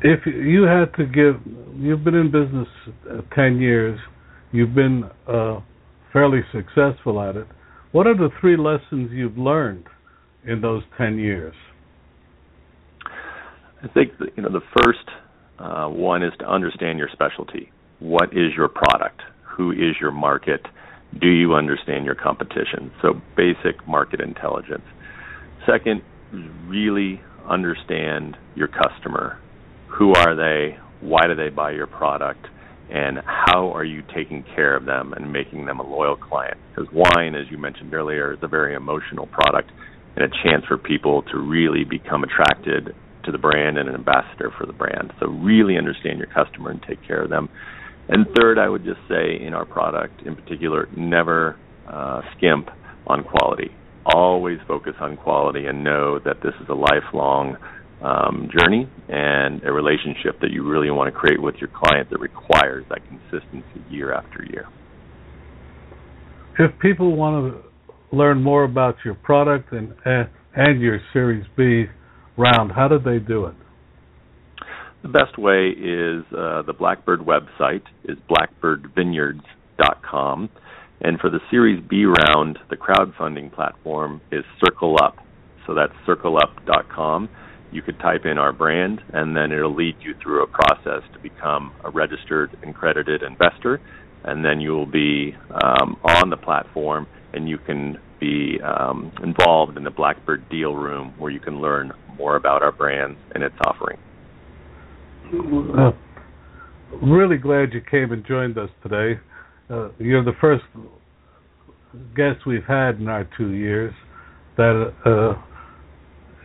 If 0.01 0.25
you 0.25 0.63
had 0.63 0.93
to 0.97 1.05
give, 1.05 1.41
you've 1.75 2.03
been 2.03 2.15
in 2.15 2.31
business 2.31 2.67
uh, 3.09 3.21
10 3.35 3.59
years, 3.59 3.99
you've 4.51 4.75
been 4.75 5.03
uh, 5.27 5.59
fairly 6.13 6.41
successful 6.51 7.21
at 7.21 7.35
it. 7.35 7.47
What 7.91 8.05
are 8.05 8.15
the 8.15 8.29
three 8.39 8.57
lessons 8.57 9.09
you've 9.11 9.37
learned 9.37 9.85
in 10.45 10.61
those 10.61 10.83
10 10.97 11.17
years? 11.17 11.55
I 13.87 13.93
think 13.93 14.13
you 14.35 14.43
know 14.43 14.49
the 14.49 14.83
first 14.83 15.07
uh, 15.59 15.87
one 15.87 16.23
is 16.23 16.33
to 16.39 16.49
understand 16.49 16.99
your 16.99 17.09
specialty. 17.13 17.71
What 17.99 18.29
is 18.33 18.51
your 18.55 18.67
product? 18.67 19.21
Who 19.55 19.71
is 19.71 19.95
your 19.99 20.11
market? 20.11 20.61
Do 21.19 21.27
you 21.27 21.53
understand 21.53 22.05
your 22.05 22.15
competition? 22.15 22.91
So 23.01 23.13
basic 23.35 23.87
market 23.87 24.19
intelligence. 24.19 24.83
Second, 25.65 26.01
really 26.67 27.21
understand 27.49 28.35
your 28.55 28.67
customer. 28.67 29.39
Who 29.97 30.13
are 30.13 30.35
they? 30.35 30.77
Why 30.99 31.21
do 31.27 31.35
they 31.35 31.49
buy 31.49 31.71
your 31.71 31.87
product? 31.87 32.45
And 32.89 33.19
how 33.25 33.73
are 33.73 33.83
you 33.83 34.03
taking 34.15 34.43
care 34.55 34.75
of 34.75 34.85
them 34.85 35.13
and 35.13 35.31
making 35.31 35.65
them 35.65 35.79
a 35.79 35.87
loyal 35.87 36.15
client? 36.15 36.57
Because 36.75 36.91
wine, 36.93 37.35
as 37.35 37.45
you 37.49 37.57
mentioned 37.57 37.93
earlier, 37.93 38.33
is 38.33 38.39
a 38.41 38.47
very 38.47 38.75
emotional 38.75 39.27
product 39.27 39.71
and 40.15 40.25
a 40.25 40.29
chance 40.43 40.65
for 40.67 40.77
people 40.77 41.23
to 41.31 41.37
really 41.37 41.83
become 41.83 42.23
attracted 42.23 42.95
to 43.27 43.31
the 43.31 43.37
brand 43.37 43.77
and 43.77 43.87
an 43.87 43.95
ambassador 43.95 44.51
for 44.57 44.65
the 44.65 44.73
brand. 44.73 45.13
So 45.19 45.27
really 45.27 45.77
understand 45.77 46.17
your 46.17 46.27
customer 46.27 46.71
and 46.71 46.81
take 46.87 47.05
care 47.05 47.21
of 47.21 47.29
them. 47.29 47.49
And 48.09 48.25
third, 48.39 48.57
I 48.57 48.69
would 48.69 48.83
just 48.83 48.99
say 49.07 49.37
in 49.45 49.53
our 49.53 49.65
product 49.65 50.25
in 50.25 50.35
particular, 50.35 50.87
never 50.95 51.59
uh, 51.87 52.21
skimp 52.35 52.69
on 53.05 53.23
quality. 53.23 53.69
Always 54.05 54.59
focus 54.67 54.93
on 54.99 55.17
quality 55.17 55.65
and 55.65 55.83
know 55.83 56.17
that 56.19 56.37
this 56.41 56.53
is 56.61 56.67
a 56.69 56.73
lifelong 56.73 57.57
um, 58.01 58.49
journey 58.57 58.89
and 59.09 59.63
a 59.63 59.71
relationship 59.71 60.39
that 60.41 60.51
you 60.51 60.67
really 60.67 60.91
want 60.91 61.13
to 61.13 61.19
create 61.19 61.41
with 61.41 61.55
your 61.55 61.69
client 61.73 62.09
that 62.09 62.19
requires 62.19 62.85
that 62.89 62.99
consistency 63.07 63.83
year 63.89 64.13
after 64.13 64.45
year. 64.45 64.67
If 66.59 66.79
people 66.79 67.15
want 67.15 67.53
to 67.53 68.15
learn 68.15 68.41
more 68.41 68.63
about 68.63 68.95
your 69.03 69.15
product 69.15 69.73
and 69.73 69.93
and 70.55 70.81
your 70.81 70.99
Series 71.13 71.45
B 71.55 71.85
round, 72.37 72.71
how 72.71 72.87
did 72.87 73.03
they 73.03 73.19
do 73.19 73.45
it? 73.45 73.53
The 75.03 75.09
best 75.09 75.37
way 75.37 75.69
is 75.69 76.23
uh, 76.33 76.63
the 76.63 76.73
Blackbird 76.77 77.21
website 77.21 77.83
is 78.03 78.17
blackbirdvineyards.com. 78.29 80.49
And 80.99 81.19
for 81.19 81.29
the 81.29 81.39
Series 81.51 81.79
B 81.87 82.05
round, 82.05 82.57
the 82.69 82.75
crowdfunding 82.75 83.53
platform 83.53 84.19
is 84.31 84.43
CircleUp. 84.63 85.13
So 85.67 85.75
that's 85.75 85.93
circleup.com. 86.07 87.29
You 87.71 87.81
could 87.81 87.99
type 87.99 88.25
in 88.25 88.37
our 88.37 88.53
brand, 88.53 89.01
and 89.13 89.35
then 89.35 89.51
it'll 89.51 89.75
lead 89.75 89.97
you 89.99 90.15
through 90.23 90.43
a 90.43 90.47
process 90.47 91.03
to 91.13 91.19
become 91.19 91.73
a 91.83 91.91
registered 91.91 92.57
and 92.63 92.73
credited 92.73 93.21
investor. 93.21 93.81
And 94.23 94.43
then 94.43 94.61
you 94.61 94.71
will 94.71 94.85
be 94.85 95.35
um, 95.51 95.97
on 96.03 96.29
the 96.29 96.37
platform, 96.37 97.07
and 97.33 97.47
you 97.47 97.57
can 97.59 97.97
be 98.19 98.59
um, 98.63 99.11
involved 99.21 99.77
in 99.77 99.83
the 99.83 99.91
Blackbird 99.91 100.49
Deal 100.49 100.73
Room, 100.73 101.13
where 101.19 101.29
you 101.29 101.39
can 101.39 101.61
learn 101.61 101.91
more 102.17 102.35
about 102.35 102.63
our 102.63 102.71
brands 102.71 103.17
and 103.33 103.43
its 103.43 103.55
offering. 103.65 103.97
Uh, 105.33 105.91
really 107.01 107.37
glad 107.37 107.73
you 107.73 107.81
came 107.81 108.11
and 108.11 108.25
joined 108.25 108.57
us 108.57 108.69
today. 108.81 109.19
Uh, 109.69 109.89
you're 109.99 110.23
the 110.23 110.35
first 110.39 110.63
guest 112.15 112.45
we've 112.45 112.65
had 112.67 112.99
in 112.99 113.07
our 113.07 113.27
two 113.37 113.51
years 113.51 113.93
that 114.55 114.93
uh, 115.05 115.31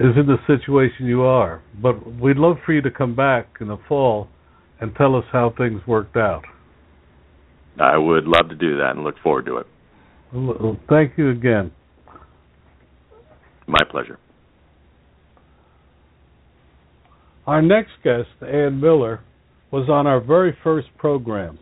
is 0.01 0.17
in 0.17 0.27
the 0.27 0.37
situation 0.47 1.07
you 1.07 1.23
are. 1.23 1.63
But 1.81 2.21
we'd 2.21 2.37
love 2.37 2.57
for 2.67 2.73
you 2.73 2.83
to 2.83 2.91
come 2.91 3.15
back 3.15 3.47
in 3.61 3.69
the 3.69 3.79
fall 3.89 4.29
and 4.81 4.95
tell 4.97 5.15
us 5.15 5.25
how 5.33 5.55
things 5.57 5.81
worked 5.87 6.17
out. 6.17 6.43
I 7.81 7.97
would 7.97 8.25
love 8.25 8.49
to 8.51 8.57
do 8.57 8.77
that 8.79 8.91
and 8.97 9.05
look 9.05 9.15
forward 9.23 9.47
to 9.47 9.59
it. 9.59 9.67
Well, 10.35 10.79
thank 10.89 11.17
you 11.17 11.31
again. 11.31 11.73
My 13.67 13.81
pleasure. 13.91 14.19
Our 17.47 17.61
next 17.61 17.91
guest, 18.05 18.29
Anne 18.41 18.81
Miller, 18.81 19.21
was 19.73 19.89
on 19.89 20.07
our 20.07 20.21
very 20.21 20.57
first 20.63 20.89
program. 20.97 21.59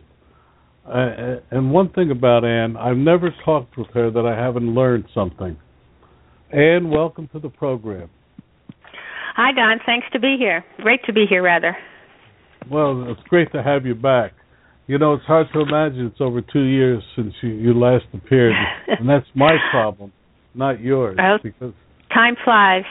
Uh, 0.87 1.37
and 1.49 1.71
one 1.71 1.89
thing 1.89 2.11
about 2.11 2.45
Anne, 2.45 2.77
I've 2.77 2.97
never 2.97 3.33
talked 3.45 3.77
with 3.77 3.87
her 3.93 4.11
that 4.11 4.25
I 4.25 4.39
haven't 4.39 4.75
learned 4.75 5.05
something. 5.13 5.57
Anne, 6.51 6.89
welcome 6.89 7.29
to 7.33 7.39
the 7.39 7.49
program. 7.49 8.09
Hi, 9.35 9.53
Don. 9.53 9.79
Thanks 9.85 10.05
to 10.13 10.19
be 10.19 10.35
here. 10.37 10.63
Great 10.81 10.99
to 11.05 11.13
be 11.13 11.25
here, 11.27 11.41
rather. 11.41 11.75
Well, 12.69 13.05
it's 13.09 13.27
great 13.27 13.51
to 13.53 13.63
have 13.63 13.85
you 13.85 13.95
back. 13.95 14.33
You 14.87 14.99
know, 14.99 15.13
it's 15.13 15.25
hard 15.25 15.47
to 15.53 15.61
imagine 15.61 16.05
it's 16.07 16.19
over 16.19 16.41
two 16.41 16.63
years 16.63 17.01
since 17.15 17.33
you, 17.41 17.49
you 17.49 17.73
last 17.73 18.05
appeared, 18.13 18.53
and 18.87 19.07
that's 19.07 19.25
my 19.33 19.55
problem, 19.71 20.11
not 20.53 20.81
yours. 20.81 21.15
Well, 21.17 21.39
because 21.41 21.73
time 22.13 22.35
flies. 22.43 22.83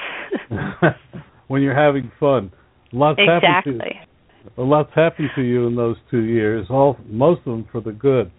when 1.48 1.62
you're 1.62 1.76
having 1.76 2.10
fun, 2.18 2.50
lots 2.92 3.18
exactly. 3.18 3.48
happened 3.48 3.80
to 3.80 4.10
a 4.56 4.62
lot's 4.62 4.90
happened 4.94 5.30
to 5.36 5.42
you 5.42 5.66
in 5.66 5.76
those 5.76 5.96
two 6.10 6.22
years. 6.22 6.66
All 6.70 6.96
most 7.06 7.40
of 7.40 7.44
them 7.46 7.68
for 7.70 7.80
the 7.80 7.92
good. 7.92 8.30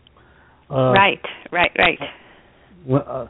Uh, 0.69 0.91
right, 0.91 1.21
right, 1.51 1.71
right. 1.77 1.99
Uh, 2.91 3.27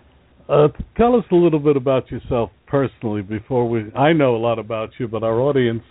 uh, 0.49 0.67
tell 0.97 1.15
us 1.15 1.24
a 1.32 1.36
little 1.36 1.59
bit 1.59 1.76
about 1.76 2.09
yourself 2.11 2.51
personally 2.67 3.22
before 3.22 3.67
we. 3.67 3.91
I 3.93 4.13
know 4.13 4.36
a 4.36 4.38
lot 4.38 4.59
about 4.59 4.91
you, 4.99 5.07
but 5.07 5.24
our 5.24 5.39
audience 5.41 5.84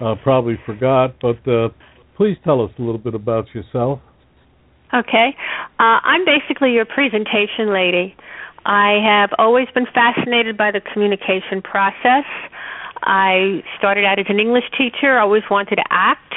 uh, 0.00 0.14
probably 0.22 0.58
forgot. 0.64 1.14
But 1.20 1.46
uh, 1.48 1.68
please 2.16 2.36
tell 2.44 2.62
us 2.62 2.70
a 2.78 2.82
little 2.82 2.98
bit 2.98 3.14
about 3.14 3.46
yourself. 3.54 4.00
Okay. 4.92 5.36
Uh, 5.78 5.98
I'm 6.04 6.24
basically 6.24 6.72
your 6.72 6.84
presentation 6.84 7.72
lady. 7.72 8.14
I 8.64 8.98
have 9.04 9.30
always 9.38 9.66
been 9.74 9.86
fascinated 9.92 10.56
by 10.56 10.70
the 10.70 10.80
communication 10.92 11.60
process. 11.62 12.24
I 13.04 13.62
started 13.78 14.04
out 14.04 14.18
as 14.18 14.26
an 14.28 14.40
English 14.40 14.64
teacher, 14.76 15.18
always 15.18 15.42
wanted 15.50 15.76
to 15.76 15.84
act, 15.90 16.34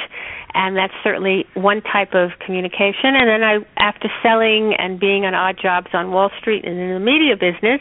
and 0.54 0.76
that's 0.76 0.92
certainly 1.02 1.46
one 1.54 1.82
type 1.82 2.14
of 2.14 2.30
communication. 2.44 3.16
And 3.16 3.28
then 3.28 3.42
I, 3.42 3.58
after 3.76 4.08
selling 4.22 4.74
and 4.78 5.00
being 5.00 5.24
on 5.24 5.34
odd 5.34 5.58
jobs 5.60 5.88
on 5.92 6.10
Wall 6.10 6.30
Street 6.38 6.64
and 6.64 6.78
in 6.78 6.94
the 6.94 7.00
media 7.00 7.36
business, 7.36 7.80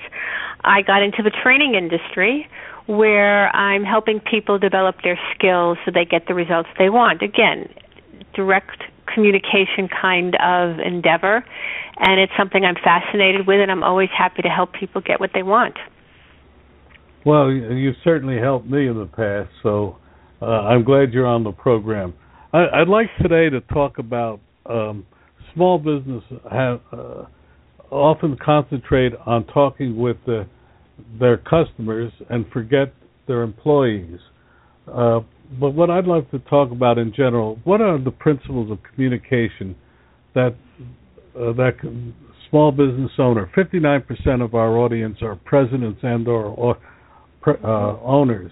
I 0.63 0.81
got 0.81 1.03
into 1.03 1.21
the 1.21 1.31
training 1.31 1.75
industry 1.75 2.47
where 2.87 3.53
I'm 3.55 3.83
helping 3.83 4.21
people 4.21 4.57
develop 4.57 4.95
their 5.03 5.19
skills 5.35 5.77
so 5.83 5.91
they 5.91 6.05
get 6.05 6.27
the 6.27 6.33
results 6.33 6.69
they 6.79 6.89
want. 6.89 7.21
Again, 7.21 7.67
direct 8.33 8.81
communication 9.13 9.89
kind 9.89 10.35
of 10.35 10.79
endeavor, 10.79 11.43
and 11.97 12.19
it's 12.19 12.31
something 12.37 12.63
I'm 12.63 12.75
fascinated 12.75 13.47
with, 13.47 13.59
and 13.59 13.71
I'm 13.71 13.83
always 13.83 14.09
happy 14.17 14.41
to 14.41 14.49
help 14.49 14.73
people 14.73 15.01
get 15.01 15.19
what 15.19 15.31
they 15.33 15.43
want. 15.43 15.75
Well, 17.27 17.51
you've 17.51 17.97
certainly 18.05 18.39
helped 18.39 18.67
me 18.69 18.87
in 18.87 18.97
the 18.97 19.05
past, 19.05 19.49
so 19.61 19.97
uh, 20.41 20.45
I'm 20.45 20.85
glad 20.85 21.11
you're 21.11 21.27
on 21.27 21.43
the 21.43 21.51
program. 21.51 22.13
I, 22.53 22.79
would 22.79 22.87
like 22.87 23.09
today 23.21 23.49
to 23.49 23.59
talk 23.73 23.97
about 23.97 24.39
um, 24.65 25.05
small 25.53 25.77
business 25.77 26.23
have, 26.49 26.79
uh, 26.93 27.25
often 27.91 28.37
concentrate 28.41 29.11
on 29.25 29.45
talking 29.47 29.97
with 29.97 30.15
the, 30.25 30.47
their 31.19 31.35
customers 31.35 32.13
and 32.29 32.45
forget 32.53 32.93
their 33.27 33.41
employees. 33.41 34.21
Uh, 34.87 35.19
but 35.59 35.71
what 35.71 35.89
I'd 35.89 36.07
like 36.07 36.31
to 36.31 36.39
talk 36.39 36.71
about 36.71 36.97
in 36.97 37.11
general, 37.13 37.59
what 37.65 37.81
are 37.81 38.01
the 38.01 38.09
principles 38.09 38.71
of 38.71 38.77
communication 38.93 39.75
that 40.33 40.55
uh, 41.35 41.51
that 41.51 41.73
small 42.49 42.71
business 42.71 43.11
owner, 43.19 43.51
59% 43.53 44.41
of 44.41 44.55
our 44.55 44.77
audience 44.77 45.17
are 45.21 45.35
presidents 45.35 45.99
and 46.03 46.29
or, 46.29 46.45
or 46.45 46.77
uh, 47.45 47.99
owners, 48.01 48.51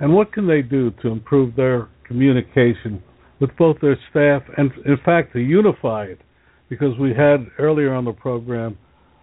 and 0.00 0.12
what 0.12 0.32
can 0.32 0.46
they 0.46 0.62
do 0.62 0.90
to 1.02 1.08
improve 1.08 1.56
their 1.56 1.88
communication 2.06 3.02
with 3.40 3.50
both 3.58 3.76
their 3.80 3.98
staff 4.10 4.42
and, 4.56 4.70
in 4.84 4.96
fact, 5.04 5.32
to 5.32 5.40
unify 5.40 6.04
it? 6.04 6.20
Because 6.68 6.98
we 6.98 7.10
had 7.10 7.46
earlier 7.58 7.94
on 7.94 8.04
the 8.04 8.12
program 8.12 8.76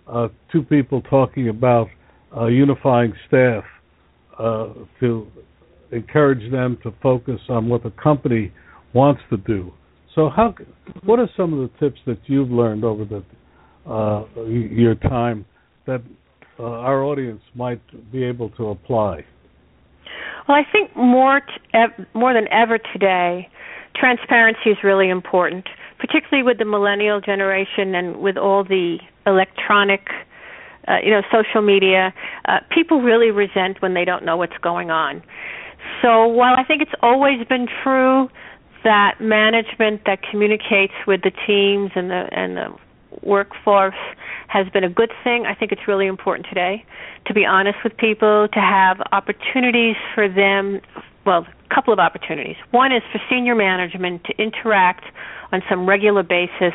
uh, 0.08 0.28
two 0.52 0.64
people 0.64 1.02
talking 1.04 1.50
about 1.50 1.88
uh, 2.36 2.48
unifying 2.48 3.14
staff 3.28 3.64
uh, 4.40 4.70
to 5.00 5.28
encourage 5.92 6.52
them 6.52 6.78
to 6.84 6.94
focus 7.02 7.40
on 7.50 7.70
what 7.70 7.84
the 7.84 7.92
company 7.92 8.52
wants 8.94 9.22
to 9.30 9.38
do. 9.38 9.72
So, 10.16 10.30
how? 10.30 10.54
What 11.04 11.20
are 11.20 11.30
some 11.36 11.54
of 11.54 11.60
the 11.60 11.78
tips 11.80 12.00
that 12.06 12.20
you've 12.26 12.52
learned 12.52 12.84
over 12.84 13.06
the 13.06 13.24
uh, 13.90 14.26
your 14.46 14.96
time 14.96 15.46
that 15.86 16.02
uh, 16.60 16.64
our 16.64 17.04
audience 17.04 17.42
might 17.56 17.82
be 18.12 18.24
able 18.24 18.50
to 18.52 18.70
apply? 18.70 19.26
Well, 20.48 20.58
I 20.58 20.64
think 20.70 20.96
more 20.96 21.42
t- 21.42 22.04
more 22.14 22.34
than 22.34 22.48
ever 22.52 22.78
today, 22.78 23.50
transparency 23.96 24.72
is 24.72 24.78
really 24.84 25.10
important, 25.10 25.66
particularly 26.00 26.44
with 26.44 26.58
the 26.58 26.66
millennial 26.66 27.22
generation 27.22 27.96
and 27.96 28.18
with 28.18 28.38
all 28.38 28.64
the 28.64 28.98
electronic, 29.26 30.08
uh, 30.88 30.98
you 31.04 31.12
know, 31.12 31.22
social 31.32 31.62
media. 31.62 32.14
Uh, 32.46 32.60
people 32.70 33.02
really 33.02 33.32
resent 33.32 33.82
when 33.82 33.94
they 33.94 34.06
don't 34.06 34.26
know 34.26 34.36
what's 34.36 34.58
going 34.62 34.92
on. 34.92 35.24
So 36.02 36.28
while 36.28 36.56
I 36.58 36.64
think 36.64 36.82
it's 36.82 37.00
always 37.02 37.46
been 37.48 37.68
true 37.84 38.30
that 38.84 39.22
management 39.22 40.02
that 40.06 40.20
communicates 40.30 40.94
with 41.08 41.22
the 41.22 41.32
teams 41.48 41.92
and 41.96 42.10
the 42.10 42.28
and 42.32 42.58
the 42.58 42.68
workforce 43.22 43.94
has 44.48 44.68
been 44.70 44.84
a 44.84 44.90
good 44.90 45.12
thing. 45.24 45.46
I 45.46 45.56
think 45.56 45.72
it's 45.72 45.88
really 45.88 46.08
important 46.08 46.48
today 46.50 46.86
to 47.28 47.34
be 47.34 47.46
honest 47.46 47.78
with 47.84 47.96
people, 47.98 48.48
to 48.54 48.60
have 48.60 48.98
opportunities 49.12 49.96
for 50.14 50.28
them. 50.28 50.82
Well, 51.26 51.48
a 51.48 51.74
couple 51.74 51.94
of 51.94 52.00
opportunities. 52.00 52.58
One 52.72 52.92
is 52.92 53.02
for 53.12 53.22
senior 53.30 53.56
management 53.56 54.24
to 54.26 54.42
interact 54.42 55.06
on 55.52 55.62
some 55.70 55.88
regular 55.88 56.24
basis 56.24 56.74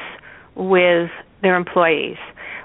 with 0.55 1.11
their 1.43 1.57
employees 1.57 2.16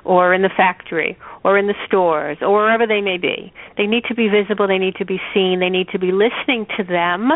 or 0.06 0.34
in 0.34 0.42
the 0.42 0.50
factory 0.50 1.18
or 1.44 1.58
in 1.58 1.68
the 1.68 1.76
stores 1.86 2.38
or 2.42 2.54
wherever 2.54 2.88
they 2.88 3.02
may 3.02 3.18
be. 3.18 3.54
They 3.78 3.86
need 3.86 4.06
to 4.06 4.16
be 4.16 4.30
visible, 4.30 4.68
they 4.68 4.78
need 4.78 4.96
to 4.96 5.06
be 5.06 5.20
seen, 5.34 5.60
they 5.60 5.70
need 5.70 5.90
to 5.90 6.00
be 6.00 6.12
listening 6.12 6.66
to 6.78 6.84
them 6.84 7.32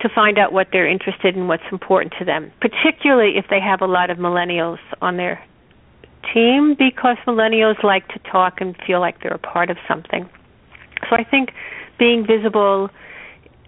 to 0.00 0.08
find 0.14 0.38
out 0.38 0.52
what 0.52 0.68
they're 0.70 0.88
interested 0.88 1.34
in, 1.34 1.48
what's 1.48 1.64
important 1.72 2.14
to 2.18 2.24
them, 2.24 2.52
particularly 2.60 3.36
if 3.36 3.46
they 3.50 3.60
have 3.60 3.80
a 3.80 3.86
lot 3.86 4.10
of 4.10 4.18
millennials 4.18 4.78
on 5.02 5.16
their 5.16 5.42
team 6.32 6.74
because 6.78 7.16
millennials 7.26 7.82
like 7.82 8.08
to 8.08 8.18
talk 8.30 8.60
and 8.60 8.76
feel 8.86 9.00
like 9.00 9.22
they're 9.22 9.32
a 9.32 9.38
part 9.38 9.70
of 9.70 9.76
something. 9.86 10.28
So 11.08 11.16
I 11.16 11.24
think 11.24 11.50
being 11.98 12.26
visible 12.26 12.90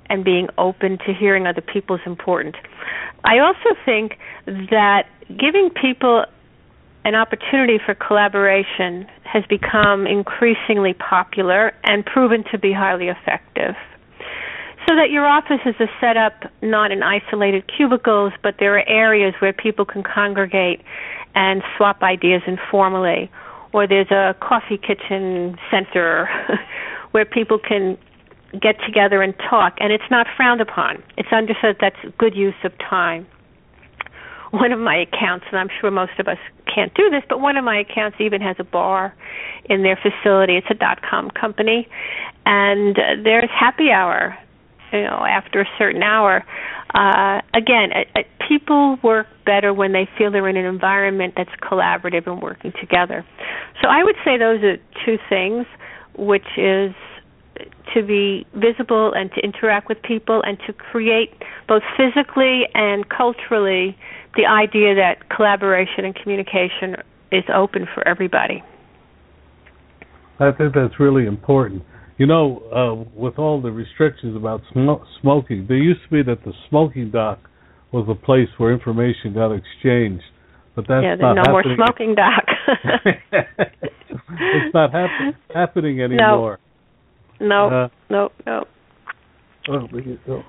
and 0.06 0.24
being 0.24 0.48
open 0.58 0.98
to 1.06 1.14
hearing 1.14 1.46
other 1.46 1.60
people 1.60 1.96
is 1.96 2.02
important. 2.04 2.56
I 3.24 3.38
also 3.38 3.78
think 3.84 4.18
that 4.46 5.06
giving 5.38 5.70
people 5.70 6.24
an 7.04 7.14
opportunity 7.14 7.78
for 7.84 7.94
collaboration 7.94 9.06
has 9.24 9.44
become 9.48 10.06
increasingly 10.06 10.92
popular 10.94 11.72
and 11.84 12.04
proven 12.04 12.44
to 12.50 12.58
be 12.58 12.72
highly 12.72 13.08
effective. 13.08 13.74
So 14.90 14.96
that 14.96 15.12
your 15.12 15.24
offices 15.24 15.76
are 15.78 15.90
set 16.00 16.16
up 16.16 16.50
not 16.62 16.90
in 16.90 17.04
isolated 17.04 17.70
cubicles, 17.70 18.32
but 18.42 18.56
there 18.58 18.76
are 18.76 18.88
areas 18.88 19.34
where 19.38 19.52
people 19.52 19.84
can 19.84 20.02
congregate 20.02 20.80
and 21.36 21.62
swap 21.76 22.02
ideas 22.02 22.42
informally. 22.44 23.30
Or 23.72 23.86
there's 23.86 24.10
a 24.10 24.34
coffee 24.40 24.78
kitchen 24.78 25.56
center 25.70 26.28
where 27.12 27.24
people 27.24 27.56
can 27.56 27.98
get 28.60 28.82
together 28.84 29.22
and 29.22 29.32
talk, 29.48 29.76
and 29.78 29.92
it's 29.92 30.10
not 30.10 30.26
frowned 30.36 30.60
upon. 30.60 31.04
It's 31.16 31.32
understood 31.32 31.76
that's 31.80 31.94
good 32.18 32.34
use 32.34 32.58
of 32.64 32.76
time. 32.78 33.28
One 34.50 34.72
of 34.72 34.80
my 34.80 34.96
accounts, 34.96 35.46
and 35.52 35.60
I'm 35.60 35.70
sure 35.80 35.92
most 35.92 36.18
of 36.18 36.26
us 36.26 36.38
can't 36.66 36.92
do 36.94 37.08
this, 37.10 37.22
but 37.28 37.40
one 37.40 37.56
of 37.56 37.64
my 37.64 37.78
accounts 37.78 38.16
even 38.18 38.40
has 38.40 38.56
a 38.58 38.64
bar 38.64 39.14
in 39.66 39.84
their 39.84 39.96
facility. 40.02 40.56
It's 40.56 40.66
a 40.68 40.74
dot 40.74 41.00
com 41.08 41.30
company, 41.30 41.86
and 42.44 42.98
uh, 42.98 43.22
there's 43.22 43.50
happy 43.50 43.92
hour 43.92 44.36
you 44.92 45.02
know 45.02 45.24
after 45.24 45.60
a 45.60 45.68
certain 45.78 46.02
hour 46.02 46.44
uh 46.94 47.40
again 47.54 47.90
uh, 47.92 48.20
people 48.46 48.98
work 49.02 49.26
better 49.44 49.72
when 49.72 49.92
they 49.92 50.08
feel 50.18 50.30
they're 50.30 50.48
in 50.48 50.56
an 50.56 50.64
environment 50.64 51.34
that's 51.36 51.50
collaborative 51.62 52.26
and 52.26 52.42
working 52.42 52.72
together 52.80 53.24
so 53.82 53.88
i 53.88 54.02
would 54.02 54.16
say 54.24 54.36
those 54.38 54.62
are 54.62 54.76
two 55.04 55.18
things 55.28 55.66
which 56.16 56.46
is 56.56 56.94
to 57.94 58.02
be 58.02 58.46
visible 58.54 59.12
and 59.12 59.30
to 59.32 59.40
interact 59.40 59.88
with 59.88 60.00
people 60.02 60.42
and 60.44 60.58
to 60.66 60.72
create 60.72 61.32
both 61.68 61.82
physically 61.96 62.62
and 62.74 63.08
culturally 63.08 63.96
the 64.36 64.46
idea 64.46 64.94
that 64.94 65.28
collaboration 65.28 66.04
and 66.04 66.14
communication 66.14 66.96
is 67.32 67.44
open 67.52 67.86
for 67.94 68.06
everybody 68.06 68.62
I 70.40 70.52
think 70.52 70.74
that's 70.74 70.98
really 70.98 71.26
important. 71.26 71.84
You 72.20 72.26
know, 72.26 72.60
uh, 72.70 73.18
with 73.18 73.38
all 73.38 73.62
the 73.62 73.70
restrictions 73.70 74.36
about 74.36 74.60
sm- 74.72 75.02
smoking, 75.22 75.64
there 75.66 75.78
used 75.78 76.00
to 76.02 76.10
be 76.10 76.22
that 76.24 76.44
the 76.44 76.52
smoking 76.68 77.10
dock 77.10 77.38
was 77.92 78.06
a 78.10 78.14
place 78.14 78.48
where 78.58 78.74
information 78.74 79.32
got 79.32 79.52
exchanged, 79.52 80.22
but 80.76 80.84
that's 80.86 81.02
yeah, 81.02 81.14
not 81.14 81.34
there's 81.34 81.46
no 81.46 81.50
more 81.50 81.64
smoking 81.76 82.14
dock. 82.14 82.44
it's 84.38 84.74
not 84.74 84.92
hap- 84.92 85.34
happening 85.54 86.02
anymore. 86.02 86.58
no, 87.40 87.70
Uh, 87.70 87.88
no, 88.10 88.28
no. 88.46 88.64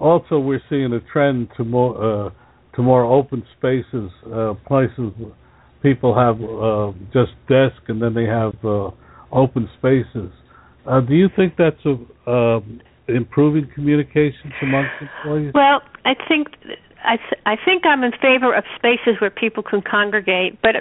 Also, 0.01 0.39
we're 0.39 0.61
seeing 0.69 0.91
a 0.91 0.99
trend 1.13 1.47
to 1.55 1.63
more 1.63 2.25
uh, 2.25 2.29
to 2.75 2.81
more 2.81 3.05
open 3.05 3.45
spaces, 3.57 4.11
uh, 4.25 4.55
places 4.67 5.13
where 5.17 5.31
people 5.81 6.13
have 6.13 6.35
uh, 6.35 6.91
just 7.13 7.31
desk 7.47 7.81
and 7.87 8.01
then 8.01 8.13
they 8.13 8.25
have 8.25 8.55
uh, 8.65 8.89
open 9.31 9.69
spaces. 9.77 10.33
Uh, 10.85 10.99
do 11.01 11.13
you 11.13 11.29
think 11.35 11.53
that's 11.57 11.83
a, 11.85 12.29
uh, 12.29 12.59
improving 13.07 13.69
communications 13.73 14.53
amongst 14.61 14.91
employees? 15.01 15.51
Well, 15.53 15.81
I 16.05 16.15
think 16.27 16.47
I 17.03 17.17
th- 17.17 17.41
I 17.45 17.55
think 17.63 17.85
I'm 17.85 18.03
in 18.03 18.11
favor 18.13 18.53
of 18.53 18.63
spaces 18.75 19.19
where 19.19 19.29
people 19.29 19.63
can 19.63 19.81
congregate, 19.81 20.61
but 20.61 20.75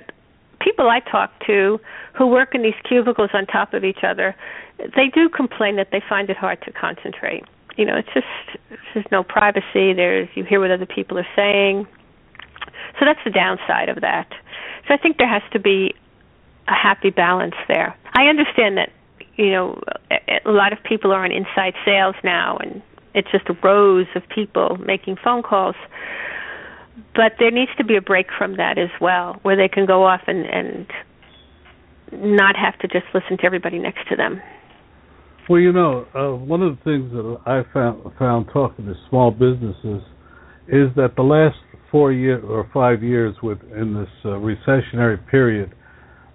people 0.61 0.89
I 0.89 1.01
talk 1.01 1.31
to 1.47 1.81
who 2.17 2.27
work 2.27 2.55
in 2.55 2.63
these 2.63 2.75
cubicles 2.89 3.31
on 3.33 3.47
top 3.47 3.75
of 3.75 3.85
each 3.85 4.05
other, 4.07 4.35
they 4.79 5.09
do 5.13 5.29
complain 5.29 5.77
that 5.77 5.89
they 5.93 6.03
find 6.09 6.31
it 6.31 6.37
hard 6.37 6.63
to 6.63 6.73
concentrate. 6.73 7.45
You 7.77 7.85
know, 7.87 7.97
it's 7.97 8.09
just 8.13 8.27
there's 8.95 9.07
no 9.11 9.23
privacy. 9.23 9.93
There's 9.93 10.29
you 10.35 10.45
hear 10.45 10.61
what 10.61 10.71
other 10.71 10.87
people 10.87 11.19
are 11.19 11.29
saying. 11.37 11.87
So 12.99 13.07
that's 13.07 13.21
the 13.25 13.31
downside 13.31 13.89
of 13.89 14.01
that. 14.01 14.29
So 14.87 14.95
I 14.95 14.97
think 14.99 15.17
there 15.19 15.29
has 15.29 15.43
to 15.53 15.59
be 15.59 15.95
a 16.69 16.75
happy 16.75 17.11
balance 17.11 17.55
there. 17.69 17.97
I 18.13 18.25
understand 18.27 18.77
that 18.77 18.91
you 19.37 19.51
know 19.51 19.81
a 20.45 20.51
lot 20.51 20.73
of 20.73 20.79
people 20.83 21.13
are 21.13 21.25
on 21.25 21.33
inside 21.33 21.75
sales 21.85 22.15
now 22.25 22.57
and 22.59 22.83
it's 23.15 23.29
just 23.31 23.45
rows 23.63 24.07
of 24.15 24.23
people 24.33 24.77
making 24.79 25.17
phone 25.23 25.43
calls. 25.43 25.75
But 27.15 27.33
there 27.39 27.51
needs 27.51 27.71
to 27.79 27.85
be 27.85 27.97
a 27.97 28.01
break 28.01 28.27
from 28.37 28.57
that 28.57 28.79
as 28.79 28.91
well 29.01 29.39
where 29.43 29.57
they 29.57 29.69
can 29.69 29.87
go 29.87 30.05
off 30.05 30.23
and 30.27 30.47
and 30.47 30.87
not 32.13 32.57
have 32.57 32.79
to 32.81 32.89
just 32.89 33.07
listen 33.15 33.37
to 33.39 33.45
everybody 33.45 33.79
next 33.79 34.09
to 34.09 34.17
them. 34.17 34.41
Well, 35.49 35.61
you 35.61 35.73
know, 35.73 36.07
uh, 36.15 36.37
one 36.37 36.63
of 36.63 36.77
the 36.77 36.85
things 36.85 37.13
that 37.13 37.39
I 37.47 37.63
found 37.73 38.03
found 38.19 38.47
talking 38.53 38.87
to 38.87 38.95
small 39.09 39.31
businesses 39.31 40.03
is 40.69 40.89
that 40.97 41.15
the 41.17 41.23
last 41.23 41.57
four 41.91 42.13
year 42.13 42.41
or 42.41 42.69
five 42.73 43.03
years 43.03 43.35
with 43.43 43.59
in 43.77 43.95
this 43.95 44.09
uh, 44.25 44.29
recessionary 44.29 45.19
period, 45.29 45.75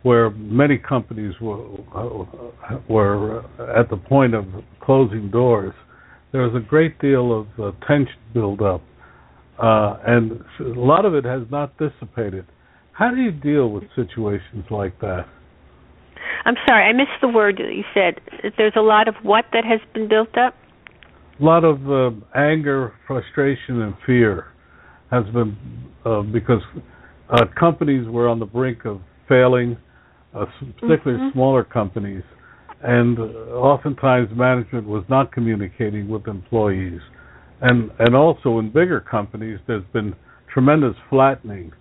where 0.06 0.30
many 0.30 0.78
companies 0.78 1.34
were 1.42 1.64
uh, 1.96 2.80
were 2.88 3.40
at 3.80 3.90
the 3.90 3.98
point 3.98 4.36
of 4.36 4.46
closing 4.82 5.32
doors, 5.32 5.74
there 6.32 6.42
was 6.42 6.54
a 6.56 6.66
great 6.66 7.00
deal 7.00 7.40
of 7.40 7.48
uh, 7.60 7.72
tension 7.88 8.20
build 8.34 8.62
up, 8.62 8.82
uh, 9.62 9.98
and 10.06 10.44
a 10.60 10.80
lot 10.80 11.06
of 11.06 11.16
it 11.16 11.26
has 11.26 11.42
not 11.50 11.76
dissipated. 11.78 12.46
How 12.92 13.10
do 13.10 13.18
you 13.18 13.32
deal 13.32 13.70
with 13.70 13.84
situations 13.96 14.66
like 14.70 15.00
that? 15.02 15.26
i'm 16.46 16.56
sorry 16.68 16.86
i 16.90 16.92
missed 16.92 17.22
the 17.22 17.28
word 17.28 17.56
that 17.58 17.72
you 17.74 17.84
said 17.94 18.20
there's 18.58 18.74
a 18.76 18.82
lot 18.82 19.08
of 19.08 19.14
what 19.22 19.46
that 19.54 19.64
has 19.64 19.80
been 19.94 20.08
built 20.08 20.36
up 20.38 20.56
a 21.40 21.44
lot 21.44 21.66
of 21.66 21.92
uh, 21.92 22.12
anger, 22.34 22.94
frustration, 23.06 23.82
and 23.82 23.94
fear 24.06 24.46
has 25.12 25.26
been 25.34 25.58
uh, 26.06 26.22
because 26.22 26.62
uh, 27.30 27.46
companies 27.60 28.08
were 28.08 28.30
on 28.30 28.40
the 28.40 28.46
brink 28.46 28.86
of 28.86 29.02
failing. 29.28 29.76
Uh, 30.36 30.46
particularly 30.82 31.24
Mhm. 31.24 31.32
smaller 31.34 31.64
companies, 31.64 32.24
and 32.82 33.18
uh, 33.20 33.24
oftentimes 33.56 34.30
management 34.36 34.88
was 34.88 35.04
not 35.10 35.32
communicating 35.32 36.08
with 36.10 36.28
employees, 36.28 37.02
and 37.62 37.90
and 38.00 38.16
also 38.16 38.60
in 38.60 38.70
bigger 38.70 39.00
companies, 39.00 39.60
there's 39.68 39.84
been 39.94 40.14
tremendous 40.48 40.96
flattening 41.10 41.72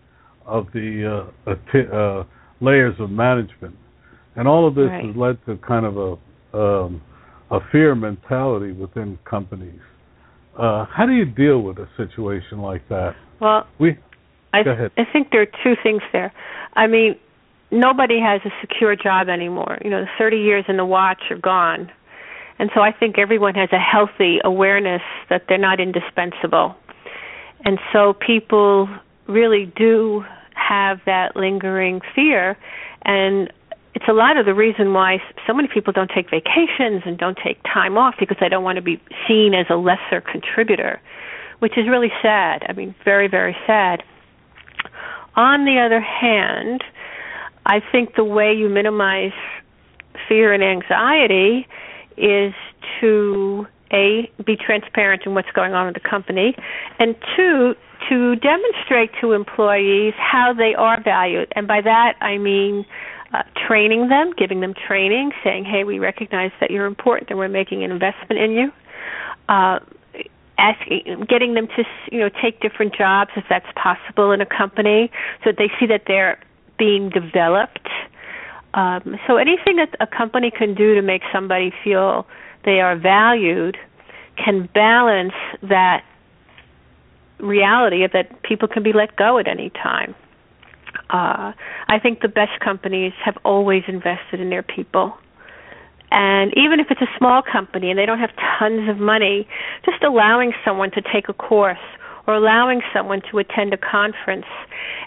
of 0.46 0.70
the 0.72 1.04
uh, 1.46 1.50
uh, 1.50 1.54
t- 1.72 1.88
uh, 1.92 2.24
layers 2.60 2.98
of 3.00 3.10
management, 3.10 3.76
and 4.36 4.46
all 4.48 4.66
of 4.66 4.74
this 4.74 4.90
Right. 4.90 5.04
has 5.06 5.16
led 5.16 5.44
to 5.46 5.56
kind 5.58 5.86
of 5.86 5.96
a 5.98 6.10
um, 6.56 7.00
a 7.50 7.60
fear 7.72 7.94
mentality 7.94 8.72
within 8.72 9.18
companies. 9.24 9.80
Uh, 10.56 10.84
how 10.86 11.04
do 11.04 11.12
you 11.12 11.24
deal 11.24 11.60
with 11.60 11.78
a 11.78 11.88
situation 11.96 12.60
like 12.62 12.86
that? 12.88 13.14
Well, 13.40 13.66
We 13.78 13.98
I, 14.52 14.62
Go 14.62 14.70
ahead. 14.70 14.92
I 14.96 15.04
think 15.12 15.30
there 15.32 15.42
are 15.42 15.52
two 15.64 15.74
things 15.82 16.00
there. 16.12 16.32
I 16.74 16.86
mean, 16.86 17.16
nobody 17.74 18.20
has 18.20 18.40
a 18.44 18.50
secure 18.60 18.96
job 18.96 19.28
anymore. 19.28 19.78
You 19.84 19.90
know, 19.90 20.02
the 20.02 20.10
30 20.18 20.38
years 20.38 20.64
in 20.68 20.76
the 20.76 20.84
watch 20.84 21.22
are 21.30 21.38
gone. 21.38 21.90
And 22.58 22.70
so 22.74 22.80
I 22.80 22.92
think 22.92 23.18
everyone 23.18 23.54
has 23.56 23.68
a 23.72 23.78
healthy 23.78 24.38
awareness 24.44 25.02
that 25.28 25.42
they're 25.48 25.58
not 25.58 25.80
indispensable. 25.80 26.76
And 27.64 27.78
so 27.92 28.14
people 28.14 28.88
really 29.26 29.72
do 29.76 30.24
have 30.54 31.00
that 31.06 31.34
lingering 31.34 32.00
fear 32.14 32.56
and 33.04 33.52
it's 33.94 34.08
a 34.08 34.12
lot 34.12 34.36
of 34.36 34.44
the 34.44 34.54
reason 34.54 34.92
why 34.92 35.22
so 35.46 35.54
many 35.54 35.68
people 35.68 35.92
don't 35.92 36.10
take 36.10 36.28
vacations 36.28 37.02
and 37.06 37.16
don't 37.16 37.38
take 37.42 37.62
time 37.62 37.96
off 37.96 38.16
because 38.18 38.36
they 38.40 38.48
don't 38.48 38.64
want 38.64 38.76
to 38.76 38.82
be 38.82 39.00
seen 39.28 39.54
as 39.54 39.66
a 39.70 39.76
lesser 39.76 40.20
contributor, 40.20 41.00
which 41.60 41.78
is 41.78 41.88
really 41.88 42.10
sad. 42.20 42.64
I 42.68 42.72
mean, 42.72 42.94
very, 43.04 43.28
very 43.28 43.56
sad. 43.66 44.02
On 45.36 45.64
the 45.64 45.78
other 45.78 46.00
hand, 46.00 46.82
I 47.66 47.80
think 47.92 48.16
the 48.16 48.24
way 48.24 48.52
you 48.52 48.68
minimize 48.68 49.32
fear 50.28 50.52
and 50.52 50.62
anxiety 50.62 51.66
is 52.16 52.54
to 53.00 53.66
a 53.92 54.30
be 54.44 54.56
transparent 54.56 55.22
in 55.26 55.34
what's 55.34 55.50
going 55.52 55.72
on 55.74 55.86
in 55.86 55.94
the 55.94 56.00
company, 56.00 56.56
and 56.98 57.14
two 57.36 57.74
to 58.08 58.36
demonstrate 58.36 59.10
to 59.20 59.32
employees 59.32 60.14
how 60.16 60.52
they 60.52 60.74
are 60.74 61.00
valued, 61.02 61.52
and 61.56 61.66
by 61.66 61.80
that 61.80 62.14
I 62.20 62.38
mean 62.38 62.84
uh, 63.32 63.42
training 63.66 64.08
them, 64.08 64.32
giving 64.36 64.60
them 64.60 64.74
training, 64.74 65.32
saying, 65.42 65.64
"Hey, 65.64 65.84
we 65.84 65.98
recognize 65.98 66.52
that 66.60 66.70
you're 66.70 66.86
important, 66.86 67.30
and 67.30 67.38
we're 67.38 67.48
making 67.48 67.82
an 67.82 67.90
investment 67.90 68.40
in 68.40 68.52
you." 68.52 68.72
Uh, 69.48 69.80
asking, 70.58 71.26
getting 71.28 71.54
them 71.54 71.66
to 71.68 71.84
you 72.12 72.20
know 72.20 72.30
take 72.42 72.60
different 72.60 72.94
jobs 72.94 73.30
if 73.36 73.44
that's 73.48 73.66
possible 73.74 74.32
in 74.32 74.40
a 74.40 74.46
company, 74.46 75.10
so 75.42 75.50
that 75.50 75.58
they 75.58 75.70
see 75.78 75.86
that 75.86 76.02
they're 76.06 76.38
being 76.78 77.10
developed. 77.10 77.88
Um, 78.74 79.18
so 79.26 79.36
anything 79.36 79.76
that 79.76 79.94
a 80.00 80.06
company 80.06 80.50
can 80.50 80.74
do 80.74 80.94
to 80.94 81.02
make 81.02 81.22
somebody 81.32 81.72
feel 81.82 82.26
they 82.64 82.80
are 82.80 82.96
valued 82.96 83.76
can 84.36 84.68
balance 84.74 85.34
that 85.62 86.04
reality 87.38 88.06
that 88.12 88.42
people 88.42 88.68
can 88.68 88.82
be 88.82 88.92
let 88.92 89.14
go 89.16 89.38
at 89.38 89.46
any 89.46 89.70
time. 89.70 90.14
Uh, 91.10 91.52
I 91.88 91.98
think 92.02 92.20
the 92.20 92.28
best 92.28 92.58
companies 92.60 93.12
have 93.24 93.36
always 93.44 93.84
invested 93.86 94.40
in 94.40 94.50
their 94.50 94.62
people. 94.62 95.16
And 96.10 96.52
even 96.56 96.80
if 96.80 96.90
it's 96.90 97.00
a 97.00 97.18
small 97.18 97.42
company 97.42 97.90
and 97.90 97.98
they 97.98 98.06
don't 98.06 98.20
have 98.20 98.30
tons 98.58 98.88
of 98.88 98.98
money, 98.98 99.48
just 99.84 100.02
allowing 100.02 100.52
someone 100.64 100.90
to 100.92 101.02
take 101.02 101.28
a 101.28 101.32
course 101.32 101.78
or 102.26 102.34
allowing 102.34 102.82
someone 102.92 103.20
to 103.30 103.38
attend 103.38 103.74
a 103.74 103.76
conference, 103.76 104.46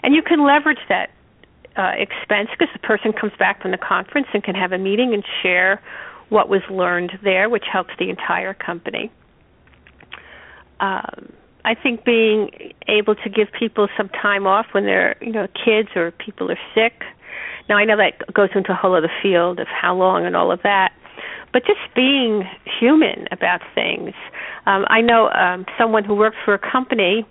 and 0.02 0.14
you 0.14 0.22
can 0.22 0.44
leverage 0.44 0.78
that 0.88 1.10
uh, 1.78 1.92
expense 1.96 2.48
because 2.50 2.72
the 2.72 2.80
person 2.80 3.12
comes 3.12 3.32
back 3.38 3.62
from 3.62 3.70
the 3.70 3.78
conference 3.78 4.26
and 4.34 4.42
can 4.42 4.54
have 4.54 4.72
a 4.72 4.78
meeting 4.78 5.14
and 5.14 5.24
share 5.42 5.80
what 6.28 6.48
was 6.48 6.60
learned 6.68 7.12
there, 7.22 7.48
which 7.48 7.64
helps 7.72 7.90
the 7.98 8.10
entire 8.10 8.52
company. 8.52 9.10
Um, 10.80 11.32
I 11.64 11.74
think 11.74 12.04
being 12.04 12.72
able 12.86 13.14
to 13.14 13.28
give 13.30 13.48
people 13.58 13.88
some 13.96 14.08
time 14.08 14.46
off 14.46 14.66
when 14.72 14.84
they're, 14.84 15.16
you 15.22 15.32
know, 15.32 15.46
kids 15.64 15.88
or 15.96 16.10
people 16.10 16.50
are 16.50 16.58
sick. 16.74 17.02
Now 17.68 17.76
I 17.76 17.84
know 17.84 17.96
that 17.96 18.32
goes 18.32 18.50
into 18.54 18.72
a 18.72 18.74
whole 18.74 18.94
other 18.94 19.10
field 19.22 19.60
of 19.60 19.66
how 19.68 19.94
long 19.94 20.24
and 20.24 20.36
all 20.36 20.50
of 20.50 20.62
that, 20.62 20.92
but 21.52 21.64
just 21.64 21.80
being 21.94 22.48
human 22.80 23.26
about 23.30 23.60
things. 23.74 24.14
Um, 24.66 24.84
I 24.88 25.00
know 25.00 25.30
um, 25.30 25.66
someone 25.78 26.04
who 26.04 26.14
worked 26.14 26.36
for 26.44 26.54
a 26.54 26.58
company. 26.58 27.26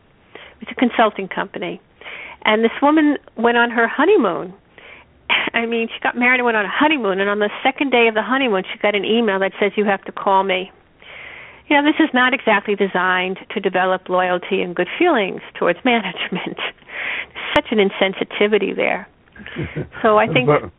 It's 0.62 0.72
a 0.72 0.76
consulting 0.76 1.28
company, 1.28 1.80
and 2.48 2.64
this 2.64 2.72
woman 2.82 3.18
went 3.38 3.58
on 3.58 3.70
her 3.70 3.88
honeymoon. 3.88 4.54
I 5.54 5.66
mean, 5.68 5.88
she 5.94 6.00
got 6.02 6.18
married 6.18 6.40
and 6.40 6.46
went 6.46 6.58
on 6.58 6.66
a 6.66 6.72
honeymoon, 6.72 7.20
and 7.20 7.30
on 7.30 7.40
the 7.40 7.50
second 7.64 7.92
day 7.92 8.08
of 8.08 8.16
the 8.16 8.24
honeymoon, 8.24 8.64
she 8.72 8.80
got 8.80 8.96
an 8.96 9.06
email 9.06 9.38
that 9.40 9.52
says, 9.60 9.72
"You 9.76 9.86
have 9.86 10.04
to 10.06 10.12
call 10.12 10.44
me." 10.44 10.72
You 11.70 11.76
know, 11.76 11.84
this 11.84 12.00
is 12.00 12.10
not 12.14 12.34
exactly 12.34 12.76
designed 12.76 13.40
to 13.54 13.60
develop 13.60 14.08
loyalty 14.08 14.62
and 14.62 14.74
good 14.74 14.88
feelings 14.98 15.42
towards 15.60 15.80
management. 15.86 16.58
Such 17.56 17.68
an 17.72 17.78
insensitivity 17.80 18.76
there. 18.76 19.08
So 20.02 20.18
I 20.18 20.28
think 20.28 20.48
But- 20.48 20.72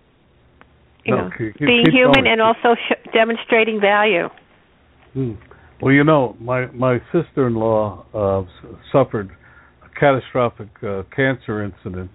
you 1.04 1.14
no, 1.14 1.28
know, 1.28 1.30
keep- 1.36 1.56
keep- 1.58 1.66
being 1.66 1.90
human 1.90 2.24
going. 2.24 2.26
and 2.32 2.40
also 2.42 2.74
sh- 2.74 3.08
demonstrating 3.12 3.80
value. 3.80 4.28
Hmm. 5.14 5.32
Well, 5.80 5.92
you 5.94 6.02
know, 6.04 6.36
my 6.40 6.66
my 6.72 7.00
sister-in-law 7.12 8.04
uh, 8.14 8.42
suffered 8.92 9.30
catastrophic 9.98 10.68
uh, 10.82 11.02
cancer 11.14 11.62
incident, 11.62 12.10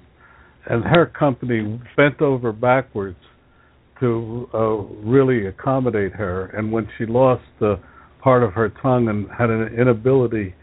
and 0.69 0.83
her 0.83 1.05
company 1.05 1.79
bent 1.97 2.21
over 2.21 2.51
backwards 2.51 3.17
to 3.99 4.49
uh, 4.53 4.59
really 5.05 5.47
accommodate 5.47 6.13
her. 6.13 6.45
And 6.47 6.71
when 6.71 6.87
she 6.97 7.05
lost 7.05 7.43
uh, 7.61 7.75
part 8.21 8.43
of 8.43 8.53
her 8.53 8.69
tongue 8.81 9.07
and 9.09 9.27
had 9.37 9.49
an 9.49 9.73
inability 9.79 10.55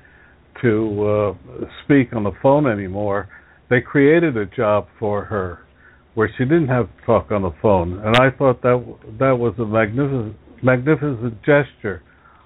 to 0.63 1.07
uh, 1.07 1.65
speak 1.85 2.13
on 2.15 2.25
the 2.25 2.33
phone 2.43 2.67
anymore, 2.67 3.29
they 3.69 3.81
created 3.81 4.37
a 4.37 4.47
job 4.47 4.89
for 4.99 5.25
her 5.25 5.61
where 6.15 6.31
she 6.37 6.45
didn't 6.45 6.69
have 6.69 6.87
to 6.87 7.07
talk 7.07 7.31
on 7.31 7.43
the 7.43 7.55
phone. 7.63 7.99
And 8.05 8.17
I 8.17 8.31
thought 8.37 8.63
that 8.63 8.97
that 9.19 9.39
was 9.39 9.55
a 9.59 9.65
magnificent 9.65 10.37
magnificent 10.63 11.39
gesture 11.41 12.03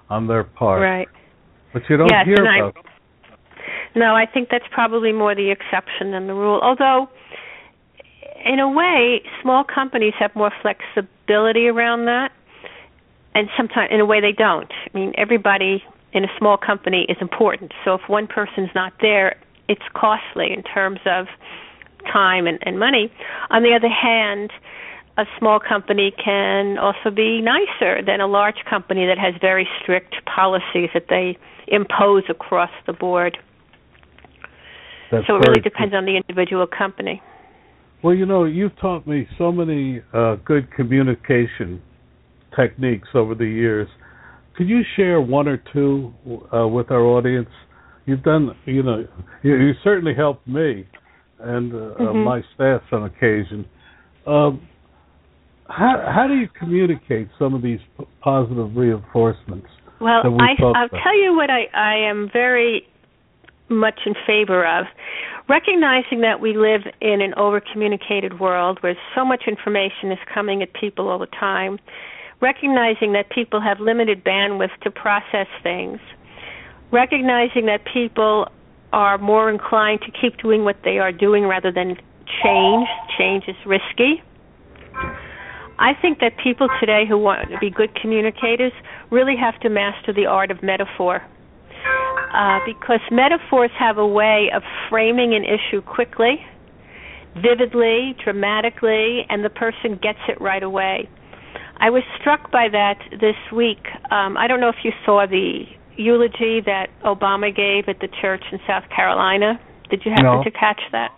on 0.09 0.27
their 0.27 0.43
part. 0.43 0.81
Right. 0.81 1.07
But 1.73 1.81
you 1.89 1.97
don't 1.97 2.07
Yes, 2.09 2.25
hear 2.25 2.45
and 2.45 2.47
I- 2.47 2.69
about 2.69 2.85
No, 3.95 4.13
I 4.15 4.25
think 4.25 4.49
that's 4.49 4.65
probably 4.71 5.13
more 5.13 5.33
the 5.33 5.51
exception 5.51 6.11
than 6.11 6.27
the 6.27 6.33
rule. 6.33 6.59
Although, 6.61 7.09
in 8.45 8.59
a 8.59 8.69
way, 8.69 9.21
small 9.41 9.63
companies 9.63 10.13
have 10.19 10.35
more 10.35 10.51
flexibility 10.61 11.67
around 11.67 12.05
that, 12.05 12.31
and 13.33 13.49
sometimes, 13.55 13.89
in 13.91 13.99
a 13.99 14.05
way, 14.05 14.19
they 14.21 14.33
don't. 14.33 14.71
I 14.71 14.97
mean, 14.97 15.13
everybody 15.17 15.83
in 16.13 16.23
a 16.23 16.27
small 16.37 16.57
company 16.57 17.05
is 17.09 17.17
important. 17.19 17.73
So 17.83 17.95
if 17.95 18.01
one 18.07 18.27
person's 18.27 18.69
not 18.75 18.93
there, 19.01 19.35
it's 19.67 19.83
costly 19.93 20.51
in 20.51 20.63
terms 20.63 20.99
of 21.05 21.27
time 22.11 22.47
and, 22.47 22.59
and 22.61 22.79
money. 22.79 23.11
On 23.49 23.63
the 23.63 23.73
other 23.73 23.89
hand, 23.89 24.51
a 25.17 25.25
small 25.39 25.59
company 25.59 26.13
can 26.23 26.77
also 26.77 27.09
be 27.09 27.41
nicer 27.41 28.01
than 28.01 28.21
a 28.21 28.27
large 28.27 28.63
company 28.69 29.05
that 29.05 29.17
has 29.17 29.33
very 29.39 29.67
strict 29.81 30.15
policies 30.25 30.89
that 30.93 31.07
they 31.09 31.37
impose 31.67 32.23
across 32.29 32.71
the 32.85 32.93
board. 32.93 33.37
That's 35.11 35.25
so 35.27 35.35
it 35.35 35.47
really 35.47 35.61
depends 35.61 35.93
on 35.93 36.05
the 36.05 36.15
individual 36.17 36.67
company. 36.67 37.21
Well, 38.03 38.13
you 38.13 38.25
know, 38.25 38.43
you've 38.43 38.77
taught 38.79 39.07
me 39.07 39.27
so 39.37 39.51
many 39.51 40.01
uh, 40.13 40.35
good 40.45 40.71
communication 40.71 41.81
techniques 42.55 43.07
over 43.13 43.35
the 43.35 43.45
years. 43.45 43.87
Could 44.57 44.69
you 44.69 44.81
share 44.95 45.19
one 45.21 45.47
or 45.47 45.61
two 45.73 46.13
uh, 46.53 46.67
with 46.67 46.91
our 46.91 47.01
audience? 47.01 47.49
You've 48.05 48.23
done, 48.23 48.51
you 48.65 48.83
know, 48.83 49.05
you, 49.43 49.55
you 49.55 49.73
certainly 49.83 50.13
helped 50.15 50.47
me 50.47 50.85
and 51.39 51.73
uh, 51.73 51.77
uh, 51.77 51.99
Mhm. 52.13 52.23
my 52.23 52.41
staff 52.53 52.81
on 52.91 53.03
occasion. 53.03 53.65
Um, 54.25 54.61
how 55.67 56.03
how 56.13 56.27
do 56.27 56.35
you 56.35 56.47
communicate 56.59 57.27
some 57.39 57.53
of 57.55 57.61
these 57.61 57.79
p- 57.97 58.05
positive 58.21 58.75
reinforcements? 58.77 59.67
Well, 59.99 60.21
we 60.29 60.37
I, 60.39 60.55
I'll 60.61 60.85
about. 60.85 61.01
tell 61.03 61.17
you 61.19 61.35
what 61.35 61.49
I, 61.49 61.67
I 61.73 61.95
am 62.09 62.29
very 62.31 62.85
much 63.69 64.01
in 64.05 64.13
favor 64.25 64.65
of. 64.65 64.85
Recognizing 65.47 66.21
that 66.21 66.39
we 66.41 66.57
live 66.57 66.81
in 67.01 67.21
an 67.21 67.33
over 67.35 67.61
communicated 67.61 68.39
world 68.39 68.79
where 68.81 68.95
so 69.13 69.23
much 69.23 69.43
information 69.47 70.11
is 70.11 70.19
coming 70.33 70.61
at 70.61 70.73
people 70.73 71.07
all 71.07 71.19
the 71.19 71.27
time, 71.27 71.79
recognizing 72.41 73.13
that 73.13 73.29
people 73.29 73.61
have 73.61 73.79
limited 73.79 74.23
bandwidth 74.23 74.75
to 74.81 74.91
process 74.91 75.47
things, 75.61 75.99
recognizing 76.91 77.65
that 77.67 77.81
people 77.91 78.47
are 78.91 79.17
more 79.17 79.49
inclined 79.49 80.01
to 80.01 80.11
keep 80.11 80.37
doing 80.37 80.63
what 80.63 80.77
they 80.83 80.97
are 80.99 81.11
doing 81.11 81.43
rather 81.45 81.71
than 81.71 81.95
change. 82.43 82.87
Change 83.17 83.43
is 83.47 83.55
risky. 83.65 84.23
I 85.77 85.93
think 86.01 86.19
that 86.19 86.37
people 86.41 86.69
today 86.79 87.05
who 87.07 87.17
want 87.17 87.49
to 87.49 87.59
be 87.59 87.69
good 87.69 87.93
communicators 87.95 88.71
really 89.11 89.35
have 89.35 89.59
to 89.59 89.69
master 89.69 90.13
the 90.13 90.25
art 90.25 90.49
of 90.49 90.63
metaphor. 90.63 91.21
Uh, 92.33 92.59
because 92.65 92.99
metaphors 93.11 93.71
have 93.77 93.97
a 93.97 94.07
way 94.07 94.49
of 94.53 94.61
framing 94.89 95.33
an 95.33 95.43
issue 95.43 95.81
quickly 95.81 96.45
vividly, 97.35 98.15
dramatically, 98.23 99.25
and 99.29 99.43
the 99.43 99.49
person 99.49 99.99
gets 100.01 100.19
it 100.27 100.39
right 100.39 100.63
away. 100.63 101.09
I 101.77 101.89
was 101.89 102.03
struck 102.19 102.51
by 102.51 102.69
that 102.71 102.97
this 103.11 103.35
week. 103.53 103.85
Um, 104.09 104.37
I 104.37 104.47
don't 104.47 104.61
know 104.61 104.69
if 104.69 104.83
you 104.83 104.91
saw 105.05 105.25
the 105.27 105.63
eulogy 105.97 106.61
that 106.65 106.87
Obama 107.03 107.53
gave 107.53 107.89
at 107.89 107.99
the 107.99 108.07
church 108.21 108.43
in 108.51 108.59
South 108.65 108.83
Carolina. 108.93 109.59
Did 109.89 110.03
you 110.05 110.11
happen 110.11 110.25
No. 110.39 110.43
to 110.43 110.51
catch 110.51 110.81
that? 110.91 111.11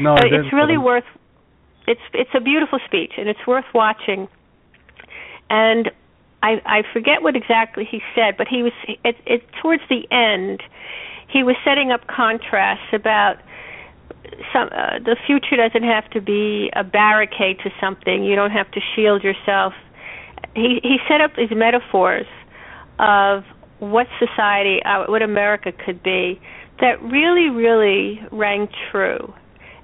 No, 0.00 0.16
it's 0.16 0.52
really 0.52 0.76
worth. 0.76 1.04
It's 1.86 2.00
it's 2.12 2.30
a 2.34 2.40
beautiful 2.40 2.80
speech 2.86 3.12
and 3.16 3.28
it's 3.28 3.46
worth 3.46 3.64
watching. 3.72 4.26
And 5.48 5.90
I 6.44 6.60
I 6.66 6.82
forget 6.92 7.22
what 7.22 7.34
exactly 7.34 7.88
he 7.90 8.00
said, 8.14 8.36
but 8.36 8.46
he 8.48 8.62
was 8.62 8.72
it, 8.86 9.16
it 9.26 9.42
towards 9.62 9.82
the 9.88 10.06
end. 10.10 10.62
He 11.26 11.42
was 11.42 11.56
setting 11.64 11.90
up 11.90 12.06
contrasts 12.06 12.92
about 12.92 13.36
some 14.52 14.68
uh, 14.68 14.98
the 14.98 15.16
future 15.26 15.56
doesn't 15.56 15.88
have 15.88 16.08
to 16.10 16.20
be 16.20 16.70
a 16.76 16.84
barricade 16.84 17.58
to 17.64 17.70
something. 17.80 18.24
You 18.24 18.36
don't 18.36 18.50
have 18.50 18.70
to 18.72 18.80
shield 18.94 19.24
yourself. 19.24 19.72
He 20.54 20.80
he 20.82 20.98
set 21.08 21.22
up 21.22 21.32
these 21.36 21.50
metaphors 21.50 22.26
of 22.98 23.44
what 23.78 24.06
society, 24.18 24.82
uh, 24.84 25.04
what 25.08 25.22
America 25.22 25.72
could 25.72 26.02
be, 26.02 26.40
that 26.80 27.02
really, 27.02 27.48
really 27.48 28.20
rang 28.30 28.68
true. 28.90 29.32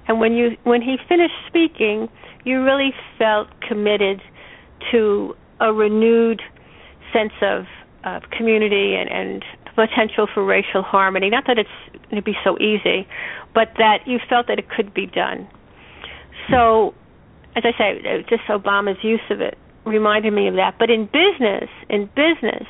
And 0.07 0.19
when 0.19 0.33
you 0.33 0.57
when 0.63 0.81
he 0.81 0.97
finished 1.09 1.33
speaking, 1.47 2.07
you 2.45 2.63
really 2.63 2.93
felt 3.17 3.47
committed 3.67 4.21
to 4.91 5.35
a 5.59 5.71
renewed 5.71 6.41
sense 7.13 7.33
of 7.41 7.65
of 8.03 8.29
community 8.31 8.95
and 8.95 9.09
and 9.09 9.45
potential 9.75 10.27
for 10.33 10.43
racial 10.43 10.81
harmony. 10.81 11.29
Not 11.29 11.45
that 11.47 11.57
it's 11.57 11.69
going 12.09 12.15
to 12.17 12.21
be 12.21 12.35
so 12.43 12.57
easy, 12.59 13.07
but 13.53 13.69
that 13.77 13.99
you 14.05 14.19
felt 14.29 14.47
that 14.47 14.59
it 14.59 14.69
could 14.69 14.93
be 14.93 15.05
done. 15.05 15.47
So, 16.49 16.93
as 17.55 17.63
I 17.65 17.71
say, 17.77 17.99
uh, 17.99 18.29
just 18.29 18.43
Obama's 18.49 19.03
use 19.03 19.21
of 19.29 19.41
it 19.41 19.57
reminded 19.85 20.33
me 20.33 20.47
of 20.47 20.55
that. 20.55 20.75
But 20.77 20.89
in 20.89 21.05
business, 21.05 21.69
in 21.89 22.09
business, 22.15 22.67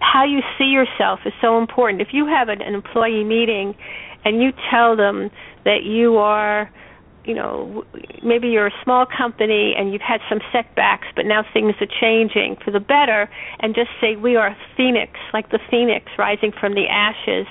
how 0.00 0.24
you 0.24 0.40
see 0.58 0.64
yourself 0.64 1.20
is 1.24 1.32
so 1.40 1.58
important. 1.58 2.02
If 2.02 2.08
you 2.12 2.26
have 2.26 2.48
an, 2.48 2.60
an 2.60 2.74
employee 2.74 3.24
meeting 3.24 3.74
and 4.24 4.42
you 4.42 4.52
tell 4.70 4.96
them 4.96 5.30
that 5.64 5.84
you 5.84 6.16
are, 6.16 6.70
you 7.24 7.34
know, 7.34 7.84
maybe 8.22 8.48
you're 8.48 8.66
a 8.66 8.82
small 8.82 9.06
company 9.06 9.74
and 9.76 9.92
you've 9.92 10.02
had 10.02 10.20
some 10.28 10.40
setbacks, 10.52 11.06
but 11.14 11.24
now 11.26 11.44
things 11.52 11.74
are 11.80 11.86
changing 12.00 12.56
for 12.64 12.70
the 12.70 12.80
better, 12.80 13.30
and 13.60 13.74
just 13.74 13.90
say 14.00 14.16
we 14.16 14.36
are 14.36 14.48
a 14.48 14.56
phoenix, 14.76 15.12
like 15.32 15.50
the 15.50 15.60
phoenix 15.70 16.06
rising 16.18 16.52
from 16.58 16.74
the 16.74 16.86
ashes, 16.88 17.46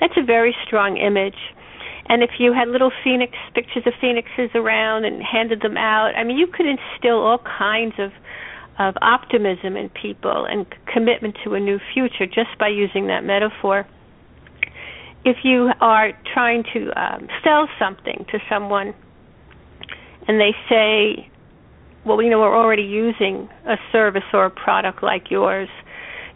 that's 0.00 0.14
a 0.16 0.24
very 0.24 0.54
strong 0.66 0.96
image. 0.96 1.38
And 2.06 2.22
if 2.22 2.30
you 2.38 2.52
had 2.52 2.68
little 2.68 2.90
phoenix 3.04 3.32
pictures 3.54 3.84
of 3.86 3.92
phoenixes 4.00 4.50
around 4.54 5.04
and 5.04 5.22
handed 5.22 5.62
them 5.62 5.76
out, 5.76 6.16
I 6.16 6.24
mean, 6.24 6.36
you 6.36 6.48
could 6.48 6.66
instill 6.66 7.18
all 7.18 7.38
kinds 7.38 7.94
of 7.98 8.10
of 8.78 8.94
optimism 9.02 9.76
in 9.76 9.90
people 9.90 10.46
and 10.48 10.66
commitment 10.92 11.36
to 11.44 11.54
a 11.54 11.60
new 11.60 11.78
future 11.92 12.26
just 12.26 12.58
by 12.58 12.68
using 12.68 13.06
that 13.06 13.22
metaphor. 13.22 13.86
If 15.24 15.36
you 15.44 15.70
are 15.80 16.12
trying 16.32 16.64
to 16.72 16.90
um, 17.00 17.28
sell 17.44 17.68
something 17.78 18.24
to 18.32 18.38
someone 18.48 18.94
and 20.28 20.40
they 20.40 20.52
say, 20.68 21.28
well, 22.04 22.22
you 22.22 22.30
know, 22.30 22.40
we're 22.40 22.56
already 22.56 22.82
using 22.82 23.48
a 23.66 23.76
service 23.90 24.24
or 24.32 24.46
a 24.46 24.50
product 24.50 25.02
like 25.02 25.30
yours, 25.30 25.68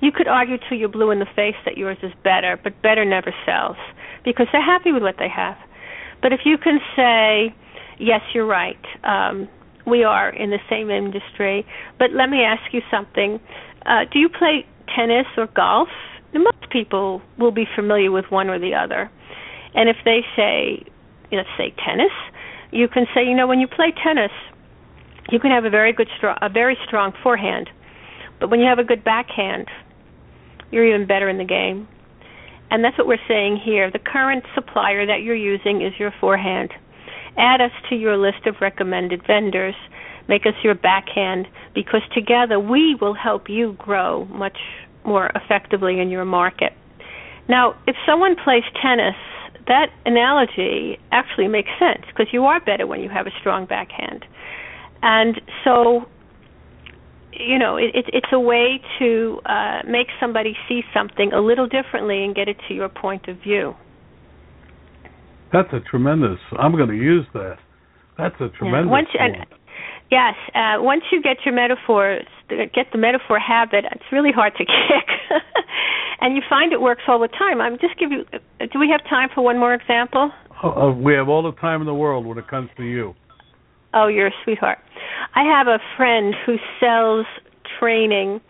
you 0.00 0.12
could 0.12 0.28
argue 0.28 0.58
till 0.68 0.78
you're 0.78 0.88
blue 0.88 1.10
in 1.10 1.18
the 1.18 1.26
face 1.34 1.56
that 1.64 1.76
yours 1.76 1.98
is 2.02 2.12
better, 2.22 2.58
but 2.62 2.80
better 2.82 3.04
never 3.04 3.34
sells 3.44 3.76
because 4.24 4.46
they're 4.52 4.64
happy 4.64 4.92
with 4.92 5.02
what 5.02 5.16
they 5.18 5.28
have. 5.28 5.56
But 6.22 6.32
if 6.32 6.40
you 6.44 6.58
can 6.58 6.80
say, 6.94 7.54
yes, 7.98 8.20
you're 8.34 8.46
right, 8.46 8.78
um, 9.04 9.48
we 9.86 10.04
are 10.04 10.30
in 10.30 10.50
the 10.50 10.58
same 10.68 10.90
industry, 10.90 11.64
but 11.98 12.12
let 12.12 12.28
me 12.28 12.42
ask 12.42 12.72
you 12.72 12.82
something. 12.90 13.40
Uh, 13.86 14.04
do 14.12 14.18
you 14.18 14.28
play 14.28 14.66
tennis 14.94 15.26
or 15.36 15.46
golf? 15.54 15.88
And 16.34 16.44
most 16.44 16.70
people 16.70 17.22
will 17.38 17.52
be 17.52 17.66
familiar 17.74 18.10
with 18.10 18.26
one 18.28 18.50
or 18.50 18.58
the 18.58 18.74
other. 18.74 19.10
And 19.74 19.88
if 19.88 19.96
they 20.04 20.20
say, 20.34 20.84
let's 21.32 21.48
say 21.56 21.72
tennis, 21.84 22.12
you 22.72 22.88
can 22.88 23.06
say, 23.14 23.24
you 23.24 23.34
know, 23.34 23.46
when 23.46 23.60
you 23.60 23.68
play 23.68 23.92
tennis, 24.02 24.32
you 25.30 25.40
can 25.40 25.50
have 25.50 25.64
a 25.64 25.70
very 25.70 25.92
good, 25.92 26.08
strong, 26.16 26.36
a 26.42 26.48
very 26.48 26.76
strong 26.86 27.12
forehand, 27.22 27.68
but 28.40 28.50
when 28.50 28.60
you 28.60 28.66
have 28.66 28.78
a 28.78 28.84
good 28.84 29.02
backhand, 29.04 29.66
you're 30.70 30.86
even 30.86 31.06
better 31.06 31.28
in 31.28 31.38
the 31.38 31.44
game. 31.44 31.88
And 32.70 32.82
that's 32.82 32.98
what 32.98 33.06
we're 33.06 33.18
saying 33.28 33.60
here. 33.64 33.90
The 33.90 34.00
current 34.00 34.44
supplier 34.54 35.06
that 35.06 35.22
you're 35.22 35.36
using 35.36 35.82
is 35.82 35.92
your 35.98 36.12
forehand. 36.20 36.72
Add 37.38 37.60
us 37.60 37.70
to 37.90 37.96
your 37.96 38.16
list 38.16 38.46
of 38.46 38.56
recommended 38.60 39.24
vendors. 39.26 39.74
Make 40.28 40.46
us 40.46 40.54
your 40.64 40.74
backhand 40.74 41.46
because 41.74 42.02
together 42.12 42.58
we 42.58 42.96
will 43.00 43.14
help 43.14 43.48
you 43.48 43.74
grow 43.78 44.24
much 44.26 44.58
more 45.04 45.30
effectively 45.36 46.00
in 46.00 46.10
your 46.10 46.24
market. 46.24 46.72
Now, 47.48 47.76
if 47.86 47.94
someone 48.04 48.34
plays 48.42 48.64
tennis, 48.82 49.14
that 49.68 49.86
analogy 50.04 50.98
actually 51.12 51.48
makes 51.48 51.70
sense 51.78 52.04
because 52.06 52.32
you 52.32 52.44
are 52.44 52.60
better 52.60 52.86
when 52.86 53.00
you 53.00 53.08
have 53.08 53.26
a 53.26 53.30
strong 53.40 53.66
backhand. 53.66 54.24
And 55.02 55.40
so, 55.64 56.06
you 57.32 57.58
know, 57.58 57.76
it, 57.76 57.94
it, 57.94 58.06
it's 58.12 58.28
a 58.32 58.40
way 58.40 58.80
to 58.98 59.40
uh, 59.44 59.82
make 59.88 60.08
somebody 60.20 60.56
see 60.68 60.82
something 60.94 61.32
a 61.32 61.40
little 61.40 61.66
differently 61.66 62.24
and 62.24 62.34
get 62.34 62.48
it 62.48 62.56
to 62.68 62.74
your 62.74 62.88
point 62.88 63.28
of 63.28 63.38
view. 63.38 63.74
That's 65.52 65.68
a 65.72 65.80
tremendous. 65.80 66.38
I'm 66.58 66.72
going 66.72 66.88
to 66.88 66.96
use 66.96 67.26
that. 67.34 67.56
That's 68.18 68.34
a 68.40 68.48
tremendous. 68.48 68.86
Yeah. 68.86 68.90
Once 68.90 69.08
you, 69.12 69.20
and, 69.20 69.46
yes, 70.10 70.34
uh, 70.54 70.82
once 70.82 71.02
you 71.12 71.22
get 71.22 71.38
your 71.44 71.54
metaphors, 71.54 72.26
get 72.48 72.86
the 72.92 72.98
metaphor 72.98 73.38
habit, 73.38 73.84
it's 73.90 74.04
really 74.12 74.32
hard 74.32 74.54
to 74.56 74.64
kick, 74.64 75.42
and 76.20 76.36
you 76.36 76.42
find 76.48 76.72
it 76.72 76.80
works 76.80 77.02
all 77.08 77.18
the 77.18 77.28
time. 77.28 77.60
I'm 77.60 77.78
just 77.78 77.98
give 77.98 78.10
you. 78.10 78.24
Do 78.58 78.78
we 78.78 78.88
have 78.90 79.02
time 79.08 79.28
for 79.34 79.42
one 79.42 79.58
more 79.58 79.74
example? 79.74 80.30
Oh, 80.62 80.70
uh, 80.70 80.92
we 80.92 81.14
have 81.14 81.28
all 81.28 81.42
the 81.42 81.52
time 81.52 81.80
in 81.80 81.86
the 81.86 81.94
world 81.94 82.24
when 82.24 82.38
it 82.38 82.48
comes 82.48 82.70
to 82.76 82.84
you. 82.84 83.14
Oh, 83.92 84.08
you're 84.08 84.28
a 84.28 84.34
sweetheart. 84.44 84.78
I 85.34 85.42
have 85.44 85.66
a 85.66 85.78
friend 85.96 86.34
who 86.44 86.56
sells 86.80 87.26
training, 87.78 88.40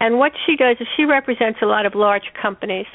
and 0.00 0.18
what 0.18 0.32
she 0.44 0.56
does 0.56 0.76
is 0.80 0.86
she 0.96 1.04
represents 1.04 1.60
a 1.62 1.66
lot 1.66 1.86
of 1.86 1.94
large 1.94 2.32
companies. 2.40 2.86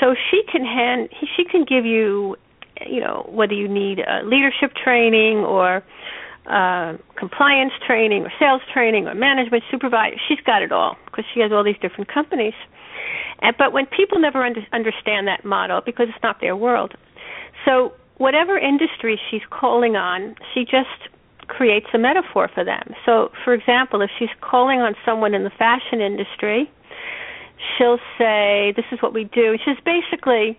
So 0.00 0.14
she 0.30 0.42
can 0.50 0.64
hand 0.64 1.10
she 1.36 1.44
can 1.44 1.64
give 1.64 1.84
you, 1.84 2.36
you 2.86 3.00
know, 3.00 3.28
whether 3.28 3.52
you 3.52 3.68
need 3.68 4.00
uh, 4.00 4.22
leadership 4.24 4.72
training 4.82 5.38
or 5.38 5.82
uh, 6.46 6.96
compliance 7.16 7.72
training 7.86 8.22
or 8.22 8.32
sales 8.38 8.62
training 8.72 9.06
or 9.06 9.14
management 9.14 9.62
supervisor. 9.70 10.16
She's 10.26 10.40
got 10.40 10.62
it 10.62 10.72
all 10.72 10.96
because 11.04 11.24
she 11.34 11.40
has 11.40 11.52
all 11.52 11.62
these 11.62 11.78
different 11.82 12.12
companies. 12.12 12.54
And, 13.40 13.56
but 13.56 13.72
when 13.72 13.86
people 13.86 14.18
never 14.18 14.44
under, 14.44 14.60
understand 14.72 15.28
that 15.28 15.44
model 15.44 15.80
because 15.84 16.08
it's 16.08 16.22
not 16.22 16.40
their 16.40 16.56
world, 16.56 16.94
so 17.64 17.92
whatever 18.16 18.58
industry 18.58 19.18
she's 19.30 19.42
calling 19.50 19.96
on, 19.96 20.34
she 20.52 20.64
just 20.64 21.08
creates 21.48 21.86
a 21.94 21.98
metaphor 21.98 22.50
for 22.54 22.64
them. 22.64 22.94
So, 23.04 23.30
for 23.44 23.54
example, 23.54 24.02
if 24.02 24.10
she's 24.18 24.28
calling 24.40 24.80
on 24.80 24.94
someone 25.04 25.34
in 25.34 25.42
the 25.42 25.50
fashion 25.50 26.00
industry, 26.00 26.70
she'll 27.76 27.98
say, 28.18 28.72
"This 28.76 28.84
is 28.92 29.02
what 29.02 29.12
we 29.12 29.24
do." 29.24 29.56
She's 29.64 29.80
basically, 29.84 30.58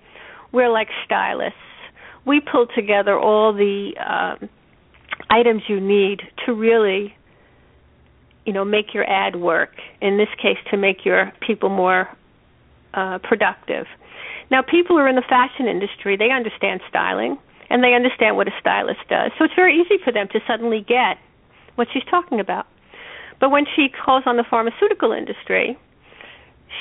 we're 0.52 0.70
like 0.70 0.90
stylists. 1.06 1.58
We 2.26 2.40
pull 2.40 2.68
together 2.68 3.18
all 3.18 3.54
the 3.54 3.94
um, 3.98 4.50
items 5.30 5.64
you 5.68 5.80
need 5.80 6.22
to 6.46 6.54
really, 6.54 7.16
you 8.46 8.54
know, 8.54 8.66
make 8.66 8.94
your 8.94 9.10
ad 9.10 9.36
work. 9.36 9.72
In 10.02 10.18
this 10.18 10.30
case, 10.42 10.58
to 10.72 10.78
make 10.78 11.06
your 11.06 11.32
people 11.40 11.70
more 11.70 12.10
uh, 12.94 13.20
productive. 13.20 13.88
Now, 14.50 14.62
people 14.62 14.96
who 14.96 15.02
are 15.02 15.08
in 15.08 15.16
the 15.16 15.22
fashion 15.28 15.68
industry, 15.68 16.18
they 16.18 16.32
understand 16.32 16.82
styling 16.90 17.38
and 17.70 17.84
they 17.84 17.94
understand 17.94 18.36
what 18.36 18.48
a 18.48 18.52
stylist 18.60 19.00
does. 19.10 19.32
So 19.38 19.46
it's 19.46 19.56
very 19.56 19.80
easy 19.80 19.98
for 20.04 20.12
them 20.12 20.28
to 20.34 20.40
suddenly 20.46 20.82
get 20.82 21.18
what 21.76 21.88
she's 21.94 22.04
talking 22.10 22.40
about. 22.40 22.68
But 23.40 23.50
when 23.50 23.66
she 23.76 23.88
calls 23.90 24.24
on 24.26 24.38
the 24.38 24.44
pharmaceutical 24.44 25.14
industry, 25.14 25.78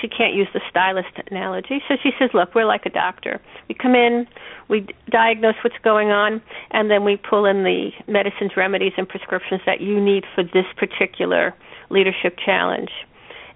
she 0.01 0.09
can't 0.09 0.35
use 0.35 0.49
the 0.53 0.61
stylist 0.69 1.09
analogy. 1.31 1.83
So 1.89 1.97
she 2.03 2.11
says, 2.19 2.31
"Look, 2.35 2.55
we're 2.55 2.65
like 2.65 2.87
a 2.87 2.91
doctor. 2.91 3.41
We 3.69 3.75
come 3.75 3.95
in, 3.95 4.27
we 4.69 4.87
diagnose 5.09 5.57
what's 5.63 5.79
going 5.83 6.11
on, 6.11 6.43
and 6.71 6.91
then 6.91 7.05
we 7.05 7.17
pull 7.17 7.47
in 7.47 7.65
the 7.65 7.91
medicines, 8.07 8.57
remedies, 8.57 8.93
and 8.97 9.09
prescriptions 9.09 9.63
that 9.67 9.81
you 9.81 10.01
need 10.01 10.25
for 10.35 10.43
this 10.45 10.67
particular 10.77 11.55
leadership 11.89 12.39
challenge." 12.45 12.91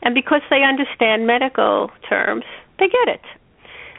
And 0.05 0.14
because 0.14 0.42
they 0.50 0.62
understand 0.62 1.26
medical 1.26 1.90
terms, 2.09 2.44
they 2.78 2.86
get 2.86 3.09
it. 3.09 3.22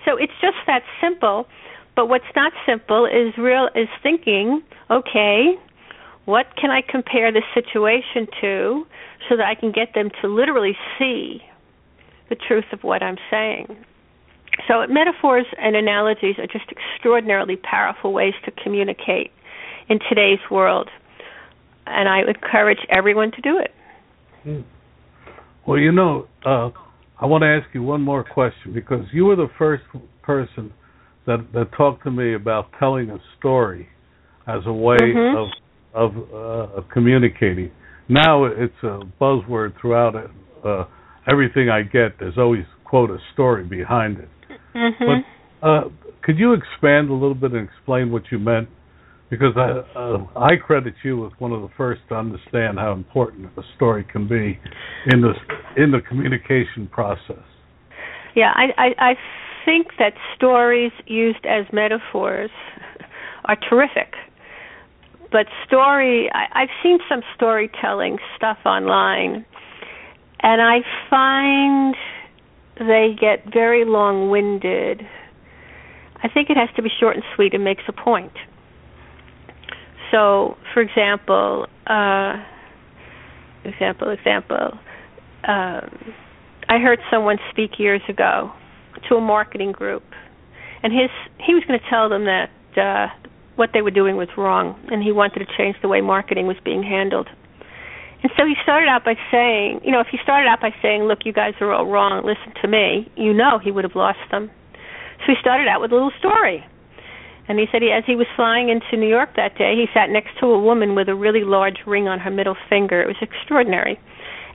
So 0.06 0.16
it's 0.16 0.34
just 0.39 0.58
that 0.68 0.84
simple. 1.01 1.47
But 1.95 2.08
what's 2.08 2.26
not 2.36 2.53
simple 2.66 3.06
is 3.06 3.38
real 3.38 3.70
is 3.76 3.88
thinking, 4.03 4.62
okay, 4.91 5.56
what 6.26 6.45
can 6.56 6.72
I 6.72 6.82
compare 6.82 7.32
this 7.32 7.43
situation 7.53 8.28
to 8.41 8.86
so 9.28 9.36
that 9.36 9.45
I 9.45 9.56
can 9.56 9.72
get 9.72 9.93
them 9.93 10.10
to 10.22 10.28
literally 10.28 10.78
see 10.99 11.41
the 12.30 12.36
truth 12.36 12.66
of 12.72 12.84
what 12.84 13.03
I'm 13.03 13.18
saying. 13.30 13.78
So 14.68 14.86
metaphors 14.88 15.45
and 15.60 15.76
analogies 15.76 16.38
are 16.39 16.47
just 16.47 16.66
extraordinarily 16.72 17.58
powerful 17.58 18.14
ways 18.14 18.34
to 18.45 18.51
communicate 18.51 19.32
in 19.89 19.99
today's 20.10 20.39
world. 20.49 20.89
And 21.86 22.10
I 22.10 22.22
encourage 22.22 22.80
everyone 22.89 23.32
to 23.32 23.41
do 23.41 23.60
it. 23.60 23.74
Hmm. 24.43 24.62
Well, 25.68 25.80
you 25.80 25.91
know, 25.91 26.28
uh, 26.45 26.70
I 27.20 27.26
want 27.26 27.41
to 27.43 27.47
ask 27.47 27.74
you 27.74 27.82
one 27.82 28.01
more 28.01 28.24
question 28.24 28.74
because 28.74 29.05
you 29.11 29.26
were 29.26 29.36
the 29.36 29.49
first 29.57 29.84
person 30.22 30.72
that 31.26 31.47
that 31.53 31.70
talked 31.78 32.03
to 32.03 32.11
me 32.11 32.36
about 32.36 32.66
telling 32.80 33.09
a 33.09 33.18
story 33.39 33.88
as 34.47 34.61
a 34.66 34.74
way 34.74 34.97
mm-hmm. 35.01 35.38
of 35.38 35.47
of, 35.95 36.11
uh, 36.34 36.78
of 36.78 36.89
communicating. 36.93 37.72
Now 38.09 38.45
it's 38.45 38.74
a 38.84 38.99
buzzword 39.20 39.80
throughout 39.80 40.16
it. 40.16 40.30
Uh, 40.63 40.86
everything 41.32 41.70
I 41.70 41.84
get, 41.84 42.20
there's 42.20 42.38
always 42.38 42.66
quote 42.84 43.09
a 43.09 43.18
story 43.34 43.63
behind 43.63 44.18
it. 44.20 44.30
Mm-hmm. 44.76 45.03
But 45.61 45.68
uh, 45.68 45.84
could 46.22 46.38
you 46.38 46.53
expand 46.53 47.09
a 47.09 47.13
little 47.13 47.34
bit 47.34 47.53
and 47.53 47.68
explain 47.68 48.11
what 48.11 48.24
you 48.32 48.39
meant? 48.39 48.68
Because 49.38 49.56
I 49.58 50.00
uh, 50.00 50.26
I 50.40 50.56
credit 50.56 50.94
you 51.04 51.26
as 51.26 51.32
one 51.40 51.52
of 51.52 51.62
the 51.62 51.70
first 51.76 52.02
to 52.10 52.16
understand 52.16 52.80
how 52.80 52.94
important 52.94 53.50
a 53.58 53.62
story 53.76 54.06
can 54.10 54.28
be 54.28 54.60
in 55.08 55.22
the 55.22 55.34
in 55.76 55.92
the 55.92 56.00
communication 56.08 56.88
process. 56.92 57.44
Yeah, 58.36 58.52
I 58.56 58.68
I, 58.78 59.10
I 59.12 59.14
think 59.66 59.88
that 60.00 60.14
stories 60.36 60.92
used 61.06 61.46
as 61.46 61.66
metaphors 61.74 62.52
are 63.46 63.58
terrific. 63.70 64.14
But 65.32 65.48
story, 65.68 66.30
I, 66.34 66.62
I've 66.62 66.70
seen 66.82 67.00
some 67.10 67.22
storytelling 67.36 68.18
stuff 68.38 68.60
online, 68.66 69.46
and 70.40 70.62
I 70.62 70.80
find 71.10 71.96
they 72.78 73.16
get 73.20 73.52
very 73.52 73.86
long 73.86 74.30
winded. 74.30 75.02
I 76.24 76.30
think 76.30 76.50
it 76.50 76.58
has 76.58 76.70
to 76.76 76.82
be 76.82 76.90
short 77.00 77.16
and 77.16 77.26
sweet 77.36 77.54
and 77.54 77.64
makes 77.64 77.84
a 77.88 77.94
point. 77.94 78.34
So, 80.12 80.58
for 80.74 80.82
example, 80.82 81.68
uh, 81.88 82.34
example, 83.64 84.10
example, 84.10 84.78
um, 85.47 86.14
I 86.68 86.80
heard 86.80 86.99
someone 87.12 87.38
speak 87.51 87.80
years 87.80 88.01
ago 88.10 88.51
to 89.10 89.16
a 89.16 89.22
marketing 89.22 89.72
group, 89.72 90.03
and 90.84 90.93
his 90.93 91.10
he 91.45 91.53
was 91.53 91.64
going 91.68 91.80
to 91.80 91.89
tell 91.89 92.10
them 92.10 92.26
that 92.26 92.49
uh, 92.78 93.08
what 93.56 93.70
they 93.74 93.82
were 93.82 93.91
doing 93.91 94.18
was 94.18 94.30
wrong, 94.38 94.80
and 94.91 95.03
he 95.03 95.12
wanted 95.12 95.39
to 95.39 95.45
change 95.58 95.76
the 95.82 95.88
way 95.88 96.01
marketing 96.01 96.47
was 96.47 96.58
being 96.64 96.84
handled. 96.84 97.28
And 98.24 98.32
so 98.38 98.45
he 98.45 98.56
started 98.64 98.89
out 98.89 99.06
by 99.06 99.16
saying, 99.30 99.82
you 99.84 99.91
know, 99.91 99.99
if 99.99 100.08
he 100.08 100.18
started 100.24 100.47
out 100.47 100.60
by 100.60 100.74
saying, 100.82 101.03
"Look, 101.03 101.26
you 101.26 101.34
guys 101.34 101.53
are 101.62 101.72
all 101.72 101.86
wrong. 101.86 102.26
Listen 102.26 102.53
to 102.62 102.68
me," 102.68 103.12
you 103.16 103.34
know, 103.34 103.60
he 103.60 103.72
would 103.72 103.84
have 103.84 103.95
lost 103.95 104.20
them. 104.32 104.49
So 105.20 105.34
he 105.34 105.36
started 105.39 105.68
out 105.68 105.82
with 105.82 105.91
a 105.91 105.95
little 105.95 106.14
story. 106.20 106.66
And 107.48 107.60
he 107.60 107.66
said 107.72 107.82
he, 107.82 107.91
as 107.91 108.04
he 108.08 108.16
was 108.16 108.28
flying 108.36 108.70
into 108.70 108.98
New 108.98 109.10
York 109.10 109.36
that 109.36 109.58
day, 109.58 109.76
he 109.76 109.86
sat 109.93 110.10
next 110.10 110.38
to 110.39 110.48
a 110.48 110.60
woman 110.60 110.96
with 110.96 111.10
a 111.10 111.16
really 111.16 111.43
large 111.43 111.78
ring 111.86 112.08
on 112.08 112.20
her 112.20 112.32
middle 112.32 112.58
finger. 112.70 113.02
It 113.02 113.08
was 113.08 113.22
extraordinary. 113.22 114.00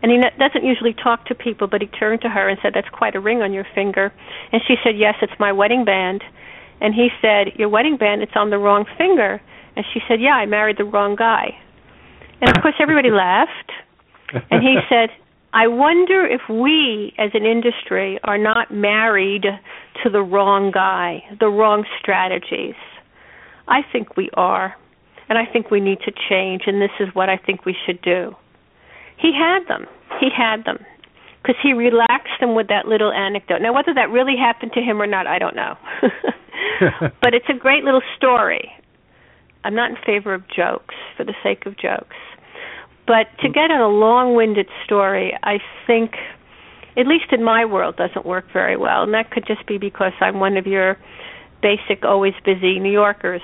And 0.03 0.11
he 0.11 0.18
doesn't 0.38 0.64
usually 0.64 0.95
talk 0.95 1.26
to 1.26 1.34
people, 1.34 1.68
but 1.68 1.82
he 1.82 1.86
turned 1.86 2.22
to 2.22 2.28
her 2.28 2.49
and 2.49 2.59
said, 2.62 2.72
"That's 2.74 2.88
quite 2.88 3.14
a 3.14 3.20
ring 3.20 3.43
on 3.43 3.53
your 3.53 3.66
finger." 3.74 4.12
And 4.51 4.62
she 4.66 4.76
said, 4.82 4.97
"Yes, 4.97 5.14
it's 5.20 5.38
my 5.38 5.53
wedding 5.53 5.84
band." 5.84 6.24
And 6.80 6.95
he 6.95 7.11
said, 7.20 7.53
"Your 7.57 7.68
wedding 7.68 7.97
band, 7.97 8.22
it's 8.22 8.34
on 8.34 8.51
the 8.51 8.59
wrong 8.59 8.86
finger." 8.97 9.41
And 9.76 9.84
she 9.93 10.01
said, 10.09 10.20
"Yeah, 10.20 10.34
I 10.34 10.47
married 10.47 10.78
the 10.78 10.84
wrong 10.84 11.16
guy." 11.16 11.55
And 12.41 12.57
of 12.57 12.62
course, 12.62 12.76
everybody 12.80 13.11
laughed. 13.11 13.72
And 14.51 14.62
he 14.62 14.78
said, 14.88 15.11
I 15.53 15.66
wonder 15.66 16.24
if 16.24 16.43
we 16.49 17.12
as 17.18 17.30
an 17.34 17.45
industry 17.45 18.20
are 18.22 18.38
not 18.38 18.72
married 18.72 19.47
to 20.03 20.11
the 20.11 20.22
wrong 20.22 20.70
guy, 20.70 21.22
the 21.38 21.48
wrong 21.48 21.84
strategies. 21.98 22.74
I 23.68 23.80
think 23.92 24.16
we 24.16 24.30
are. 24.34 24.74
And 25.28 25.38
I 25.38 25.46
think 25.46 25.70
we 25.70 25.78
need 25.80 25.98
to 26.05 26.12
change, 26.28 26.62
and 26.66 26.82
this 26.82 26.90
is 26.98 27.09
what 27.14 27.28
I 27.28 27.36
think 27.36 27.64
we 27.64 27.76
should 27.86 28.03
do. 28.03 28.34
He 29.16 29.32
had 29.32 29.61
them. 29.68 29.86
He 30.18 30.28
had 30.36 30.64
them. 30.64 30.84
Because 31.40 31.57
he 31.62 31.72
relaxed 31.72 32.34
them 32.40 32.55
with 32.55 32.68
that 32.68 32.86
little 32.86 33.12
anecdote. 33.12 33.62
Now, 33.62 33.72
whether 33.72 33.94
that 33.94 34.11
really 34.11 34.36
happened 34.36 34.72
to 34.74 34.80
him 34.80 35.01
or 35.01 35.07
not, 35.07 35.26
I 35.26 35.38
don't 35.38 35.55
know. 35.55 35.76
but 37.22 37.32
it's 37.32 37.46
a 37.48 37.55
great 37.55 37.84
little 37.84 38.03
story. 38.16 38.72
I'm 39.64 39.74
not 39.74 39.90
in 39.90 39.96
favor 40.05 40.34
of 40.34 40.42
jokes 40.48 40.94
for 41.16 41.24
the 41.24 41.34
sake 41.42 41.64
of 41.64 41.78
jokes. 41.78 42.16
But 43.07 43.26
to 43.42 43.48
get 43.48 43.70
in 43.70 43.80
a 43.80 43.88
long-winded 43.88 44.68
story, 44.84 45.36
I 45.42 45.59
think, 45.86 46.12
at 46.97 47.07
least 47.07 47.32
in 47.32 47.43
my 47.43 47.64
world, 47.64 47.97
doesn't 47.97 48.26
work 48.26 48.47
very 48.53 48.76
well, 48.76 49.03
and 49.03 49.14
that 49.14 49.30
could 49.30 49.47
just 49.47 49.66
be 49.66 49.78
because 49.78 50.12
I'm 50.20 50.41
one 50.41 50.57
of 50.57 50.66
your 50.66 50.99
basic, 51.62 52.05
always 52.05 52.34
busy 52.45 52.78
New 52.78 52.93
Yorkers. 52.93 53.43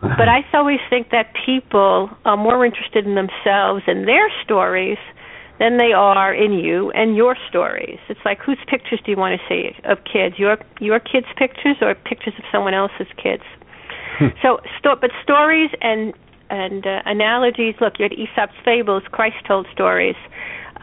but 0.00 0.28
I 0.28 0.44
always 0.52 0.80
think 0.90 1.10
that 1.10 1.32
people 1.44 2.10
are 2.24 2.36
more 2.36 2.64
interested 2.64 3.06
in 3.06 3.14
themselves 3.14 3.82
and 3.86 4.06
their 4.06 4.30
stories 4.44 4.98
than 5.58 5.76
they 5.76 5.92
are 5.92 6.32
in 6.32 6.52
you 6.52 6.90
and 6.92 7.16
your 7.16 7.36
stories. 7.48 7.98
It's 8.08 8.20
like 8.24 8.38
whose 8.38 8.58
pictures 8.68 9.00
do 9.04 9.10
you 9.10 9.16
want 9.16 9.40
to 9.40 9.46
see 9.48 9.70
of 9.84 9.98
kids? 10.04 10.38
Your 10.38 10.58
your 10.78 11.00
kids' 11.00 11.26
pictures 11.36 11.76
or 11.80 11.94
pictures 11.94 12.34
of 12.38 12.44
someone 12.52 12.74
else's 12.74 13.08
kids? 13.20 13.42
so, 14.42 14.60
sto- 14.78 14.96
but 15.00 15.10
stories 15.22 15.70
and 15.80 16.14
and 16.50 16.86
uh, 16.86 17.02
analogies. 17.04 17.74
Look, 17.80 17.94
you 17.98 18.04
had 18.04 18.12
Aesop's 18.12 18.56
fables, 18.64 19.02
Christ 19.10 19.36
told 19.46 19.66
stories. 19.72 20.16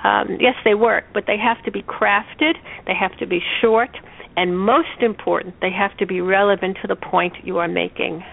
Um, 0.04 0.38
yes, 0.40 0.56
they 0.64 0.76
work, 0.76 1.06
but 1.14 1.24
they 1.28 1.38
have 1.38 1.64
to 1.66 1.72
be 1.72 1.82
crafted. 1.82 2.54
They 2.86 2.94
have 3.00 3.18
to 3.20 3.26
be 3.26 3.40
short, 3.62 3.90
and 4.36 4.58
most 4.58 5.02
important, 5.02 5.56
they 5.62 5.72
have 5.72 5.98
to 5.98 6.06
be 6.06 6.22
relevant 6.22 6.78
to 6.82 6.88
the 6.88 6.96
point 6.96 7.34
you 7.44 7.58
are 7.58 7.68
making. 7.68 8.24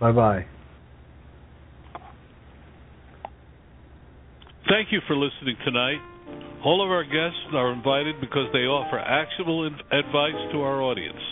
Bye 0.00 0.12
bye. 0.12 0.46
Thank 4.68 4.92
you 4.92 5.00
for 5.08 5.16
listening 5.16 5.56
tonight. 5.64 5.96
All 6.62 6.84
of 6.84 6.90
our 6.92 7.04
guests 7.04 7.40
are 7.56 7.72
invited 7.72 8.20
because 8.20 8.52
they 8.52 8.68
offer 8.68 8.98
actionable 8.98 9.64
advice 9.64 10.40
to 10.52 10.60
our 10.60 10.82
audience. 10.82 11.24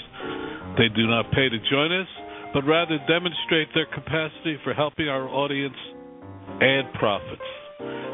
They 0.81 0.89
do 0.89 1.07
not 1.07 1.29
pay 1.37 1.45
to 1.53 1.59
join 1.69 1.93
us, 1.93 2.09
but 2.55 2.65
rather 2.65 2.97
demonstrate 3.05 3.69
their 3.75 3.85
capacity 3.93 4.57
for 4.65 4.73
helping 4.73 5.09
our 5.13 5.29
audience 5.29 5.77
add 6.65 6.89
profits. 6.99 7.45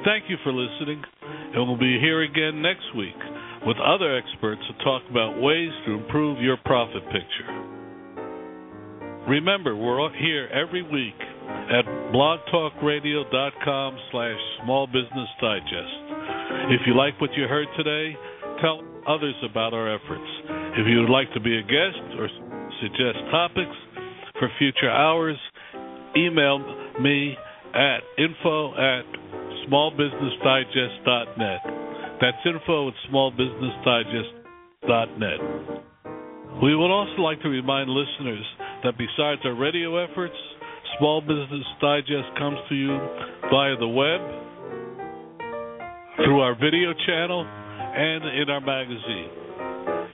Thank 0.02 0.26
you 0.26 0.42
for 0.42 0.50
listening, 0.50 1.00
and 1.54 1.68
we'll 1.70 1.78
be 1.78 2.02
here 2.02 2.22
again 2.22 2.60
next 2.60 2.90
week 2.98 3.14
with 3.64 3.76
other 3.78 4.18
experts 4.18 4.62
to 4.66 4.84
talk 4.84 5.02
about 5.08 5.40
ways 5.40 5.70
to 5.86 6.02
improve 6.02 6.42
your 6.42 6.56
profit 6.64 7.04
picture. 7.14 7.46
Remember, 9.28 9.76
we're 9.76 10.02
here 10.18 10.50
every 10.50 10.82
week 10.82 11.14
at 11.70 11.84
blogtalkradio.com 12.12 13.97
slash 14.11 14.40
small 14.64 14.86
business 14.86 15.28
digest. 15.40 15.95
If 16.70 16.80
you 16.86 16.95
like 16.97 17.20
what 17.20 17.32
you 17.34 17.45
heard 17.45 17.68
today, 17.76 18.16
tell 18.61 18.80
others 19.09 19.34
about 19.49 19.72
our 19.74 19.95
efforts. 19.95 20.26
If 20.78 20.86
you 20.86 21.01
would 21.01 21.11
like 21.11 21.32
to 21.34 21.40
be 21.40 21.59
a 21.59 21.62
guest 21.62 21.99
or 22.18 22.28
suggest 22.80 23.18
topics 23.30 23.76
for 24.38 24.49
future 24.59 24.90
hours, 24.90 25.36
email 26.16 26.59
me 27.01 27.36
at 27.74 27.99
info 28.18 28.72
at 28.74 29.05
smallbusinessdigest.net. 29.68 31.61
That's 32.20 32.36
info 32.47 32.88
at 32.88 32.95
smallbusinessdigest.net. 33.11 35.40
We 36.62 36.76
would 36.76 36.90
also 36.90 37.22
like 37.22 37.40
to 37.43 37.49
remind 37.49 37.88
listeners 37.90 38.45
that 38.84 38.97
besides 38.99 39.40
our 39.45 39.55
radio 39.55 39.97
efforts, 40.05 40.36
Small 40.99 41.20
Business 41.20 41.64
Digest 41.80 42.28
comes 42.38 42.59
to 42.68 42.74
you 42.74 42.99
via 43.51 43.76
the 43.76 43.88
web, 43.88 44.20
through 46.16 46.40
our 46.40 46.55
video 46.55 46.93
channel, 47.07 47.45
and 47.45 48.24
in 48.40 48.49
our 48.51 48.61
magazine. 48.61 49.30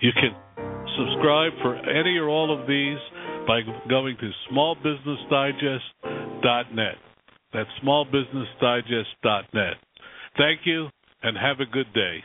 You 0.00 0.12
can 0.12 0.34
subscribe 0.96 1.52
for 1.62 1.76
any 1.76 2.16
or 2.16 2.28
all 2.28 2.52
of 2.52 2.66
these 2.66 2.98
by 3.46 3.60
going 3.88 4.16
to 4.18 4.30
smallbusinessdigest.net. 4.52 6.96
That's 7.52 7.70
smallbusinessdigest.net. 7.84 9.74
Thank 10.36 10.60
you 10.64 10.88
and 11.22 11.36
have 11.36 11.60
a 11.60 11.66
good 11.66 11.92
day. 11.94 12.16